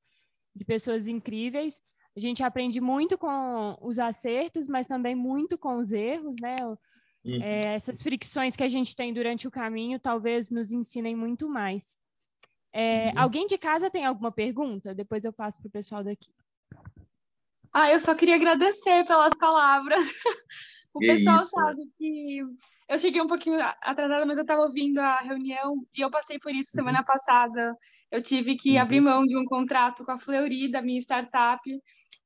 de 0.55 0.63
pessoas 0.63 1.09
incríveis. 1.09 1.81
A 2.15 2.21
gente 2.21 2.43
aprende 2.43 2.83
muito 2.83 3.17
com 3.17 3.79
os 3.81 3.99
acertos, 3.99 4.69
mas 4.69 4.87
também 4.87 5.15
muito 5.15 5.57
com 5.57 5.79
os 5.79 5.91
erros, 5.91 6.37
né? 6.39 6.57
Uhum. 7.25 7.39
É, 7.43 7.75
essas 7.75 8.03
fricções 8.03 8.57
que 8.57 8.65
a 8.65 8.69
gente 8.69 8.97
tem 8.97 9.15
durante 9.15 9.47
o 9.47 9.51
caminho 9.51 9.99
talvez 9.99 10.51
nos 10.51 10.73
ensinem 10.73 11.15
muito 11.15 11.49
mais. 11.49 11.97
É, 12.73 13.09
uhum. 13.09 13.13
Alguém 13.21 13.47
de 13.47 13.59
casa 13.59 13.91
tem 13.91 14.05
alguma 14.05 14.33
pergunta? 14.33 14.95
Depois 14.95 15.25
eu 15.25 15.33
passo 15.33 15.59
para 15.61 15.69
o 15.69 15.73
pessoal 15.73 16.03
daqui. 16.03 16.31
Ah, 17.73 17.91
eu 17.91 18.01
só 18.01 18.15
queria 18.15 18.37
agradecer 18.37 19.05
pelas 19.07 19.35
palavras. 19.35 20.01
o 20.95 20.99
que 20.99 21.07
pessoal 21.07 21.37
isso? 21.37 21.49
sabe 21.49 21.83
que 21.97 22.41
eu 22.89 22.99
cheguei 22.99 23.21
um 23.23 23.27
pouquinho 23.27 23.59
atrasada, 23.81 24.27
mas 24.27 24.37
eu 24.37 24.43
estava 24.43 24.63
ouvindo 24.63 24.99
a 24.99 25.21
reunião 25.21 25.87
e 25.95 26.03
eu 26.03 26.11
passei 26.11 26.39
por 26.39 26.53
isso 26.53 26.71
semana 26.71 26.99
uhum. 26.99 27.05
passada. 27.05 27.77
Eu 28.11 28.23
tive 28.23 28.57
que 28.57 28.75
uhum. 28.75 28.83
abrir 28.83 29.01
mão 29.01 29.27
de 29.27 29.37
um 29.37 29.45
contrato 29.45 30.05
com 30.05 30.13
a 30.13 30.19
Fleury, 30.19 30.71
da 30.71 30.83
minha 30.83 31.01
startup, 31.01 31.63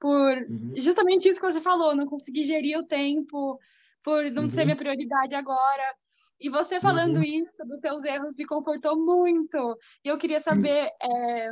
por 0.01 0.37
uhum. 0.37 0.73
justamente 0.77 1.29
isso 1.29 1.41
que 1.41 1.53
você 1.53 1.61
falou, 1.61 1.95
não 1.95 2.07
consegui 2.07 2.45
gerir 2.45 2.79
o 2.79 2.87
tempo, 2.87 3.59
por 4.07 4.31
não 4.31 4.49
ser 4.49 4.61
uhum. 4.61 4.67
minha 4.67 4.77
prioridade 4.77 5.35
agora. 5.35 5.83
E 6.41 6.49
você 6.49 6.81
falando 6.81 7.17
uhum. 7.17 7.25
isso 7.25 7.67
dos 7.67 7.81
seus 7.81 8.05
erros 8.05 8.37
me 8.37 8.47
confortou 8.47 8.97
muito. 8.97 9.77
E 10.05 10.09
eu 10.09 10.17
queria 10.17 10.39
saber, 10.39 10.89
é, 11.03 11.47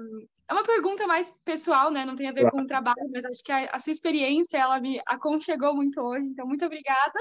é 0.48 0.52
uma 0.52 0.62
pergunta 0.62 1.05
mais 1.05 1.34
pessoal, 1.44 1.90
né? 1.90 2.05
Não 2.05 2.14
tem 2.14 2.28
a 2.28 2.32
ver 2.32 2.48
com 2.52 2.61
o 2.61 2.66
trabalho, 2.66 3.11
mas 3.12 3.24
acho 3.24 3.42
que 3.42 3.50
a, 3.50 3.70
a, 3.72 3.80
sua 3.80 3.92
experiência 3.92 4.57
ela 4.57 4.78
me 4.78 5.02
aconchegou 5.05 5.74
muito 5.74 6.00
hoje. 6.00 6.28
Então, 6.28 6.46
muito 6.46 6.64
obrigada. 6.64 7.12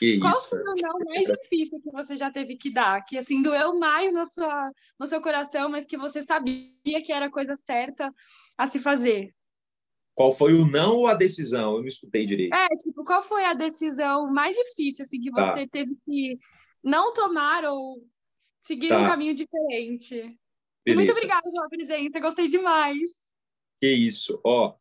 Que 0.00 0.18
Qual 0.18 0.32
isso? 0.32 0.48
foi 0.48 0.58
o 0.58 0.74
não 0.82 0.98
mais 1.06 1.28
difícil 1.28 1.80
que 1.80 1.92
você 1.92 2.16
já 2.16 2.28
teve 2.32 2.56
que 2.56 2.72
dar? 2.72 3.04
Que 3.04 3.16
assim 3.16 3.40
doeu 3.40 3.78
mais 3.78 4.12
no, 4.12 4.26
sua, 4.26 4.68
no 4.98 5.06
seu 5.06 5.22
coração, 5.22 5.68
mas 5.68 5.86
que 5.86 5.96
você 5.96 6.22
sabia 6.22 6.72
que 7.04 7.12
era 7.12 7.26
a 7.26 7.30
coisa 7.30 7.54
certa 7.54 8.12
a 8.58 8.66
se 8.66 8.80
fazer? 8.80 9.32
Qual 10.14 10.30
foi 10.30 10.54
o 10.54 10.64
não 10.64 10.96
ou 10.96 11.06
a 11.08 11.14
decisão? 11.14 11.74
Eu 11.74 11.80
não 11.80 11.88
escutei 11.88 12.24
direito. 12.24 12.54
É, 12.54 12.68
tipo, 12.76 13.04
qual 13.04 13.22
foi 13.22 13.44
a 13.44 13.52
decisão 13.52 14.32
mais 14.32 14.54
difícil, 14.54 15.04
assim, 15.04 15.20
que 15.20 15.30
você 15.30 15.66
tá. 15.66 15.68
teve 15.72 15.96
que 16.04 16.38
não 16.82 17.12
tomar 17.12 17.64
ou 17.64 18.00
seguir 18.64 18.88
tá. 18.88 19.00
um 19.00 19.06
caminho 19.06 19.34
diferente? 19.34 20.36
Beleza. 20.84 21.04
Muito 21.04 21.12
obrigada 21.12 21.50
pela 21.50 21.68
presença, 21.68 22.20
gostei 22.20 22.48
demais. 22.48 23.00
Que 23.80 23.90
isso. 23.90 24.40
Ó, 24.44 24.76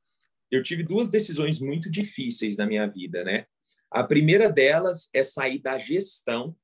eu 0.52 0.62
tive 0.62 0.84
duas 0.84 1.10
decisões 1.10 1.60
muito 1.60 1.90
difíceis 1.90 2.58
na 2.58 2.68
minha 2.68 2.86
vida, 2.86 3.24
né? 3.24 3.48
A 3.90 4.04
primeira 4.04 4.52
delas 4.52 5.10
é 5.14 5.24
sair 5.24 5.60
da 5.60 5.78
gestão 5.78 6.56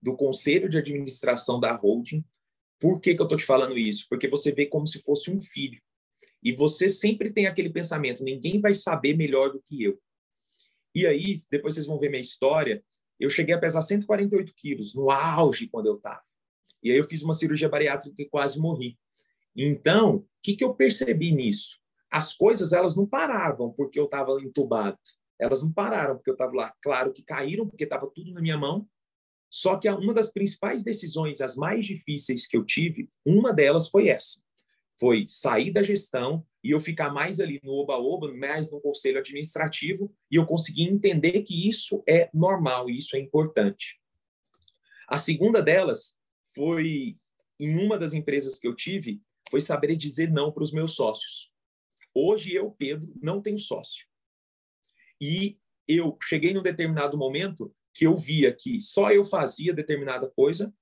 do 0.00 0.16
conselho 0.16 0.68
de 0.68 0.78
administração 0.78 1.58
da 1.58 1.74
holding. 1.74 2.24
Por 2.78 3.00
que, 3.00 3.14
que 3.14 3.20
eu 3.20 3.24
estou 3.24 3.38
te 3.38 3.44
falando 3.44 3.76
isso? 3.76 4.06
Porque 4.08 4.28
você 4.28 4.52
vê 4.52 4.66
como 4.66 4.86
se 4.86 5.02
fosse 5.02 5.30
um 5.30 5.40
filho. 5.40 5.80
E 6.46 6.52
você 6.52 6.88
sempre 6.88 7.32
tem 7.32 7.48
aquele 7.48 7.68
pensamento: 7.68 8.22
ninguém 8.22 8.60
vai 8.60 8.72
saber 8.72 9.16
melhor 9.16 9.50
do 9.50 9.60
que 9.60 9.82
eu. 9.82 10.00
E 10.94 11.04
aí, 11.04 11.34
depois 11.50 11.74
vocês 11.74 11.86
vão 11.86 11.98
ver 11.98 12.08
minha 12.08 12.20
história. 12.20 12.84
Eu 13.18 13.28
cheguei 13.28 13.52
a 13.52 13.58
pesar 13.58 13.82
148 13.82 14.54
quilos, 14.54 14.94
no 14.94 15.10
auge 15.10 15.66
quando 15.66 15.86
eu 15.86 15.96
estava. 15.96 16.22
E 16.84 16.92
aí 16.92 16.96
eu 16.96 17.02
fiz 17.02 17.20
uma 17.24 17.34
cirurgia 17.34 17.68
bariátrica 17.68 18.22
e 18.22 18.28
quase 18.28 18.60
morri. 18.60 18.96
Então, 19.56 20.18
o 20.18 20.26
que, 20.40 20.54
que 20.54 20.62
eu 20.62 20.72
percebi 20.72 21.32
nisso? 21.32 21.80
As 22.08 22.32
coisas, 22.32 22.72
elas 22.72 22.94
não 22.94 23.08
paravam 23.08 23.72
porque 23.72 23.98
eu 23.98 24.04
estava 24.04 24.40
entubado. 24.40 24.98
Elas 25.40 25.62
não 25.62 25.72
pararam 25.72 26.14
porque 26.14 26.30
eu 26.30 26.34
estava 26.34 26.52
lá. 26.54 26.72
Claro 26.80 27.12
que 27.12 27.24
caíram 27.24 27.66
porque 27.66 27.82
estava 27.82 28.08
tudo 28.14 28.32
na 28.32 28.40
minha 28.40 28.56
mão. 28.56 28.88
Só 29.50 29.76
que 29.76 29.90
uma 29.90 30.14
das 30.14 30.32
principais 30.32 30.84
decisões, 30.84 31.40
as 31.40 31.56
mais 31.56 31.84
difíceis 31.84 32.46
que 32.46 32.56
eu 32.56 32.64
tive, 32.64 33.08
uma 33.24 33.52
delas 33.52 33.88
foi 33.88 34.06
essa 34.06 34.45
foi 34.98 35.26
sair 35.28 35.72
da 35.72 35.82
gestão 35.82 36.46
e 36.64 36.70
eu 36.70 36.80
ficar 36.80 37.12
mais 37.12 37.40
ali 37.40 37.60
no 37.62 37.72
oba-oba, 37.72 38.32
mais 38.34 38.72
no 38.72 38.80
conselho 38.80 39.18
administrativo, 39.18 40.12
e 40.30 40.36
eu 40.36 40.46
consegui 40.46 40.82
entender 40.84 41.42
que 41.42 41.68
isso 41.68 42.02
é 42.08 42.28
normal, 42.32 42.90
isso 42.90 43.16
é 43.16 43.20
importante. 43.20 44.00
A 45.08 45.18
segunda 45.18 45.62
delas 45.62 46.16
foi, 46.54 47.16
em 47.60 47.76
uma 47.76 47.98
das 47.98 48.12
empresas 48.14 48.58
que 48.58 48.66
eu 48.66 48.74
tive, 48.74 49.22
foi 49.50 49.60
saber 49.60 49.94
dizer 49.96 50.32
não 50.32 50.50
para 50.50 50.64
os 50.64 50.72
meus 50.72 50.94
sócios. 50.94 51.52
Hoje 52.12 52.52
eu, 52.52 52.70
Pedro, 52.72 53.12
não 53.22 53.40
tenho 53.40 53.58
sócio. 53.58 54.06
E 55.20 55.58
eu 55.86 56.16
cheguei 56.22 56.52
num 56.52 56.62
determinado 56.62 57.16
momento 57.16 57.72
que 57.94 58.06
eu 58.06 58.16
via 58.16 58.52
que 58.52 58.80
só 58.80 59.10
eu 59.12 59.24
fazia 59.24 59.72
determinada 59.72 60.28
coisa 60.30 60.74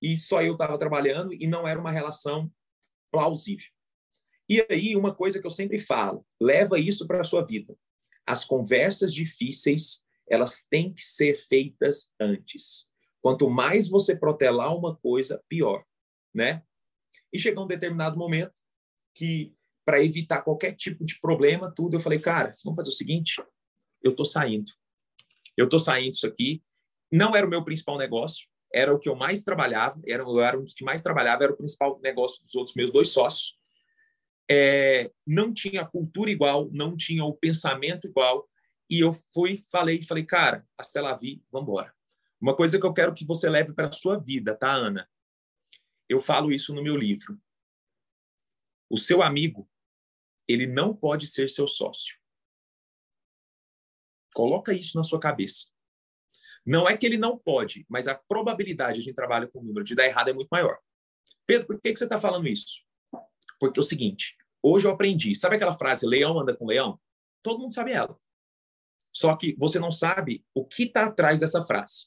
e 0.00 0.16
só 0.16 0.42
eu 0.42 0.52
estava 0.52 0.78
trabalhando 0.78 1.34
e 1.34 1.46
não 1.46 1.68
era 1.68 1.78
uma 1.78 1.90
relação 1.90 2.50
plausível. 3.10 3.66
E 4.48 4.66
aí, 4.70 4.96
uma 4.96 5.14
coisa 5.14 5.40
que 5.40 5.46
eu 5.46 5.50
sempre 5.50 5.78
falo, 5.78 6.24
leva 6.40 6.78
isso 6.78 7.06
para 7.06 7.20
a 7.20 7.24
sua 7.24 7.44
vida. 7.44 7.76
As 8.26 8.44
conversas 8.44 9.12
difíceis, 9.12 10.04
elas 10.28 10.64
têm 10.64 10.92
que 10.92 11.04
ser 11.04 11.38
feitas 11.38 12.12
antes. 12.18 12.88
Quanto 13.20 13.50
mais 13.50 13.88
você 13.90 14.16
protelar 14.16 14.74
uma 14.74 14.96
coisa, 14.96 15.42
pior, 15.48 15.84
né? 16.34 16.62
E 17.32 17.38
chegou 17.38 17.64
um 17.64 17.68
determinado 17.68 18.16
momento 18.16 18.54
que, 19.14 19.54
para 19.84 20.02
evitar 20.02 20.42
qualquer 20.42 20.74
tipo 20.74 21.04
de 21.04 21.20
problema, 21.20 21.70
tudo, 21.70 21.96
eu 21.96 22.00
falei, 22.00 22.18
cara, 22.18 22.52
vamos 22.64 22.76
fazer 22.76 22.90
o 22.90 22.94
seguinte, 22.94 23.42
eu 24.02 24.14
tô 24.14 24.24
saindo. 24.24 24.72
Eu 25.56 25.68
tô 25.68 25.78
saindo 25.78 26.10
disso 26.10 26.26
aqui. 26.26 26.62
Não 27.12 27.36
era 27.36 27.46
o 27.46 27.50
meu 27.50 27.64
principal 27.64 27.98
negócio, 27.98 28.47
era 28.72 28.92
o 28.92 28.98
que 28.98 29.08
eu 29.08 29.16
mais 29.16 29.42
trabalhava, 29.42 30.00
era, 30.06 30.22
eu 30.22 30.40
era 30.40 30.58
um 30.58 30.62
dos 30.62 30.74
que 30.74 30.84
mais 30.84 31.02
trabalhava, 31.02 31.44
era 31.44 31.52
o 31.52 31.56
principal 31.56 31.98
negócio 32.00 32.42
dos 32.44 32.54
outros 32.54 32.76
meus 32.76 32.90
dois 32.90 33.08
sócios. 33.08 33.58
É, 34.50 35.10
não 35.26 35.52
tinha 35.52 35.82
a 35.82 35.86
cultura 35.86 36.30
igual, 36.30 36.68
não 36.72 36.96
tinha 36.96 37.24
o 37.24 37.34
pensamento 37.34 38.06
igual, 38.06 38.48
e 38.90 39.00
eu 39.00 39.10
fui, 39.32 39.62
falei, 39.70 40.02
falei, 40.02 40.24
cara, 40.24 40.66
hasta 40.76 41.00
lá 41.00 41.14
vi, 41.14 41.42
vamos 41.50 41.68
embora. 41.68 41.94
Uma 42.40 42.56
coisa 42.56 42.78
que 42.78 42.86
eu 42.86 42.94
quero 42.94 43.14
que 43.14 43.26
você 43.26 43.48
leve 43.50 43.72
para 43.72 43.88
a 43.88 43.92
sua 43.92 44.18
vida, 44.18 44.54
tá, 44.54 44.72
Ana? 44.72 45.08
Eu 46.08 46.20
falo 46.20 46.50
isso 46.50 46.74
no 46.74 46.82
meu 46.82 46.96
livro. 46.96 47.38
O 48.88 48.96
seu 48.96 49.22
amigo, 49.22 49.68
ele 50.46 50.66
não 50.66 50.96
pode 50.96 51.26
ser 51.26 51.50
seu 51.50 51.68
sócio. 51.68 52.16
Coloca 54.34 54.72
isso 54.72 54.96
na 54.96 55.04
sua 55.04 55.20
cabeça. 55.20 55.66
Não 56.66 56.88
é 56.88 56.96
que 56.96 57.06
ele 57.06 57.16
não 57.16 57.38
pode, 57.38 57.86
mas 57.88 58.08
a 58.08 58.14
probabilidade 58.14 59.02
de 59.02 59.12
trabalho 59.12 59.50
com 59.50 59.62
número 59.62 59.84
de 59.84 59.94
dar 59.94 60.06
errado 60.06 60.28
é 60.28 60.32
muito 60.32 60.48
maior. 60.50 60.78
Pedro, 61.46 61.66
por 61.66 61.80
que, 61.80 61.92
que 61.92 61.98
você 61.98 62.04
está 62.04 62.20
falando 62.20 62.46
isso? 62.46 62.82
Porque 63.58 63.78
é 63.78 63.82
o 63.82 63.84
seguinte, 63.84 64.36
hoje 64.62 64.86
eu 64.86 64.90
aprendi, 64.90 65.34
sabe 65.34 65.56
aquela 65.56 65.72
frase, 65.72 66.06
leão 66.06 66.38
anda 66.38 66.54
com 66.54 66.66
leão? 66.66 67.00
Todo 67.42 67.60
mundo 67.60 67.74
sabe 67.74 67.92
ela. 67.92 68.18
Só 69.12 69.34
que 69.34 69.56
você 69.58 69.78
não 69.78 69.90
sabe 69.90 70.44
o 70.54 70.64
que 70.64 70.84
está 70.84 71.06
atrás 71.06 71.40
dessa 71.40 71.64
frase. 71.64 72.06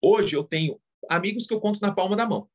Hoje 0.00 0.36
eu 0.36 0.44
tenho 0.44 0.80
amigos 1.08 1.46
que 1.46 1.54
eu 1.54 1.60
conto 1.60 1.80
na 1.80 1.92
palma 1.92 2.14
da 2.14 2.26
mão. 2.26 2.48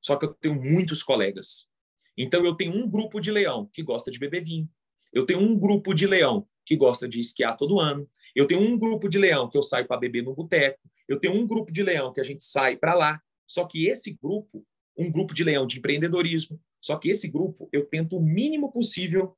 Só 0.00 0.16
que 0.16 0.24
eu 0.24 0.34
tenho 0.34 0.54
muitos 0.54 1.02
colegas. 1.02 1.68
Então 2.16 2.44
eu 2.44 2.54
tenho 2.54 2.74
um 2.74 2.88
grupo 2.88 3.20
de 3.20 3.30
leão 3.30 3.68
que 3.72 3.82
gosta 3.82 4.10
de 4.10 4.18
beber 4.18 4.42
vinho. 4.42 4.68
Eu 5.12 5.24
tenho 5.26 5.40
um 5.40 5.58
grupo 5.58 5.94
de 5.94 6.06
leão 6.06 6.48
que 6.64 6.76
gosta 6.76 7.08
de 7.08 7.20
esquiar 7.20 7.56
todo 7.56 7.80
ano. 7.80 8.08
Eu 8.34 8.46
tenho 8.46 8.60
um 8.60 8.78
grupo 8.78 9.08
de 9.08 9.18
leão 9.18 9.48
que 9.48 9.58
eu 9.58 9.62
saio 9.62 9.86
para 9.86 9.98
beber 9.98 10.22
no 10.22 10.34
boteco. 10.34 10.80
Eu 11.08 11.18
tenho 11.18 11.34
um 11.34 11.46
grupo 11.46 11.72
de 11.72 11.82
leão 11.82 12.12
que 12.12 12.20
a 12.20 12.24
gente 12.24 12.44
sai 12.44 12.76
para 12.76 12.94
lá. 12.94 13.20
Só 13.46 13.64
que 13.66 13.86
esse 13.86 14.12
grupo, 14.12 14.64
um 14.96 15.10
grupo 15.10 15.34
de 15.34 15.44
leão 15.44 15.66
de 15.66 15.78
empreendedorismo, 15.78 16.60
só 16.80 16.96
que 16.96 17.10
esse 17.10 17.28
grupo 17.28 17.68
eu 17.72 17.86
tento 17.86 18.16
o 18.16 18.22
mínimo 18.22 18.72
possível 18.72 19.36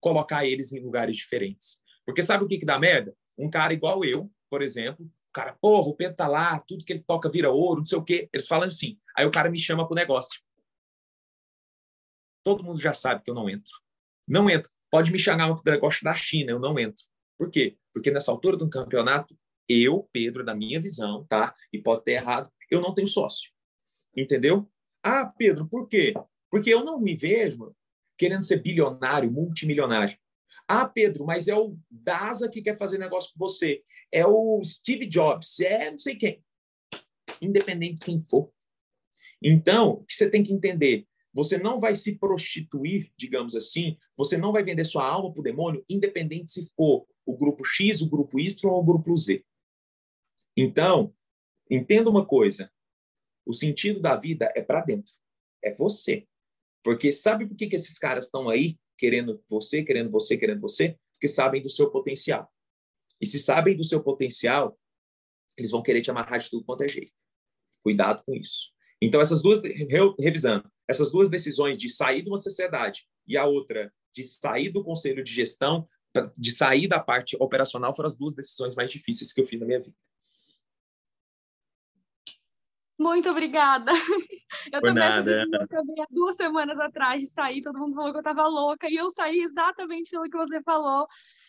colocar 0.00 0.46
eles 0.46 0.72
em 0.72 0.80
lugares 0.80 1.16
diferentes. 1.16 1.80
Porque 2.04 2.22
sabe 2.22 2.44
o 2.44 2.48
que, 2.48 2.58
que 2.58 2.64
dá 2.64 2.78
merda? 2.78 3.14
Um 3.38 3.48
cara 3.48 3.72
igual 3.72 4.04
eu, 4.04 4.30
por 4.48 4.62
exemplo, 4.62 5.06
o 5.06 5.32
cara, 5.32 5.56
porra, 5.60 5.88
o 5.88 5.94
Pedro 5.94 6.16
tá 6.16 6.26
lá, 6.26 6.60
tudo 6.60 6.84
que 6.84 6.92
ele 6.92 7.02
toca 7.02 7.30
vira 7.30 7.50
ouro, 7.50 7.78
não 7.78 7.86
sei 7.86 7.98
o 7.98 8.04
quê. 8.04 8.28
Eles 8.32 8.48
falam 8.48 8.66
assim. 8.66 8.98
Aí 9.16 9.24
o 9.24 9.30
cara 9.30 9.48
me 9.48 9.58
chama 9.58 9.86
pro 9.86 9.94
negócio. 9.94 10.40
Todo 12.42 12.64
mundo 12.64 12.80
já 12.80 12.92
sabe 12.92 13.22
que 13.22 13.30
eu 13.30 13.34
não 13.34 13.48
entro. 13.48 13.72
Não 14.26 14.48
entro. 14.50 14.70
Pode 14.90 15.12
me 15.12 15.18
chamar 15.18 15.50
um 15.50 15.54
negócio 15.64 16.02
da 16.04 16.14
China, 16.14 16.50
eu 16.50 16.58
não 16.58 16.78
entro. 16.78 17.04
Por 17.38 17.50
quê? 17.50 17.76
Porque 17.92 18.10
nessa 18.10 18.30
altura 18.30 18.56
do 18.56 18.68
campeonato, 18.68 19.36
eu, 19.68 20.08
Pedro, 20.12 20.44
da 20.44 20.54
minha 20.54 20.80
visão, 20.80 21.24
tá? 21.28 21.54
E 21.72 21.80
pode 21.80 22.04
ter 22.04 22.12
errado, 22.12 22.50
eu 22.70 22.80
não 22.80 22.92
tenho 22.92 23.06
sócio. 23.06 23.50
Entendeu? 24.16 24.68
Ah, 25.02 25.26
Pedro, 25.26 25.66
por 25.68 25.88
quê? 25.88 26.12
Porque 26.50 26.72
eu 26.72 26.84
não 26.84 27.00
me 27.00 27.14
vejo 27.16 27.74
querendo 28.18 28.42
ser 28.42 28.60
bilionário, 28.60 29.30
multimilionário. 29.30 30.18
Ah, 30.68 30.86
Pedro, 30.86 31.24
mas 31.24 31.48
é 31.48 31.54
o 31.56 31.76
Daza 31.90 32.48
que 32.48 32.62
quer 32.62 32.76
fazer 32.76 32.98
negócio 32.98 33.32
com 33.32 33.38
você. 33.38 33.82
É 34.12 34.26
o 34.26 34.60
Steve 34.62 35.06
Jobs, 35.06 35.58
é 35.60 35.90
não 35.90 35.98
sei 35.98 36.16
quem. 36.16 36.44
Independente 37.40 38.00
de 38.00 38.04
quem 38.04 38.20
for. 38.20 38.52
Então, 39.42 39.92
o 39.92 40.04
que 40.04 40.14
você 40.14 40.28
tem 40.28 40.42
que 40.42 40.52
entender? 40.52 41.06
Você 41.32 41.58
não 41.58 41.78
vai 41.78 41.94
se 41.94 42.18
prostituir, 42.18 43.12
digamos 43.16 43.54
assim, 43.54 43.96
você 44.16 44.36
não 44.36 44.52
vai 44.52 44.62
vender 44.62 44.84
sua 44.84 45.06
alma 45.06 45.32
para 45.32 45.40
o 45.40 45.44
demônio, 45.44 45.84
independente 45.88 46.50
se 46.50 46.68
for 46.74 47.06
o 47.24 47.36
grupo 47.36 47.64
X, 47.64 48.00
o 48.00 48.10
grupo 48.10 48.40
Y 48.40 48.70
ou 48.70 48.80
o 48.80 48.84
grupo 48.84 49.16
Z. 49.16 49.44
Então, 50.56 51.14
entenda 51.70 52.10
uma 52.10 52.26
coisa: 52.26 52.70
o 53.46 53.54
sentido 53.54 54.00
da 54.00 54.16
vida 54.16 54.52
é 54.56 54.62
para 54.62 54.82
dentro, 54.82 55.14
é 55.62 55.72
você. 55.72 56.26
Porque 56.82 57.12
sabe 57.12 57.46
por 57.46 57.56
que, 57.56 57.68
que 57.68 57.76
esses 57.76 57.98
caras 57.98 58.26
estão 58.26 58.48
aí 58.48 58.78
querendo 58.98 59.42
você, 59.48 59.82
querendo 59.82 60.10
você, 60.10 60.36
querendo 60.36 60.60
você? 60.60 60.98
Porque 61.12 61.28
sabem 61.28 61.62
do 61.62 61.68
seu 61.68 61.90
potencial. 61.90 62.50
E 63.20 63.26
se 63.26 63.38
sabem 63.38 63.76
do 63.76 63.84
seu 63.84 64.02
potencial, 64.02 64.78
eles 65.56 65.70
vão 65.70 65.82
querer 65.82 66.00
te 66.00 66.10
amarrar 66.10 66.38
de 66.38 66.48
tudo 66.48 66.64
quanto 66.64 66.84
é 66.84 66.88
jeito. 66.88 67.12
Cuidado 67.82 68.22
com 68.24 68.34
isso. 68.34 68.72
Então, 69.00 69.20
essas 69.20 69.42
duas, 69.42 69.60
revisando, 70.18 70.70
Essas 70.90 71.12
duas 71.12 71.30
decisões 71.30 71.78
de 71.78 71.88
sair 71.88 72.20
de 72.20 72.28
uma 72.28 72.36
sociedade 72.36 73.06
e 73.24 73.36
a 73.36 73.46
outra 73.46 73.92
de 74.12 74.24
sair 74.24 74.72
do 74.72 74.82
conselho 74.82 75.22
de 75.22 75.32
gestão, 75.32 75.88
de 76.36 76.50
sair 76.50 76.88
da 76.88 76.98
parte 76.98 77.36
operacional, 77.38 77.94
foram 77.94 78.08
as 78.08 78.16
duas 78.16 78.34
decisões 78.34 78.74
mais 78.74 78.90
difíceis 78.90 79.32
que 79.32 79.40
eu 79.40 79.46
fiz 79.46 79.60
na 79.60 79.66
minha 79.66 79.78
vida. 79.78 79.94
Muito 82.98 83.30
obrigada. 83.30 83.92
Eu 84.72 84.80
Por 84.80 84.88
também 84.88 84.94
nada. 84.94 85.46
também 85.68 86.02
há 86.02 86.06
duas 86.10 86.34
semanas 86.34 86.78
atrás 86.80 87.22
de 87.22 87.28
sair, 87.28 87.62
todo 87.62 87.78
mundo 87.78 87.94
falou 87.94 88.10
que 88.10 88.16
eu 88.16 88.20
estava 88.20 88.46
louca, 88.48 88.90
e 88.90 88.96
eu 88.96 89.08
saí 89.12 89.42
exatamente 89.42 90.10
pelo 90.10 90.28
que 90.28 90.36
você 90.36 90.60
falou, 90.62 91.06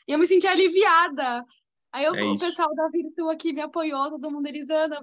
e 0.08 0.14
eu 0.14 0.20
me 0.20 0.26
senti 0.28 0.48
aliviada. 0.48 1.44
Aí 1.92 2.06
eu, 2.06 2.14
É 2.14 2.24
o 2.24 2.38
pessoal 2.38 2.74
da 2.76 2.88
Virtu 2.90 3.28
aqui 3.28 3.54
me 3.54 3.62
apoiou, 3.62 4.12
todo 4.12 4.30
mundo, 4.32 4.46
Elisana, 4.46 5.00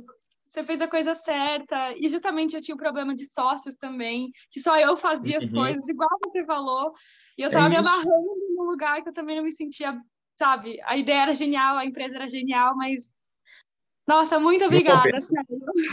você 0.48 0.64
fez 0.64 0.80
a 0.80 0.88
coisa 0.88 1.14
certa. 1.14 1.92
E 1.96 2.08
justamente 2.08 2.56
eu 2.56 2.62
tinha 2.62 2.74
um 2.74 2.78
problema 2.78 3.14
de 3.14 3.26
sócios 3.26 3.76
também, 3.76 4.30
que 4.50 4.60
só 4.60 4.76
eu 4.78 4.96
fazia 4.96 5.38
as 5.38 5.44
Uhum. 5.44 5.52
coisas, 5.54 5.86
igual 5.88 6.08
você 6.24 6.44
falou, 6.44 6.92
e 7.36 7.42
eu 7.42 7.50
É 7.50 7.52
tava 7.52 7.68
me 7.68 7.76
isso. 7.76 7.88
amarrando 7.88 8.36
num 8.56 8.64
lugar 8.64 9.02
que 9.02 9.10
eu 9.10 9.14
também 9.14 9.36
não 9.36 9.44
me 9.44 9.52
sentia, 9.52 9.96
sabe? 10.38 10.80
A 10.84 10.96
ideia 10.96 11.22
era 11.22 11.34
genial, 11.34 11.76
a 11.76 11.84
empresa 11.84 12.16
era 12.16 12.28
genial, 12.28 12.74
mas. 12.76 13.08
Nossa, 14.06 14.40
muito 14.40 14.64
obrigada. 14.64 15.10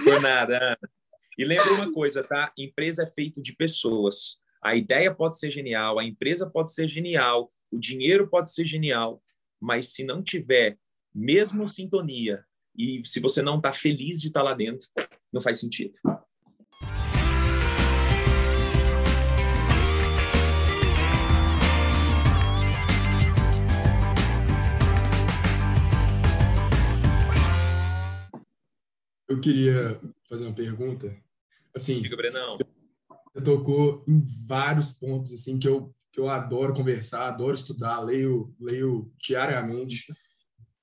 Por 0.04 0.22
nada. 0.22 0.78
E 1.38 1.44
lembra 1.44 1.74
uma 1.74 1.92
coisa, 1.92 2.24
tá? 2.24 2.54
Empresa 2.58 3.04
é 3.04 3.06
feito 3.06 3.42
de 3.42 3.54
pessoas. 3.54 4.40
A 4.64 4.74
ideia 4.74 5.14
pode 5.14 5.38
ser 5.38 5.52
genial, 5.52 6.00
a 6.00 6.06
empresa 6.06 6.50
pode 6.50 6.74
ser 6.74 6.88
genial, 6.88 7.50
o 7.70 7.78
dinheiro 7.78 8.30
pode 8.30 8.54
ser 8.54 8.66
genial, 8.66 9.22
mas 9.60 9.92
se 9.92 10.06
não 10.06 10.24
tiver 10.24 10.80
mesmo 11.14 11.68
sintonia 11.68 12.46
e 12.78 13.02
se 13.06 13.20
você 13.20 13.42
não 13.42 13.58
está 13.58 13.72
feliz 13.74 14.20
de 14.20 14.28
estar 14.28 14.44
lá 14.44 14.54
dentro, 14.54 14.88
não 15.32 15.42
faz 15.42 15.60
sentido. 15.60 15.94
Eu 29.28 29.42
queria 29.42 30.00
fazer 30.30 30.46
uma 30.46 30.54
pergunta. 30.54 31.16
Assim, 31.76 32.02
Diga, 32.02 32.16
Brenão. 32.16 32.58
você 33.34 33.44
tocou 33.44 34.04
em 34.08 34.24
vários 34.48 34.92
pontos 34.92 35.34
assim 35.34 35.60
que 35.60 35.68
eu 35.68 35.94
que 36.12 36.22
eu 36.22 36.30
adoro 36.30 36.74
conversar, 36.74 37.28
adoro 37.28 37.54
estudar, 37.54 38.00
leio 38.00 38.56
leio 38.58 39.12
diariamente. 39.22 40.06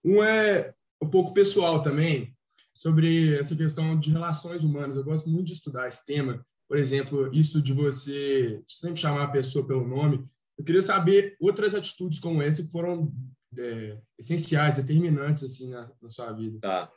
Um 0.05 0.23
é 0.23 0.75
um 1.03 1.11
pouco 1.11 1.35
pessoal 1.35 1.83
também 1.83 2.33
sobre 2.73 3.37
essa 3.37 3.57
questão 3.57 3.99
de 3.99 4.11
relações 4.11 4.63
humanas. 4.63 4.97
Eu 4.97 5.05
gosto 5.05 5.29
muito 5.29 5.49
de 5.49 5.55
estudar 5.55 5.89
esse 5.89 6.07
tema. 6.07 6.47
Por 6.69 6.79
exemplo, 6.79 7.29
isso 7.35 7.61
de 7.61 7.73
você 7.73 8.63
sempre 8.69 9.01
chamar 9.01 9.25
a 9.25 9.31
pessoa 9.31 9.67
pelo 9.67 9.87
nome. 9.87 10.25
Eu 10.57 10.65
queria 10.65 10.81
saber 10.81 11.37
outras 11.41 11.75
atitudes 11.75 12.21
como 12.21 12.41
essa 12.41 12.63
que 12.63 12.71
foram 12.71 13.13
é, 13.59 13.99
essenciais, 14.17 14.77
determinantes 14.77 15.43
assim 15.43 15.71
na, 15.71 15.91
na 16.01 16.09
sua 16.09 16.33
vida. 16.33 16.61
Tá. 16.61 16.91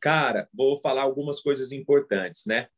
Cara, 0.00 0.48
vou 0.52 0.76
falar 0.78 1.02
algumas 1.02 1.40
coisas 1.40 1.72
importantes, 1.72 2.46
né? 2.46 2.68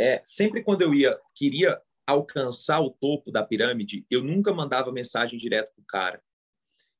É, 0.00 0.22
sempre 0.24 0.62
quando 0.62 0.82
eu 0.82 0.94
ia 0.94 1.18
queria 1.34 1.80
alcançar 2.06 2.80
o 2.80 2.90
topo 2.90 3.30
da 3.30 3.42
pirâmide, 3.42 4.06
eu 4.10 4.22
nunca 4.22 4.54
mandava 4.54 4.92
mensagem 4.92 5.38
direto 5.38 5.72
pro 5.74 5.84
cara. 5.86 6.22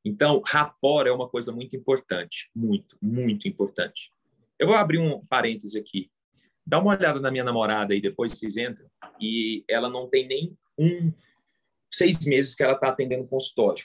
Então, 0.06 0.40
rapport 0.46 1.08
é 1.08 1.10
uma 1.10 1.28
coisa 1.28 1.50
muito 1.50 1.74
importante, 1.74 2.48
muito, 2.54 2.96
muito 3.02 3.48
importante. 3.48 4.12
Eu 4.56 4.68
vou 4.68 4.76
abrir 4.76 5.00
um 5.00 5.26
parêntese 5.26 5.76
aqui. 5.76 6.08
Dá 6.64 6.78
uma 6.78 6.92
olhada 6.92 7.18
na 7.18 7.28
minha 7.28 7.42
namorada 7.42 7.92
aí, 7.92 8.00
depois 8.00 8.30
vocês 8.30 8.56
entram, 8.56 8.88
e 9.20 9.64
ela 9.68 9.90
não 9.90 10.08
tem 10.08 10.28
nem 10.28 10.56
um 10.78 11.12
seis 11.92 12.24
meses 12.24 12.54
que 12.54 12.62
ela 12.62 12.74
está 12.74 12.90
atendendo 12.90 13.26
consultório. 13.26 13.84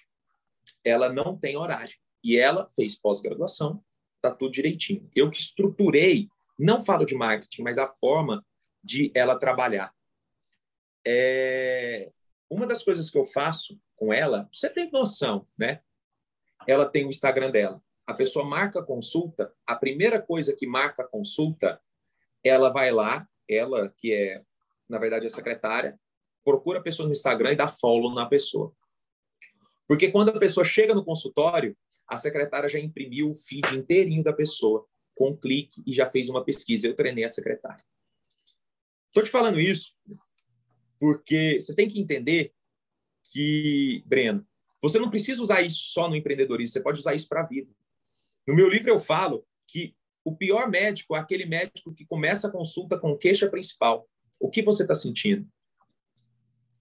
Ela 0.86 1.12
não 1.12 1.36
tem 1.36 1.58
horário. 1.58 1.96
E 2.24 2.38
ela 2.38 2.68
fez 2.68 2.96
pós-graduação, 2.96 3.84
tá 4.22 4.30
tudo 4.30 4.52
direitinho. 4.52 5.10
Eu 5.16 5.28
que 5.32 5.40
estruturei, 5.40 6.30
não 6.58 6.84
falo 6.84 7.04
de 7.04 7.16
marketing, 7.16 7.64
mas 7.64 7.80
a 7.80 7.88
forma 7.88 8.46
de 8.84 9.12
ela 9.16 9.40
trabalhar. 9.40 9.92
É... 11.04 12.12
Uma 12.48 12.68
das 12.68 12.84
coisas 12.84 13.10
que 13.10 13.18
eu 13.18 13.26
faço 13.26 13.82
com 13.96 14.14
ela, 14.14 14.48
você 14.54 14.70
tem 14.70 14.92
noção, 14.92 15.48
né? 15.58 15.82
Ela 16.68 16.86
tem 16.86 17.06
o 17.06 17.10
Instagram 17.10 17.52
dela. 17.52 17.82
A 18.06 18.14
pessoa 18.14 18.46
marca 18.46 18.84
consulta, 18.84 19.54
a 19.66 19.76
primeira 19.76 20.22
coisa 20.22 20.56
que 20.56 20.68
marca 20.68 21.08
consulta, 21.08 21.82
ela 22.44 22.70
vai 22.70 22.92
lá, 22.92 23.28
ela 23.50 23.94
que 23.98 24.14
é, 24.14 24.44
na 24.90 24.98
verdade, 24.98 25.28
a 25.28 25.30
secretária, 25.30 26.00
procura 26.44 26.80
a 26.80 26.84
pessoa 26.84 27.06
no 27.06 27.14
Instagram 27.14 27.54
e 27.54 27.56
dá 27.56 27.68
follow 27.68 28.14
na 28.14 28.26
pessoa. 28.26 28.76
Porque 29.88 30.12
quando 30.12 30.30
a 30.30 30.40
pessoa 30.40 30.66
chega 30.66 30.94
no 30.94 31.06
consultório, 31.06 31.78
a 32.08 32.18
secretária 32.18 32.68
já 32.68 32.80
imprimiu 32.80 33.30
o 33.30 33.34
feed 33.36 33.76
inteirinho 33.76 34.24
da 34.24 34.34
pessoa, 34.34 34.86
com 35.16 35.30
um 35.30 35.38
clique, 35.38 35.84
e 35.86 35.94
já 35.94 36.10
fez 36.10 36.30
uma 36.30 36.44
pesquisa. 36.44 36.88
Eu 36.88 36.96
treinei 36.96 37.24
a 37.24 37.30
secretária. 37.30 37.84
Estou 39.08 39.24
te 39.24 39.30
falando 39.30 39.60
isso 39.60 39.94
porque 41.02 41.60
você 41.60 41.74
tem 41.74 41.90
que 41.90 42.00
entender 42.00 42.54
que, 43.32 44.04
Breno, 44.06 44.48
você 44.82 45.00
não 45.00 45.10
precisa 45.10 45.42
usar 45.42 45.62
isso 45.62 45.84
só 45.92 46.10
no 46.10 46.16
empreendedorismo, 46.16 46.74
você 46.74 46.82
pode 46.82 47.00
usar 47.00 47.14
isso 47.14 47.28
para 47.28 47.42
a 47.42 47.46
vida. 47.46 47.72
No 48.48 48.56
meu 48.56 48.68
livro 48.68 48.90
eu 48.90 49.00
falo 49.00 49.46
que 49.68 49.96
o 50.24 50.36
pior 50.36 50.70
médico 50.70 51.16
é 51.16 51.20
aquele 51.20 51.46
médico 51.46 51.94
que 51.94 52.06
começa 52.06 52.48
a 52.48 52.52
consulta 52.52 52.98
com 52.98 53.18
queixa 53.18 53.50
principal. 53.50 54.08
O 54.40 54.50
que 54.50 54.62
você 54.62 54.84
está 54.84 54.96
sentindo? 54.96 55.48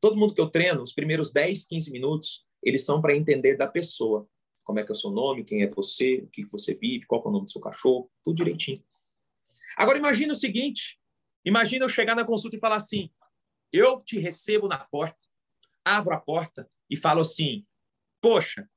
Todo 0.00 0.16
mundo 0.16 0.34
que 0.34 0.40
eu 0.40 0.48
treino, 0.48 0.80
os 0.80 0.92
primeiros 0.92 1.32
10, 1.32 1.66
15 1.66 1.90
minutos, 1.90 2.46
eles 2.62 2.84
são 2.84 3.00
para 3.00 3.14
entender 3.14 3.56
da 3.56 3.66
pessoa. 3.66 4.26
Como 4.64 4.78
é 4.78 4.84
que 4.84 4.90
é 4.90 4.94
o 4.94 4.96
seu 4.96 5.10
nome, 5.10 5.44
quem 5.44 5.62
é 5.62 5.68
você, 5.68 6.22
o 6.24 6.28
que 6.28 6.44
você 6.44 6.74
vive, 6.74 7.06
qual 7.06 7.22
é 7.22 7.28
o 7.28 7.30
nome 7.30 7.44
do 7.44 7.50
seu 7.50 7.60
cachorro, 7.60 8.10
tudo 8.22 8.36
direitinho. 8.36 8.82
Agora 9.76 9.98
imagina 9.98 10.32
o 10.32 10.36
seguinte, 10.36 10.98
imagina 11.44 11.84
eu 11.84 11.88
chegar 11.88 12.14
na 12.14 12.24
consulta 12.24 12.56
e 12.56 12.60
falar 12.60 12.76
assim, 12.76 13.10
eu 13.72 14.00
te 14.00 14.18
recebo 14.18 14.68
na 14.68 14.78
porta, 14.78 15.18
abro 15.84 16.14
a 16.14 16.20
porta 16.20 16.70
e 16.88 16.96
falo 16.96 17.20
assim, 17.20 17.66
poxa, 18.20 18.68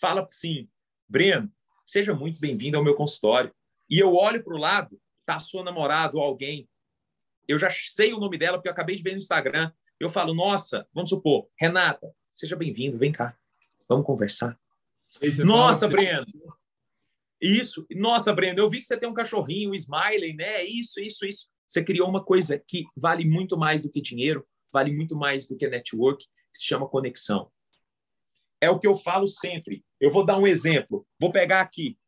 fala 0.00 0.22
assim, 0.22 0.68
Breno, 1.08 1.52
seja 1.84 2.14
muito 2.14 2.40
bem-vindo 2.40 2.76
ao 2.76 2.84
meu 2.84 2.94
consultório. 2.94 3.54
E 3.88 3.98
eu 3.98 4.14
olho 4.14 4.42
para 4.42 4.54
o 4.54 4.58
lado, 4.58 5.00
tá 5.24 5.36
a 5.36 5.40
sua 5.40 5.64
namorada 5.64 6.16
ou 6.16 6.22
alguém, 6.22 6.68
eu 7.48 7.58
já 7.58 7.70
sei 7.70 8.12
o 8.12 8.20
nome 8.20 8.38
dela 8.38 8.58
porque 8.58 8.68
eu 8.68 8.72
acabei 8.72 8.96
de 8.96 9.02
ver 9.02 9.12
no 9.12 9.18
Instagram, 9.18 9.72
eu 9.98 10.08
falo, 10.08 10.32
nossa, 10.34 10.86
vamos 10.94 11.10
supor, 11.10 11.48
Renata, 11.58 12.14
seja 12.34 12.56
bem-vindo, 12.56 12.96
vem 12.96 13.12
cá, 13.12 13.36
vamos 13.88 14.06
conversar. 14.06 14.58
Nossa. 15.44 15.88
Breno. 15.88 16.26
Isso. 17.40 17.86
Nossa, 17.90 18.32
Breno, 18.32 18.60
eu 18.60 18.70
vi 18.70 18.80
que 18.80 18.86
você 18.86 18.96
tem 18.96 19.08
um 19.08 19.14
cachorrinho, 19.14 19.70
um 19.70 19.74
Smiley, 19.74 20.34
né? 20.34 20.62
Isso, 20.64 21.00
isso, 21.00 21.26
isso. 21.26 21.48
Você 21.66 21.82
criou 21.82 22.08
uma 22.08 22.22
coisa 22.22 22.58
que 22.58 22.84
vale 22.96 23.24
muito 23.24 23.56
mais 23.56 23.82
do 23.82 23.90
que 23.90 24.00
dinheiro, 24.00 24.46
vale 24.72 24.92
muito 24.92 25.16
mais 25.16 25.46
do 25.46 25.56
que 25.56 25.66
network, 25.66 26.24
que 26.24 26.58
se 26.58 26.64
chama 26.64 26.88
conexão. 26.88 27.50
É 28.60 28.68
o 28.68 28.78
que 28.78 28.86
eu 28.86 28.94
falo 28.94 29.26
sempre. 29.26 29.84
Eu 29.98 30.10
vou 30.10 30.24
dar 30.24 30.38
um 30.38 30.46
exemplo. 30.46 31.06
Vou 31.18 31.32
pegar 31.32 31.60
aqui. 31.60 31.98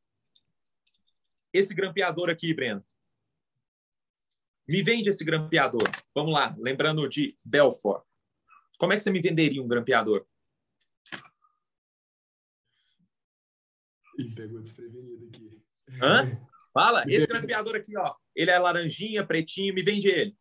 Esse 1.52 1.74
grampeador 1.74 2.28
aqui, 2.30 2.52
Breno. 2.52 2.84
Me 4.68 4.82
vende 4.82 5.08
esse 5.08 5.24
grampeador. 5.24 5.88
Vamos 6.14 6.32
lá, 6.32 6.54
lembrando 6.58 7.08
de 7.08 7.36
Belfort. 7.44 8.04
Como 8.78 8.92
é 8.92 8.96
que 8.96 9.02
você 9.02 9.10
me 9.10 9.20
venderia 9.20 9.62
um 9.62 9.68
grampeador? 9.68 10.26
Ele 14.18 14.34
pegou 14.34 14.60
desprevenido 14.60 15.26
aqui. 15.26 15.62
Hã? 16.00 16.40
Fala, 16.72 17.04
esse 17.06 17.26
grampeador 17.26 17.76
aqui, 17.76 17.96
ó. 17.96 18.14
Ele 18.34 18.50
é 18.50 18.58
laranjinha, 18.58 19.26
pretinho, 19.26 19.74
me 19.74 19.82
vende 19.82 20.08
ele. 20.08 20.34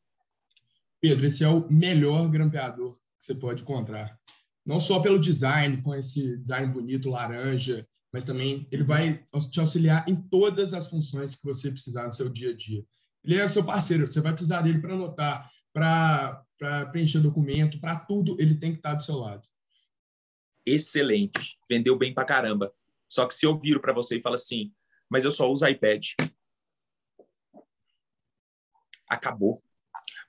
Pedro, 1.01 1.25
esse 1.25 1.43
é 1.43 1.49
o 1.49 1.69
melhor 1.69 2.29
grampeador 2.29 2.93
que 2.93 3.25
você 3.25 3.35
pode 3.35 3.63
encontrar. 3.63 4.17
Não 4.65 4.79
só 4.79 4.99
pelo 4.99 5.19
design, 5.19 5.81
com 5.81 5.95
esse 5.95 6.37
design 6.37 6.71
bonito, 6.71 7.09
laranja, 7.09 7.87
mas 8.13 8.25
também 8.25 8.67
ele 8.71 8.83
vai 8.83 9.25
te 9.49 9.59
auxiliar 9.59 10.07
em 10.07 10.15
todas 10.15 10.73
as 10.73 10.87
funções 10.87 11.35
que 11.35 11.43
você 11.43 11.71
precisar 11.71 12.05
no 12.05 12.13
seu 12.13 12.29
dia 12.29 12.51
a 12.51 12.55
dia. 12.55 12.85
Ele 13.23 13.35
é 13.35 13.47
seu 13.47 13.63
parceiro, 13.63 14.07
você 14.07 14.19
vai 14.19 14.33
precisar 14.33 14.61
dele 14.61 14.79
para 14.79 14.93
anotar, 14.93 15.49
para 15.73 16.45
preencher 16.91 17.19
documento, 17.19 17.79
para 17.79 17.95
tudo, 17.95 18.35
ele 18.39 18.55
tem 18.55 18.71
que 18.71 18.79
estar 18.79 18.95
do 18.95 19.03
seu 19.03 19.15
lado. 19.17 19.47
Excelente. 20.65 21.57
Vendeu 21.69 21.97
bem 21.97 22.13
pra 22.13 22.25
caramba. 22.25 22.73
Só 23.09 23.25
que 23.25 23.33
se 23.33 23.45
eu 23.45 23.57
viro 23.57 23.79
para 23.79 23.93
você 23.93 24.17
e 24.17 24.21
falo 24.21 24.35
assim, 24.35 24.71
mas 25.09 25.25
eu 25.25 25.31
só 25.31 25.49
uso 25.51 25.67
iPad. 25.67 26.09
Acabou. 29.09 29.61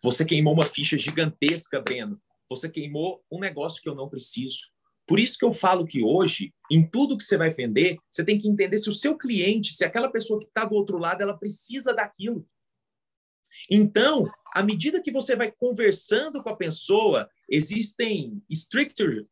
Você 0.03 0.25
queimou 0.25 0.55
uma 0.55 0.65
ficha 0.65 0.99
gigantesca, 0.99 1.81
Breno. 1.81 2.21
Você 2.55 2.69
queimou 2.69 3.23
um 3.31 3.39
negócio 3.39 3.83
que 3.83 3.89
eu 3.89 3.95
não 3.95 4.09
preciso. 4.09 4.61
Por 5.07 5.19
isso 5.19 5.37
que 5.39 5.45
eu 5.45 5.53
falo 5.53 5.87
que 5.87 6.03
hoje, 6.03 6.55
em 6.71 6.89
tudo 6.89 7.17
que 7.17 7.25
você 7.25 7.37
vai 7.37 7.51
vender, 7.51 7.99
você 8.11 8.25
tem 8.25 8.39
que 8.39 8.49
entender 8.49 8.79
se 8.79 8.89
o 8.89 8.93
seu 8.93 9.17
cliente, 9.17 9.75
se 9.75 9.85
aquela 9.85 10.11
pessoa 10.11 10.39
que 10.39 10.47
está 10.47 10.65
do 10.65 10.75
outro 10.75 10.99
lado, 10.99 11.23
ela 11.23 11.37
precisa 11.37 11.93
daquilo. 11.93 12.47
Então, 13.71 14.31
à 14.55 14.63
medida 14.63 15.03
que 15.03 15.13
você 15.13 15.37
vai 15.37 15.51
conversando 15.51 16.43
com 16.43 16.49
a 16.49 16.57
pessoa, 16.57 17.29
existem 17.49 18.43
stricter, 18.49 19.27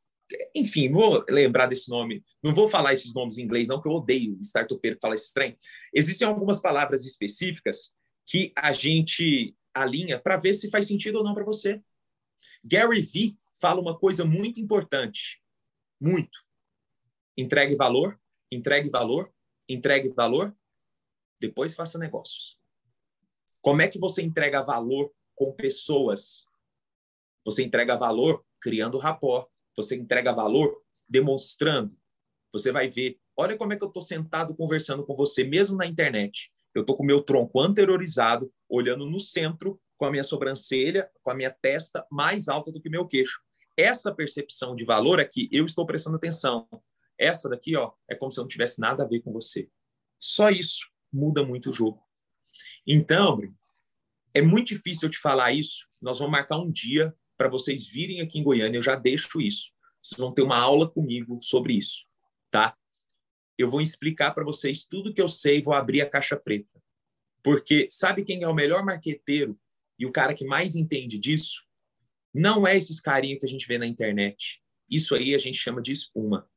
enfim, 0.54 0.90
vou 0.90 1.24
lembrar 1.28 1.66
desse 1.66 1.88
nome, 1.88 2.22
não 2.42 2.52
vou 2.54 2.68
falar 2.68 2.92
esses 2.92 3.14
nomes 3.14 3.38
em 3.38 3.42
inglês, 3.42 3.66
não, 3.66 3.80
que 3.80 3.88
eu 3.88 3.92
odeio 3.92 4.38
startupeiro 4.42 4.96
que 4.96 5.00
fala 5.00 5.14
esse 5.14 5.32
trem. 5.32 5.56
Existem 5.94 6.26
algumas 6.26 6.60
palavras 6.60 7.04
específicas 7.04 7.92
que 8.26 8.52
a 8.56 8.72
gente 8.72 9.56
alinha 9.74 10.18
para 10.18 10.36
ver 10.36 10.54
se 10.54 10.70
faz 10.70 10.86
sentido 10.86 11.18
ou 11.18 11.24
não 11.24 11.34
para 11.34 11.44
você. 11.44 11.80
Gary 12.64 13.00
Vee 13.00 13.38
fala 13.60 13.80
uma 13.80 13.98
coisa 13.98 14.24
muito 14.24 14.60
importante, 14.60 15.42
muito. 16.00 16.44
Entregue 17.36 17.74
valor, 17.74 18.20
entregue 18.50 18.88
valor, 18.88 19.32
entregue 19.68 20.08
valor, 20.10 20.56
depois 21.40 21.74
faça 21.74 21.98
negócios. 21.98 22.58
Como 23.62 23.82
é 23.82 23.88
que 23.88 23.98
você 23.98 24.22
entrega 24.22 24.62
valor 24.62 25.12
com 25.34 25.52
pessoas? 25.52 26.46
Você 27.44 27.62
entrega 27.62 27.96
valor 27.96 28.44
criando 28.60 28.98
rapport. 28.98 29.48
Você 29.76 29.96
entrega 29.96 30.32
valor 30.32 30.82
demonstrando. 31.08 31.96
Você 32.52 32.72
vai 32.72 32.88
ver, 32.88 33.18
olha 33.36 33.56
como 33.56 33.72
é 33.72 33.76
que 33.76 33.84
eu 33.84 33.88
estou 33.88 34.02
sentado 34.02 34.54
conversando 34.54 35.04
com 35.04 35.14
você, 35.14 35.44
mesmo 35.44 35.76
na 35.76 35.86
internet. 35.86 36.52
Eu 36.74 36.82
estou 36.82 36.96
com 36.96 37.04
meu 37.04 37.22
tronco 37.22 37.60
anteriorizado, 37.60 38.52
olhando 38.68 39.06
no 39.06 39.18
centro, 39.18 39.80
com 40.00 40.06
a 40.06 40.10
minha 40.10 40.24
sobrancelha, 40.24 41.10
com 41.22 41.30
a 41.30 41.34
minha 41.34 41.50
testa 41.50 42.06
mais 42.10 42.48
alta 42.48 42.72
do 42.72 42.80
que 42.80 42.88
meu 42.88 43.06
queixo. 43.06 43.38
Essa 43.76 44.14
percepção 44.14 44.74
de 44.74 44.82
valor 44.82 45.20
aqui, 45.20 45.46
eu 45.52 45.66
estou 45.66 45.84
prestando 45.84 46.16
atenção. 46.16 46.66
Essa 47.18 47.50
daqui, 47.50 47.76
ó, 47.76 47.92
é 48.08 48.14
como 48.14 48.32
se 48.32 48.40
eu 48.40 48.44
não 48.44 48.48
tivesse 48.48 48.80
nada 48.80 49.04
a 49.04 49.06
ver 49.06 49.20
com 49.20 49.30
você. 49.30 49.68
Só 50.18 50.48
isso 50.48 50.88
muda 51.12 51.44
muito 51.44 51.68
o 51.68 51.72
jogo. 51.72 52.02
Então, 52.86 53.42
é 54.32 54.40
muito 54.40 54.68
difícil 54.68 55.06
eu 55.06 55.12
te 55.12 55.18
falar 55.18 55.52
isso. 55.52 55.86
Nós 56.00 56.18
vamos 56.18 56.32
marcar 56.32 56.56
um 56.56 56.72
dia 56.72 57.14
para 57.36 57.50
vocês 57.50 57.86
virem 57.86 58.22
aqui 58.22 58.38
em 58.38 58.42
Goiânia. 58.42 58.78
Eu 58.78 58.82
já 58.82 58.96
deixo 58.96 59.38
isso. 59.38 59.70
Vocês 60.00 60.18
vão 60.18 60.32
ter 60.32 60.40
uma 60.40 60.56
aula 60.56 60.90
comigo 60.90 61.38
sobre 61.42 61.74
isso, 61.74 62.06
tá? 62.50 62.74
Eu 63.58 63.70
vou 63.70 63.82
explicar 63.82 64.30
para 64.30 64.44
vocês 64.44 64.82
tudo 64.82 65.12
que 65.12 65.20
eu 65.20 65.28
sei. 65.28 65.62
Vou 65.62 65.74
abrir 65.74 66.00
a 66.00 66.08
caixa 66.08 66.38
preta, 66.38 66.82
porque 67.42 67.86
sabe 67.90 68.24
quem 68.24 68.42
é 68.42 68.48
o 68.48 68.54
melhor 68.54 68.82
marqueteiro 68.82 69.60
e 70.00 70.06
o 70.06 70.10
cara 70.10 70.34
que 70.34 70.46
mais 70.46 70.74
entende 70.74 71.18
disso? 71.18 71.62
Não 72.32 72.66
é 72.66 72.74
esses 72.74 72.98
carinhos 72.98 73.38
que 73.38 73.44
a 73.44 73.48
gente 73.48 73.68
vê 73.68 73.76
na 73.76 73.86
internet. 73.86 74.62
Isso 74.88 75.14
aí 75.14 75.34
a 75.34 75.38
gente 75.38 75.58
chama 75.58 75.82
de 75.82 75.92
espuma. 75.92 76.48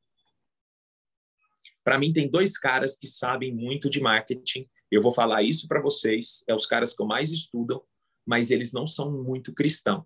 Para 1.83 1.99
mim, 1.99 2.13
tem 2.13 2.29
dois 2.29 2.57
caras 2.57 2.97
que 2.97 3.05
sabem 3.05 3.53
muito 3.53 3.89
de 3.89 3.99
marketing. 3.99 4.69
Eu 4.89 5.01
vou 5.01 5.11
falar 5.11 5.43
isso 5.43 5.67
para 5.67 5.81
vocês. 5.81 6.41
É 6.47 6.55
os 6.55 6.65
caras 6.65 6.95
que 6.95 7.01
eu 7.01 7.05
mais 7.05 7.33
estudam, 7.33 7.83
mas 8.25 8.49
eles 8.49 8.71
não 8.71 8.87
são 8.87 9.11
muito 9.11 9.53
cristãos. 9.53 10.05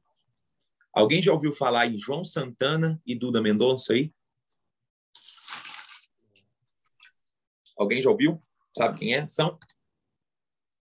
Alguém 0.92 1.22
já 1.22 1.32
ouviu 1.32 1.52
falar 1.52 1.86
em 1.86 1.96
João 1.96 2.26
Santana 2.26 3.00
e 3.06 3.14
Duda 3.14 3.40
Mendonça 3.40 3.94
aí? 3.94 4.12
Alguém 7.78 8.02
já 8.02 8.10
ouviu? 8.10 8.44
Sabe 8.76 8.98
quem 8.98 9.14
é? 9.14 9.28
São? 9.28 9.60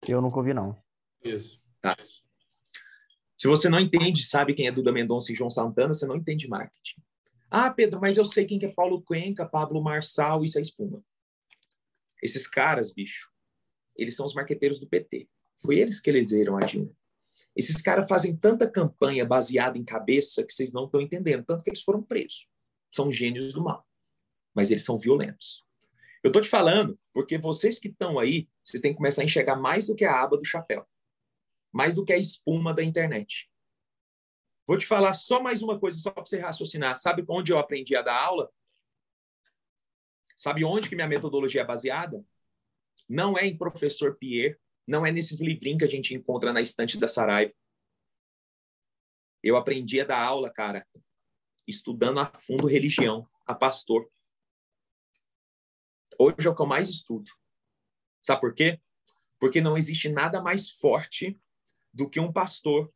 Eu 0.08 0.20
nunca 0.20 0.38
ouvi, 0.38 0.52
não. 0.52 0.76
Isso. 1.22 1.62
Tá. 1.80 1.96
Se 3.40 3.48
você 3.48 3.70
não 3.70 3.80
entende, 3.80 4.22
sabe 4.22 4.52
quem 4.52 4.66
é 4.66 4.70
Duda 4.70 4.92
Mendonça 4.92 5.32
e 5.32 5.34
João 5.34 5.48
Santana, 5.48 5.94
você 5.94 6.04
não 6.04 6.16
entende 6.16 6.46
marketing. 6.46 7.00
Ah, 7.50 7.70
Pedro, 7.70 7.98
mas 7.98 8.18
eu 8.18 8.24
sei 8.26 8.44
quem 8.44 8.58
que 8.58 8.66
é 8.66 8.68
Paulo 8.70 9.00
Cuenca, 9.00 9.46
Pablo 9.46 9.82
Marçal, 9.82 10.44
isso 10.44 10.58
é 10.58 10.60
espuma. 10.60 11.02
Esses 12.22 12.46
caras, 12.46 12.92
bicho, 12.92 13.30
eles 13.96 14.14
são 14.14 14.26
os 14.26 14.34
marqueteiros 14.34 14.78
do 14.78 14.86
PT. 14.86 15.26
Foi 15.56 15.78
eles 15.78 16.00
que 16.00 16.10
elegeram 16.10 16.58
a 16.58 16.66
Dilma. 16.66 16.92
Esses 17.56 17.80
caras 17.80 18.06
fazem 18.06 18.36
tanta 18.36 18.70
campanha 18.70 19.24
baseada 19.24 19.78
em 19.78 19.84
cabeça 19.84 20.44
que 20.44 20.52
vocês 20.52 20.70
não 20.70 20.84
estão 20.84 21.00
entendendo, 21.00 21.42
tanto 21.42 21.64
que 21.64 21.70
eles 21.70 21.80
foram 21.80 22.02
presos. 22.02 22.46
São 22.94 23.10
gênios 23.10 23.54
do 23.54 23.64
mal. 23.64 23.88
Mas 24.54 24.70
eles 24.70 24.84
são 24.84 24.98
violentos. 24.98 25.64
Eu 26.22 26.28
estou 26.28 26.42
te 26.42 26.48
falando 26.50 27.00
porque 27.10 27.38
vocês 27.38 27.78
que 27.78 27.88
estão 27.88 28.18
aí, 28.18 28.50
vocês 28.62 28.82
têm 28.82 28.92
que 28.92 28.98
começar 28.98 29.22
a 29.22 29.24
enxergar 29.24 29.56
mais 29.56 29.86
do 29.86 29.94
que 29.94 30.04
a 30.04 30.20
aba 30.20 30.36
do 30.36 30.44
chapéu. 30.44 30.86
Mais 31.72 31.94
do 31.94 32.04
que 32.04 32.12
a 32.12 32.18
espuma 32.18 32.74
da 32.74 32.82
internet. 32.82 33.50
Vou 34.66 34.78
te 34.78 34.86
falar 34.86 35.14
só 35.14 35.42
mais 35.42 35.62
uma 35.62 35.78
coisa, 35.78 35.98
só 35.98 36.10
para 36.10 36.24
você 36.24 36.38
raciocinar. 36.38 36.96
Sabe 36.96 37.24
onde 37.28 37.52
eu 37.52 37.58
aprendi 37.58 37.96
a 37.96 38.02
dar 38.02 38.22
aula? 38.22 38.50
Sabe 40.36 40.64
onde 40.64 40.88
que 40.88 40.94
minha 40.94 41.08
metodologia 41.08 41.62
é 41.62 41.64
baseada? 41.64 42.24
Não 43.08 43.36
é 43.36 43.46
em 43.46 43.58
professor 43.58 44.16
Pierre, 44.16 44.56
não 44.86 45.04
é 45.04 45.12
nesses 45.12 45.40
livrinhos 45.40 45.80
que 45.80 45.84
a 45.84 45.88
gente 45.88 46.14
encontra 46.14 46.52
na 46.52 46.60
estante 46.60 46.98
da 46.98 47.08
Saraiva. 47.08 47.52
Eu 49.42 49.56
aprendi 49.56 50.00
a 50.00 50.04
dar 50.04 50.22
aula, 50.22 50.50
cara, 50.50 50.86
estudando 51.66 52.20
a 52.20 52.26
fundo 52.26 52.66
religião, 52.66 53.28
a 53.46 53.54
pastor. 53.54 54.10
Hoje 56.18 56.46
é 56.46 56.50
o 56.50 56.54
que 56.54 56.62
eu 56.62 56.66
mais 56.66 56.88
estudo. 56.88 57.30
Sabe 58.22 58.40
por 58.40 58.54
quê? 58.54 58.80
Porque 59.38 59.60
não 59.60 59.76
existe 59.76 60.08
nada 60.08 60.40
mais 60.42 60.70
forte 60.70 61.40
do 61.92 62.08
que 62.08 62.20
um 62.20 62.32
pastor 62.32 62.92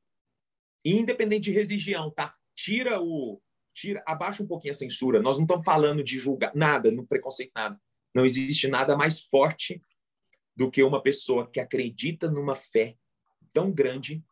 independente 0.85 1.45
de 1.45 1.53
religião, 1.53 2.11
tá? 2.11 2.33
Tira 2.55 3.01
o. 3.01 3.41
Tira, 3.73 4.03
abaixa 4.07 4.43
um 4.43 4.47
pouquinho 4.47 4.73
a 4.73 4.77
censura. 4.77 5.21
Nós 5.21 5.37
não 5.37 5.45
estamos 5.45 5.65
falando 5.65 6.03
de 6.03 6.19
julgar 6.19 6.55
nada, 6.55 6.93
no 6.93 7.07
preconceito, 7.07 7.51
nada. 7.55 7.81
Não 8.15 8.25
existe 8.25 8.69
nada 8.69 8.97
mais 8.97 9.21
forte 9.23 9.83
do 10.55 10.71
que 10.71 10.83
uma 10.83 11.03
pessoa 11.03 11.51
que 11.51 11.59
acredita 11.59 12.31
numa 12.31 12.55
fé 12.55 12.97
tão 13.53 13.73
grande 13.73 14.23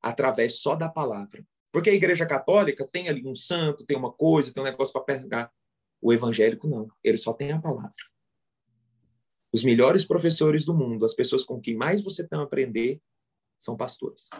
através 0.00 0.60
só 0.60 0.76
da 0.76 0.88
palavra. 0.88 1.44
Porque 1.72 1.90
a 1.90 1.94
Igreja 1.94 2.24
Católica 2.24 2.86
tem 2.86 3.08
ali 3.08 3.26
um 3.26 3.34
santo, 3.34 3.84
tem 3.84 3.96
uma 3.96 4.12
coisa, 4.12 4.54
tem 4.54 4.62
um 4.62 4.66
negócio 4.66 4.92
para 4.92 5.02
pegar. 5.02 5.52
O 6.00 6.12
evangélico 6.12 6.68
não, 6.68 6.88
ele 7.02 7.16
só 7.16 7.32
tem 7.32 7.50
a 7.50 7.60
palavra. 7.60 7.90
Os 9.52 9.64
melhores 9.64 10.04
professores 10.04 10.64
do 10.64 10.74
mundo, 10.74 11.04
as 11.04 11.14
pessoas 11.14 11.42
com 11.42 11.60
quem 11.60 11.74
mais 11.74 12.02
você 12.02 12.26
tem 12.26 12.38
a 12.38 12.42
aprender, 12.42 13.00
são 13.58 13.76
pastores. 13.76 14.30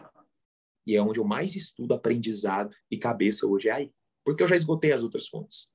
E 0.86 0.96
é 0.96 1.02
onde 1.02 1.18
eu 1.18 1.24
mais 1.24 1.56
estudo 1.56 1.94
aprendizado 1.94 2.74
e 2.90 2.98
cabeça 2.98 3.46
hoje, 3.46 3.68
é 3.68 3.72
aí. 3.72 3.92
Porque 4.24 4.42
eu 4.42 4.48
já 4.48 4.56
esgotei 4.56 4.92
as 4.92 5.02
outras 5.02 5.28
fontes. 5.28 5.70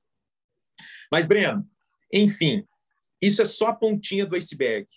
Mas, 1.12 1.26
Breno, 1.26 1.68
enfim, 2.12 2.66
isso 3.20 3.42
é 3.42 3.44
só 3.44 3.68
a 3.68 3.74
pontinha 3.74 4.24
do 4.24 4.36
iceberg. 4.36 4.88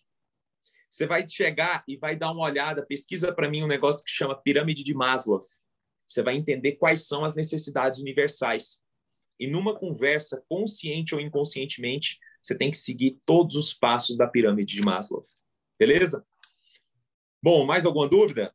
Você 0.90 1.08
vai 1.08 1.28
chegar 1.28 1.84
e 1.88 1.98
vai 1.98 2.16
dar 2.16 2.32
uma 2.32 2.44
olhada, 2.44 2.86
pesquisa 2.86 3.34
para 3.34 3.50
mim 3.50 3.64
um 3.64 3.68
negócio 3.68 4.04
que 4.04 4.12
chama 4.12 4.40
pirâmide 4.40 4.84
de 4.84 4.94
Maslow. 4.94 5.40
Você 6.08 6.22
vai 6.22 6.36
entender 6.36 6.74
quais 6.74 7.08
são 7.08 7.26
as 7.26 7.36
necessidades 7.36 8.00
universais. 8.00 8.84
E 9.40 9.48
numa 9.48 9.76
conversa, 9.76 10.44
consciente 10.48 11.16
ou 11.16 11.22
inconscientemente, 11.22 12.20
você 12.42 12.56
tem 12.56 12.70
que 12.70 12.78
seguir 12.78 13.20
todos 13.26 13.56
os 13.56 13.74
passos 13.74 14.18
da 14.18 14.28
pirâmide 14.28 14.76
de 14.76 14.82
Maslow. 14.84 15.22
Beleza? 15.80 16.26
Bom, 17.44 17.66
mais 17.66 17.86
alguma 17.86 18.08
dúvida? 18.08 18.54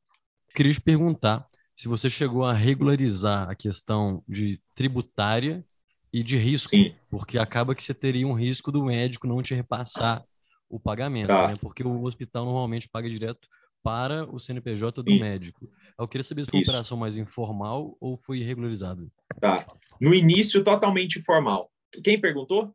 Queria 0.54 0.72
te 0.72 0.80
perguntar 0.80 1.46
se 1.76 1.86
você 1.86 2.08
chegou 2.08 2.42
a 2.42 2.54
regularizar 2.54 3.46
a 3.50 3.54
questão 3.54 4.24
de 4.26 4.58
tributária 4.74 5.62
e 6.10 6.22
de 6.22 6.38
risco, 6.38 6.70
Sim. 6.70 6.94
porque 7.10 7.38
acaba 7.38 7.74
que 7.74 7.84
você 7.84 7.92
teria 7.92 8.26
um 8.26 8.32
risco 8.32 8.72
do 8.72 8.82
médico 8.82 9.26
não 9.26 9.42
te 9.42 9.54
repassar 9.54 10.24
o 10.70 10.80
pagamento, 10.80 11.28
Tá. 11.28 11.48
né? 11.48 11.54
porque 11.60 11.84
o 11.84 12.02
hospital 12.02 12.46
normalmente 12.46 12.88
paga 12.88 13.10
direto 13.10 13.46
para 13.82 14.24
o 14.24 14.38
CNPJ 14.40 15.02
do 15.02 15.12
Sim. 15.12 15.20
médico. 15.20 15.70
Eu 15.98 16.08
queria 16.08 16.24
saber 16.24 16.46
se 16.46 16.50
foi 16.50 16.60
uma 16.60 16.64
operação 16.64 16.96
mais 16.96 17.18
informal 17.18 17.94
ou 18.00 18.16
foi 18.16 18.38
regularizado. 18.38 19.12
Tá. 19.38 19.54
No 20.00 20.14
início, 20.14 20.64
totalmente 20.64 21.18
informal. 21.18 21.70
Quem 22.02 22.18
perguntou? 22.18 22.74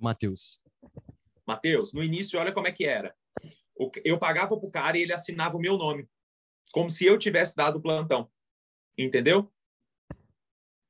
Matheus. 0.00 0.60
Matheus, 1.46 1.92
no 1.92 2.02
início, 2.02 2.36
olha 2.40 2.50
como 2.52 2.66
é 2.66 2.72
que 2.72 2.84
era. 2.84 3.14
Eu 4.04 4.18
pagava 4.18 4.56
para 4.56 4.66
o 4.66 4.70
cara 4.70 4.98
e 4.98 5.02
ele 5.02 5.12
assinava 5.12 5.56
o 5.56 5.60
meu 5.60 5.76
nome, 5.76 6.08
como 6.72 6.90
se 6.90 7.04
eu 7.04 7.18
tivesse 7.18 7.56
dado 7.56 7.76
o 7.78 7.82
plantão. 7.82 8.30
Entendeu? 8.96 9.50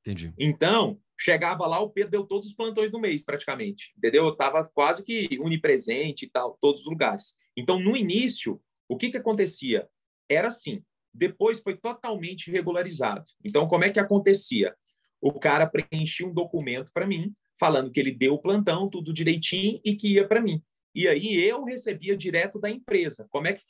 Entendi. 0.01 0.35
Então, 0.39 1.01
chegava 1.19 1.67
lá, 1.67 1.81
o 1.81 1.91
Pedro 1.91 2.11
deu 2.11 2.27
todos 2.27 2.49
os 2.49 2.53
plantões 2.53 2.91
do 2.91 3.01
mês, 3.01 3.25
praticamente. 3.25 3.93
Entendeu? 3.97 4.25
Eu 4.25 4.33
estava 4.33 4.69
quase 4.69 5.05
que 5.05 5.29
onipresente 5.41 6.27
e 6.27 6.31
tal, 6.31 6.59
todos 6.61 6.83
os 6.83 6.89
lugares. 6.89 7.35
Então, 7.57 7.79
no 7.79 7.97
início, 7.97 8.61
o 8.89 8.97
que, 8.97 9.11
que 9.11 9.17
acontecia? 9.17 9.89
Era 10.29 10.49
assim. 10.49 10.83
Depois 11.13 11.61
foi 11.61 11.77
totalmente 11.77 12.51
regularizado. 12.51 13.25
Então, 13.45 13.67
como 13.69 13.85
é 13.85 13.89
que 13.89 14.01
acontecia? 14.01 14.75
O 15.21 15.33
cara 15.33 15.67
preenchia 15.67 16.27
um 16.27 16.35
documento 16.35 16.93
para 16.93 17.07
mim, 17.07 17.33
falando 17.59 17.91
que 17.91 18.01
ele 18.01 18.13
deu 18.13 18.35
o 18.35 18.41
plantão, 18.41 18.91
tudo 18.91 19.13
direitinho 19.13 19.81
e 19.85 19.95
que 19.95 20.15
ia 20.15 20.27
para 20.27 20.41
mim. 20.41 20.63
E 20.95 21.09
aí 21.09 21.43
eu 21.43 21.65
recebia 21.65 22.17
direto 22.17 22.59
da 22.59 22.71
empresa. 22.71 23.27
Como 23.31 23.49
é 23.49 23.53
que 23.53 23.63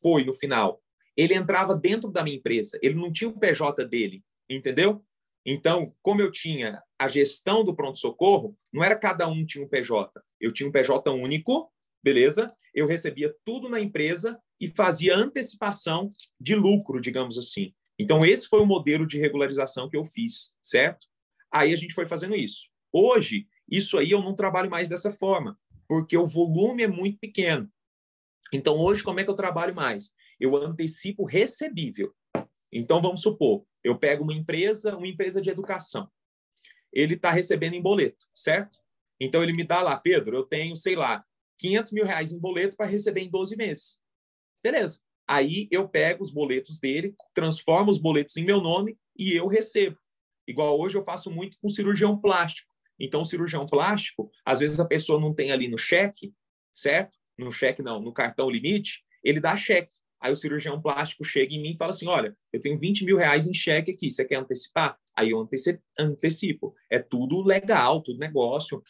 foi 0.00 0.24
no 0.24 0.32
final? 0.32 0.82
Ele 1.16 1.34
entrava 1.34 1.74
dentro 1.74 2.10
da 2.10 2.22
minha 2.24 2.36
empresa, 2.36 2.78
ele 2.82 2.94
não 2.94 3.12
tinha 3.12 3.28
o 3.28 3.38
PJ 3.38 3.84
dele, 3.84 4.24
entendeu? 4.48 5.04
Então, 5.44 5.94
como 6.00 6.20
eu 6.20 6.30
tinha 6.30 6.82
a 6.98 7.08
gestão 7.08 7.64
do 7.64 7.74
pronto-socorro, 7.74 8.56
não 8.72 8.82
era 8.82 8.96
cada 8.96 9.28
um 9.28 9.44
tinha 9.44 9.64
um 9.64 9.68
PJ. 9.68 10.22
Eu 10.40 10.52
tinha 10.52 10.68
um 10.68 10.72
PJ 10.72 11.10
único, 11.10 11.70
beleza? 12.02 12.52
Eu 12.72 12.86
recebia 12.86 13.34
tudo 13.44 13.68
na 13.68 13.80
empresa 13.80 14.40
e 14.60 14.68
fazia 14.68 15.16
antecipação 15.16 16.08
de 16.40 16.54
lucro, 16.54 17.00
digamos 17.00 17.36
assim. 17.36 17.74
Então, 17.98 18.24
esse 18.24 18.46
foi 18.48 18.60
o 18.60 18.66
modelo 18.66 19.06
de 19.06 19.18
regularização 19.18 19.88
que 19.88 19.96
eu 19.96 20.04
fiz, 20.04 20.54
certo? 20.62 21.06
Aí 21.52 21.72
a 21.72 21.76
gente 21.76 21.92
foi 21.92 22.06
fazendo 22.06 22.34
isso. 22.34 22.68
Hoje, 22.92 23.46
isso 23.68 23.98
aí 23.98 24.12
eu 24.12 24.22
não 24.22 24.34
trabalho 24.34 24.70
mais 24.70 24.88
dessa 24.88 25.12
forma, 25.12 25.58
porque 25.92 26.16
o 26.16 26.24
volume 26.24 26.84
é 26.84 26.88
muito 26.88 27.18
pequeno. 27.18 27.70
Então, 28.50 28.78
hoje, 28.78 29.04
como 29.04 29.20
é 29.20 29.24
que 29.24 29.28
eu 29.28 29.36
trabalho 29.36 29.74
mais? 29.74 30.10
Eu 30.40 30.56
antecipo 30.56 31.22
recebível. 31.22 32.14
Então, 32.72 33.02
vamos 33.02 33.20
supor, 33.20 33.66
eu 33.84 33.98
pego 33.98 34.24
uma 34.24 34.32
empresa, 34.32 34.96
uma 34.96 35.06
empresa 35.06 35.38
de 35.38 35.50
educação. 35.50 36.10
Ele 36.90 37.12
está 37.12 37.30
recebendo 37.30 37.74
em 37.74 37.82
boleto, 37.82 38.24
certo? 38.34 38.78
Então, 39.20 39.42
ele 39.42 39.52
me 39.52 39.64
dá 39.64 39.82
lá, 39.82 39.94
Pedro, 39.94 40.34
eu 40.34 40.44
tenho, 40.44 40.74
sei 40.76 40.96
lá, 40.96 41.22
500 41.58 41.92
mil 41.92 42.06
reais 42.06 42.32
em 42.32 42.40
boleto 42.40 42.74
para 42.74 42.86
receber 42.86 43.20
em 43.20 43.30
12 43.30 43.54
meses. 43.54 43.98
Beleza. 44.62 44.98
Aí 45.28 45.68
eu 45.70 45.86
pego 45.86 46.22
os 46.22 46.30
boletos 46.30 46.80
dele, 46.80 47.14
transformo 47.34 47.90
os 47.90 47.98
boletos 47.98 48.38
em 48.38 48.44
meu 48.46 48.62
nome 48.62 48.98
e 49.14 49.34
eu 49.34 49.46
recebo. 49.46 49.98
Igual 50.48 50.80
hoje 50.80 50.96
eu 50.96 51.02
faço 51.02 51.30
muito 51.30 51.58
com 51.60 51.68
cirurgião 51.68 52.18
plástico. 52.18 52.71
Então, 52.98 53.22
o 53.22 53.24
cirurgião 53.24 53.66
plástico, 53.66 54.30
às 54.44 54.60
vezes 54.60 54.78
a 54.78 54.86
pessoa 54.86 55.20
não 55.20 55.34
tem 55.34 55.50
ali 55.50 55.68
no 55.68 55.78
cheque, 55.78 56.32
certo? 56.72 57.16
No 57.38 57.50
cheque 57.50 57.82
não, 57.82 58.00
no 58.00 58.12
cartão 58.12 58.50
limite, 58.50 59.02
ele 59.22 59.40
dá 59.40 59.56
cheque. 59.56 59.94
Aí 60.20 60.30
o 60.30 60.36
cirurgião 60.36 60.80
plástico 60.80 61.24
chega 61.24 61.52
em 61.52 61.60
mim 61.60 61.72
e 61.72 61.76
fala 61.76 61.90
assim: 61.90 62.06
olha, 62.06 62.36
eu 62.52 62.60
tenho 62.60 62.78
20 62.78 63.04
mil 63.04 63.16
reais 63.16 63.46
em 63.46 63.52
cheque 63.52 63.90
aqui, 63.90 64.10
você 64.10 64.24
quer 64.24 64.36
antecipar? 64.36 64.96
Aí 65.16 65.30
eu 65.30 65.48
antecipo. 65.98 66.74
É 66.88 67.00
tudo 67.00 67.42
legal, 67.44 68.00
tudo 68.00 68.20
negócio. 68.20 68.80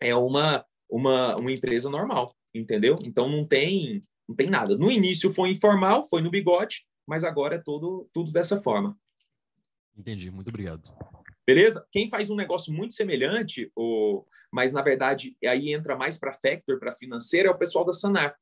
É 0.00 0.14
uma, 0.14 0.64
uma, 0.90 1.36
uma 1.36 1.52
empresa 1.52 1.90
normal, 1.90 2.34
entendeu? 2.54 2.96
Então 3.04 3.28
não 3.28 3.44
tem 3.44 4.02
não 4.28 4.34
tem 4.34 4.48
nada. 4.48 4.76
No 4.76 4.90
início 4.90 5.32
foi 5.32 5.50
informal, 5.50 6.04
foi 6.04 6.20
no 6.20 6.30
bigode, 6.30 6.84
mas 7.06 7.22
agora 7.22 7.56
é 7.56 7.62
tudo, 7.62 8.08
tudo 8.12 8.32
dessa 8.32 8.60
forma. 8.60 8.98
Entendi, 9.96 10.30
muito 10.30 10.48
obrigado. 10.48 10.82
Beleza? 11.46 11.86
Quem 11.92 12.08
faz 12.08 12.30
um 12.30 12.34
negócio 12.34 12.72
muito 12.72 12.94
semelhante, 12.94 13.70
ou, 13.74 14.26
mas 14.52 14.72
na 14.72 14.82
verdade 14.82 15.36
aí 15.44 15.72
entra 15.72 15.96
mais 15.96 16.18
para 16.18 16.32
factor, 16.32 16.78
para 16.78 16.92
financeiro, 16.92 17.48
é 17.48 17.50
o 17.50 17.58
pessoal 17.58 17.84
da 17.84 17.92
Sanar. 17.92 18.36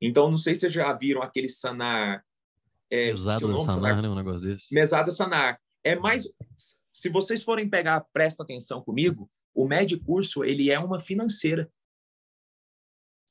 Então, 0.00 0.28
não 0.28 0.36
sei 0.36 0.54
se 0.54 0.62
vocês 0.62 0.74
já 0.74 0.92
viram 0.92 1.22
aquele 1.22 1.48
Sanar. 1.48 2.24
É, 2.90 3.06
Mesada 3.06 3.46
nome, 3.46 3.60
Sanar, 3.60 3.74
Sanar, 3.74 4.02
né? 4.02 4.08
Um 4.08 4.14
negócio 4.14 4.40
desse. 4.46 4.74
Mesada 4.74 5.10
Sanar. 5.12 5.60
É 5.82 5.96
mais. 5.96 6.30
Se 6.92 7.08
vocês 7.08 7.42
forem 7.42 7.68
pegar, 7.68 8.04
presta 8.12 8.42
atenção 8.42 8.82
comigo, 8.82 9.30
o 9.54 9.66
médio 9.66 9.98
curso 10.02 10.44
ele 10.44 10.70
é 10.70 10.78
uma 10.78 11.00
financeira 11.00 11.70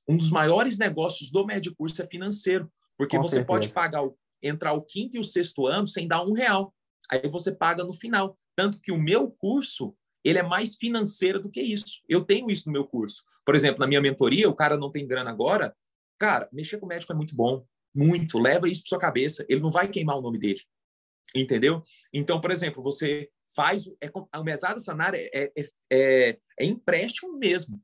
um 0.08 0.18
dos 0.18 0.30
maiores 0.30 0.78
negócios 0.78 1.32
do 1.32 1.46
médio 1.46 1.74
curso 1.76 2.02
é 2.02 2.08
financeiro, 2.08 2.72
porque 2.98 3.16
Com 3.16 3.24
você 3.24 3.36
certeza. 3.38 3.48
pode 3.48 3.70
pagar 3.70 4.04
o, 4.04 4.18
entrar 4.42 4.74
o 4.74 4.82
quinto 4.82 5.18
e 5.18 5.20
o 5.20 5.24
sexto 5.24 5.68
ano 5.68 5.88
sem 5.88 6.08
dar 6.08 6.24
um 6.24 6.34
real. 6.34 6.74
Aí 7.10 7.28
você 7.30 7.52
paga 7.52 7.84
no 7.84 7.94
final. 7.94 8.38
Tanto 8.56 8.80
que 8.82 8.92
o 8.92 8.98
meu 8.98 9.30
curso 9.32 9.96
ele 10.24 10.40
é 10.40 10.44
mais 10.44 10.76
financeiro 10.76 11.40
do 11.40 11.50
que 11.50 11.62
isso. 11.62 12.02
Eu 12.08 12.24
tenho 12.24 12.50
isso 12.50 12.68
no 12.68 12.74
meu 12.74 12.86
curso. 12.86 13.24
Por 13.46 13.56
exemplo, 13.56 13.80
na 13.80 13.88
minha 13.88 14.02
mentoria, 14.02 14.50
o 14.50 14.56
cara 14.56 14.78
não 14.78 14.92
tem 14.92 15.08
grana 15.08 15.32
agora. 15.32 15.76
Cara, 16.20 16.48
mexer 16.52 16.78
com 16.78 16.86
médico 16.86 17.12
é 17.12 17.16
muito 17.16 17.36
bom. 17.36 17.66
Muito. 17.96 18.40
Leva 18.40 18.70
isso 18.70 18.84
para 18.84 18.90
sua 18.90 19.00
cabeça. 19.00 19.46
Ele 19.50 19.62
não 19.62 19.72
vai 19.72 19.90
queimar 19.90 20.18
o 20.18 20.22
nome 20.22 20.38
dele. 20.38 20.62
Entendeu? 21.36 21.82
Então, 22.14 22.40
por 22.40 22.52
exemplo, 22.52 22.84
você 22.84 23.30
faz. 23.56 23.88
É, 24.02 24.12
a 24.32 24.44
mesada 24.44 24.80
sanária 24.80 25.18
é, 25.34 25.52
é, 25.58 25.66
é, 25.92 26.40
é 26.60 26.66
empréstimo 26.66 27.38
mesmo. 27.38 27.82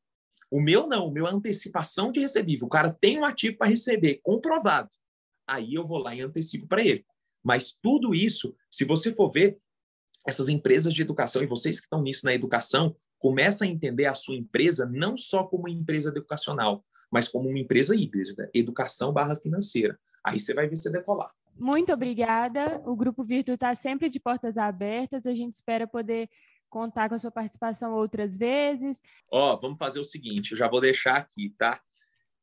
O 0.49 0.61
meu 0.61 0.87
não, 0.87 1.07
o 1.07 1.11
meu 1.11 1.27
é 1.27 1.31
antecipação 1.31 2.11
de 2.11 2.19
recebível. 2.19 2.67
O 2.67 2.69
cara 2.69 2.95
tem 3.01 3.17
um 3.17 3.25
ativo 3.25 3.57
para 3.57 3.67
receber, 3.67 4.21
comprovado. 4.23 4.89
Aí 5.45 5.73
eu 5.73 5.85
vou 5.85 5.97
lá 5.97 6.15
e 6.15 6.21
antecipo 6.21 6.67
para 6.67 6.81
ele. 6.81 7.05
Mas 7.47 7.71
tudo 7.71 8.13
isso, 8.13 8.53
se 8.69 8.83
você 8.83 9.13
for 9.13 9.29
ver, 9.29 9.57
essas 10.27 10.49
empresas 10.49 10.93
de 10.93 11.01
educação, 11.01 11.41
e 11.41 11.45
vocês 11.45 11.79
que 11.79 11.85
estão 11.85 12.01
nisso 12.01 12.25
na 12.25 12.33
educação, 12.33 12.93
começam 13.17 13.65
a 13.65 13.71
entender 13.71 14.05
a 14.05 14.13
sua 14.13 14.35
empresa 14.35 14.85
não 14.85 15.15
só 15.15 15.45
como 15.45 15.63
uma 15.63 15.69
empresa 15.69 16.09
educacional, 16.09 16.83
mas 17.09 17.29
como 17.29 17.47
uma 17.47 17.57
empresa 17.57 17.95
híbrida, 17.95 18.51
educação 18.53 19.13
barra 19.13 19.33
financeira. 19.33 19.97
Aí 20.21 20.41
você 20.41 20.53
vai 20.53 20.67
ver 20.67 20.75
se 20.75 20.91
decolar. 20.91 21.31
Muito 21.55 21.93
obrigada. 21.93 22.81
O 22.85 22.97
Grupo 22.97 23.23
Virtu 23.23 23.53
está 23.53 23.73
sempre 23.73 24.09
de 24.09 24.19
portas 24.19 24.57
abertas. 24.57 25.25
A 25.25 25.33
gente 25.33 25.53
espera 25.53 25.87
poder 25.87 26.29
contar 26.69 27.07
com 27.07 27.15
a 27.15 27.19
sua 27.19 27.31
participação 27.31 27.93
outras 27.93 28.37
vezes. 28.37 29.01
Ó, 29.31 29.53
oh, 29.53 29.57
vamos 29.61 29.77
fazer 29.77 30.01
o 30.01 30.03
seguinte, 30.03 30.51
eu 30.51 30.57
já 30.57 30.67
vou 30.67 30.81
deixar 30.81 31.15
aqui, 31.15 31.55
tá? 31.57 31.81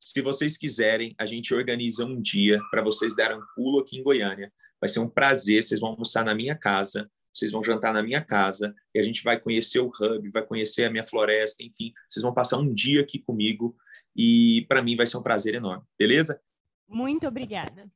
Se 0.00 0.22
vocês 0.22 0.56
quiserem, 0.56 1.14
a 1.18 1.26
gente 1.26 1.54
organiza 1.54 2.06
um 2.06 2.18
dia 2.18 2.58
para 2.70 2.82
vocês 2.82 3.14
darem 3.14 3.36
um 3.36 3.44
pulo 3.54 3.80
aqui 3.80 3.98
em 3.98 4.02
Goiânia. 4.02 4.50
Vai 4.84 4.88
ser 4.90 5.00
um 5.00 5.08
prazer, 5.08 5.64
vocês 5.64 5.80
vão 5.80 5.92
almoçar 5.92 6.22
na 6.26 6.34
minha 6.34 6.54
casa, 6.54 7.10
vocês 7.32 7.50
vão 7.50 7.64
jantar 7.64 7.90
na 7.94 8.02
minha 8.02 8.22
casa 8.22 8.74
e 8.94 8.98
a 8.98 9.02
gente 9.02 9.24
vai 9.24 9.40
conhecer 9.40 9.80
o 9.80 9.86
hub, 9.86 10.28
vai 10.28 10.44
conhecer 10.44 10.84
a 10.84 10.90
minha 10.90 11.02
floresta, 11.02 11.62
enfim, 11.62 11.90
vocês 12.06 12.22
vão 12.22 12.34
passar 12.34 12.58
um 12.58 12.70
dia 12.70 13.00
aqui 13.00 13.18
comigo 13.18 13.74
e 14.14 14.66
para 14.68 14.82
mim 14.82 14.94
vai 14.94 15.06
ser 15.06 15.16
um 15.16 15.22
prazer 15.22 15.54
enorme, 15.54 15.86
beleza? 15.98 16.38
Muito 16.86 17.26
obrigada. 17.26 17.90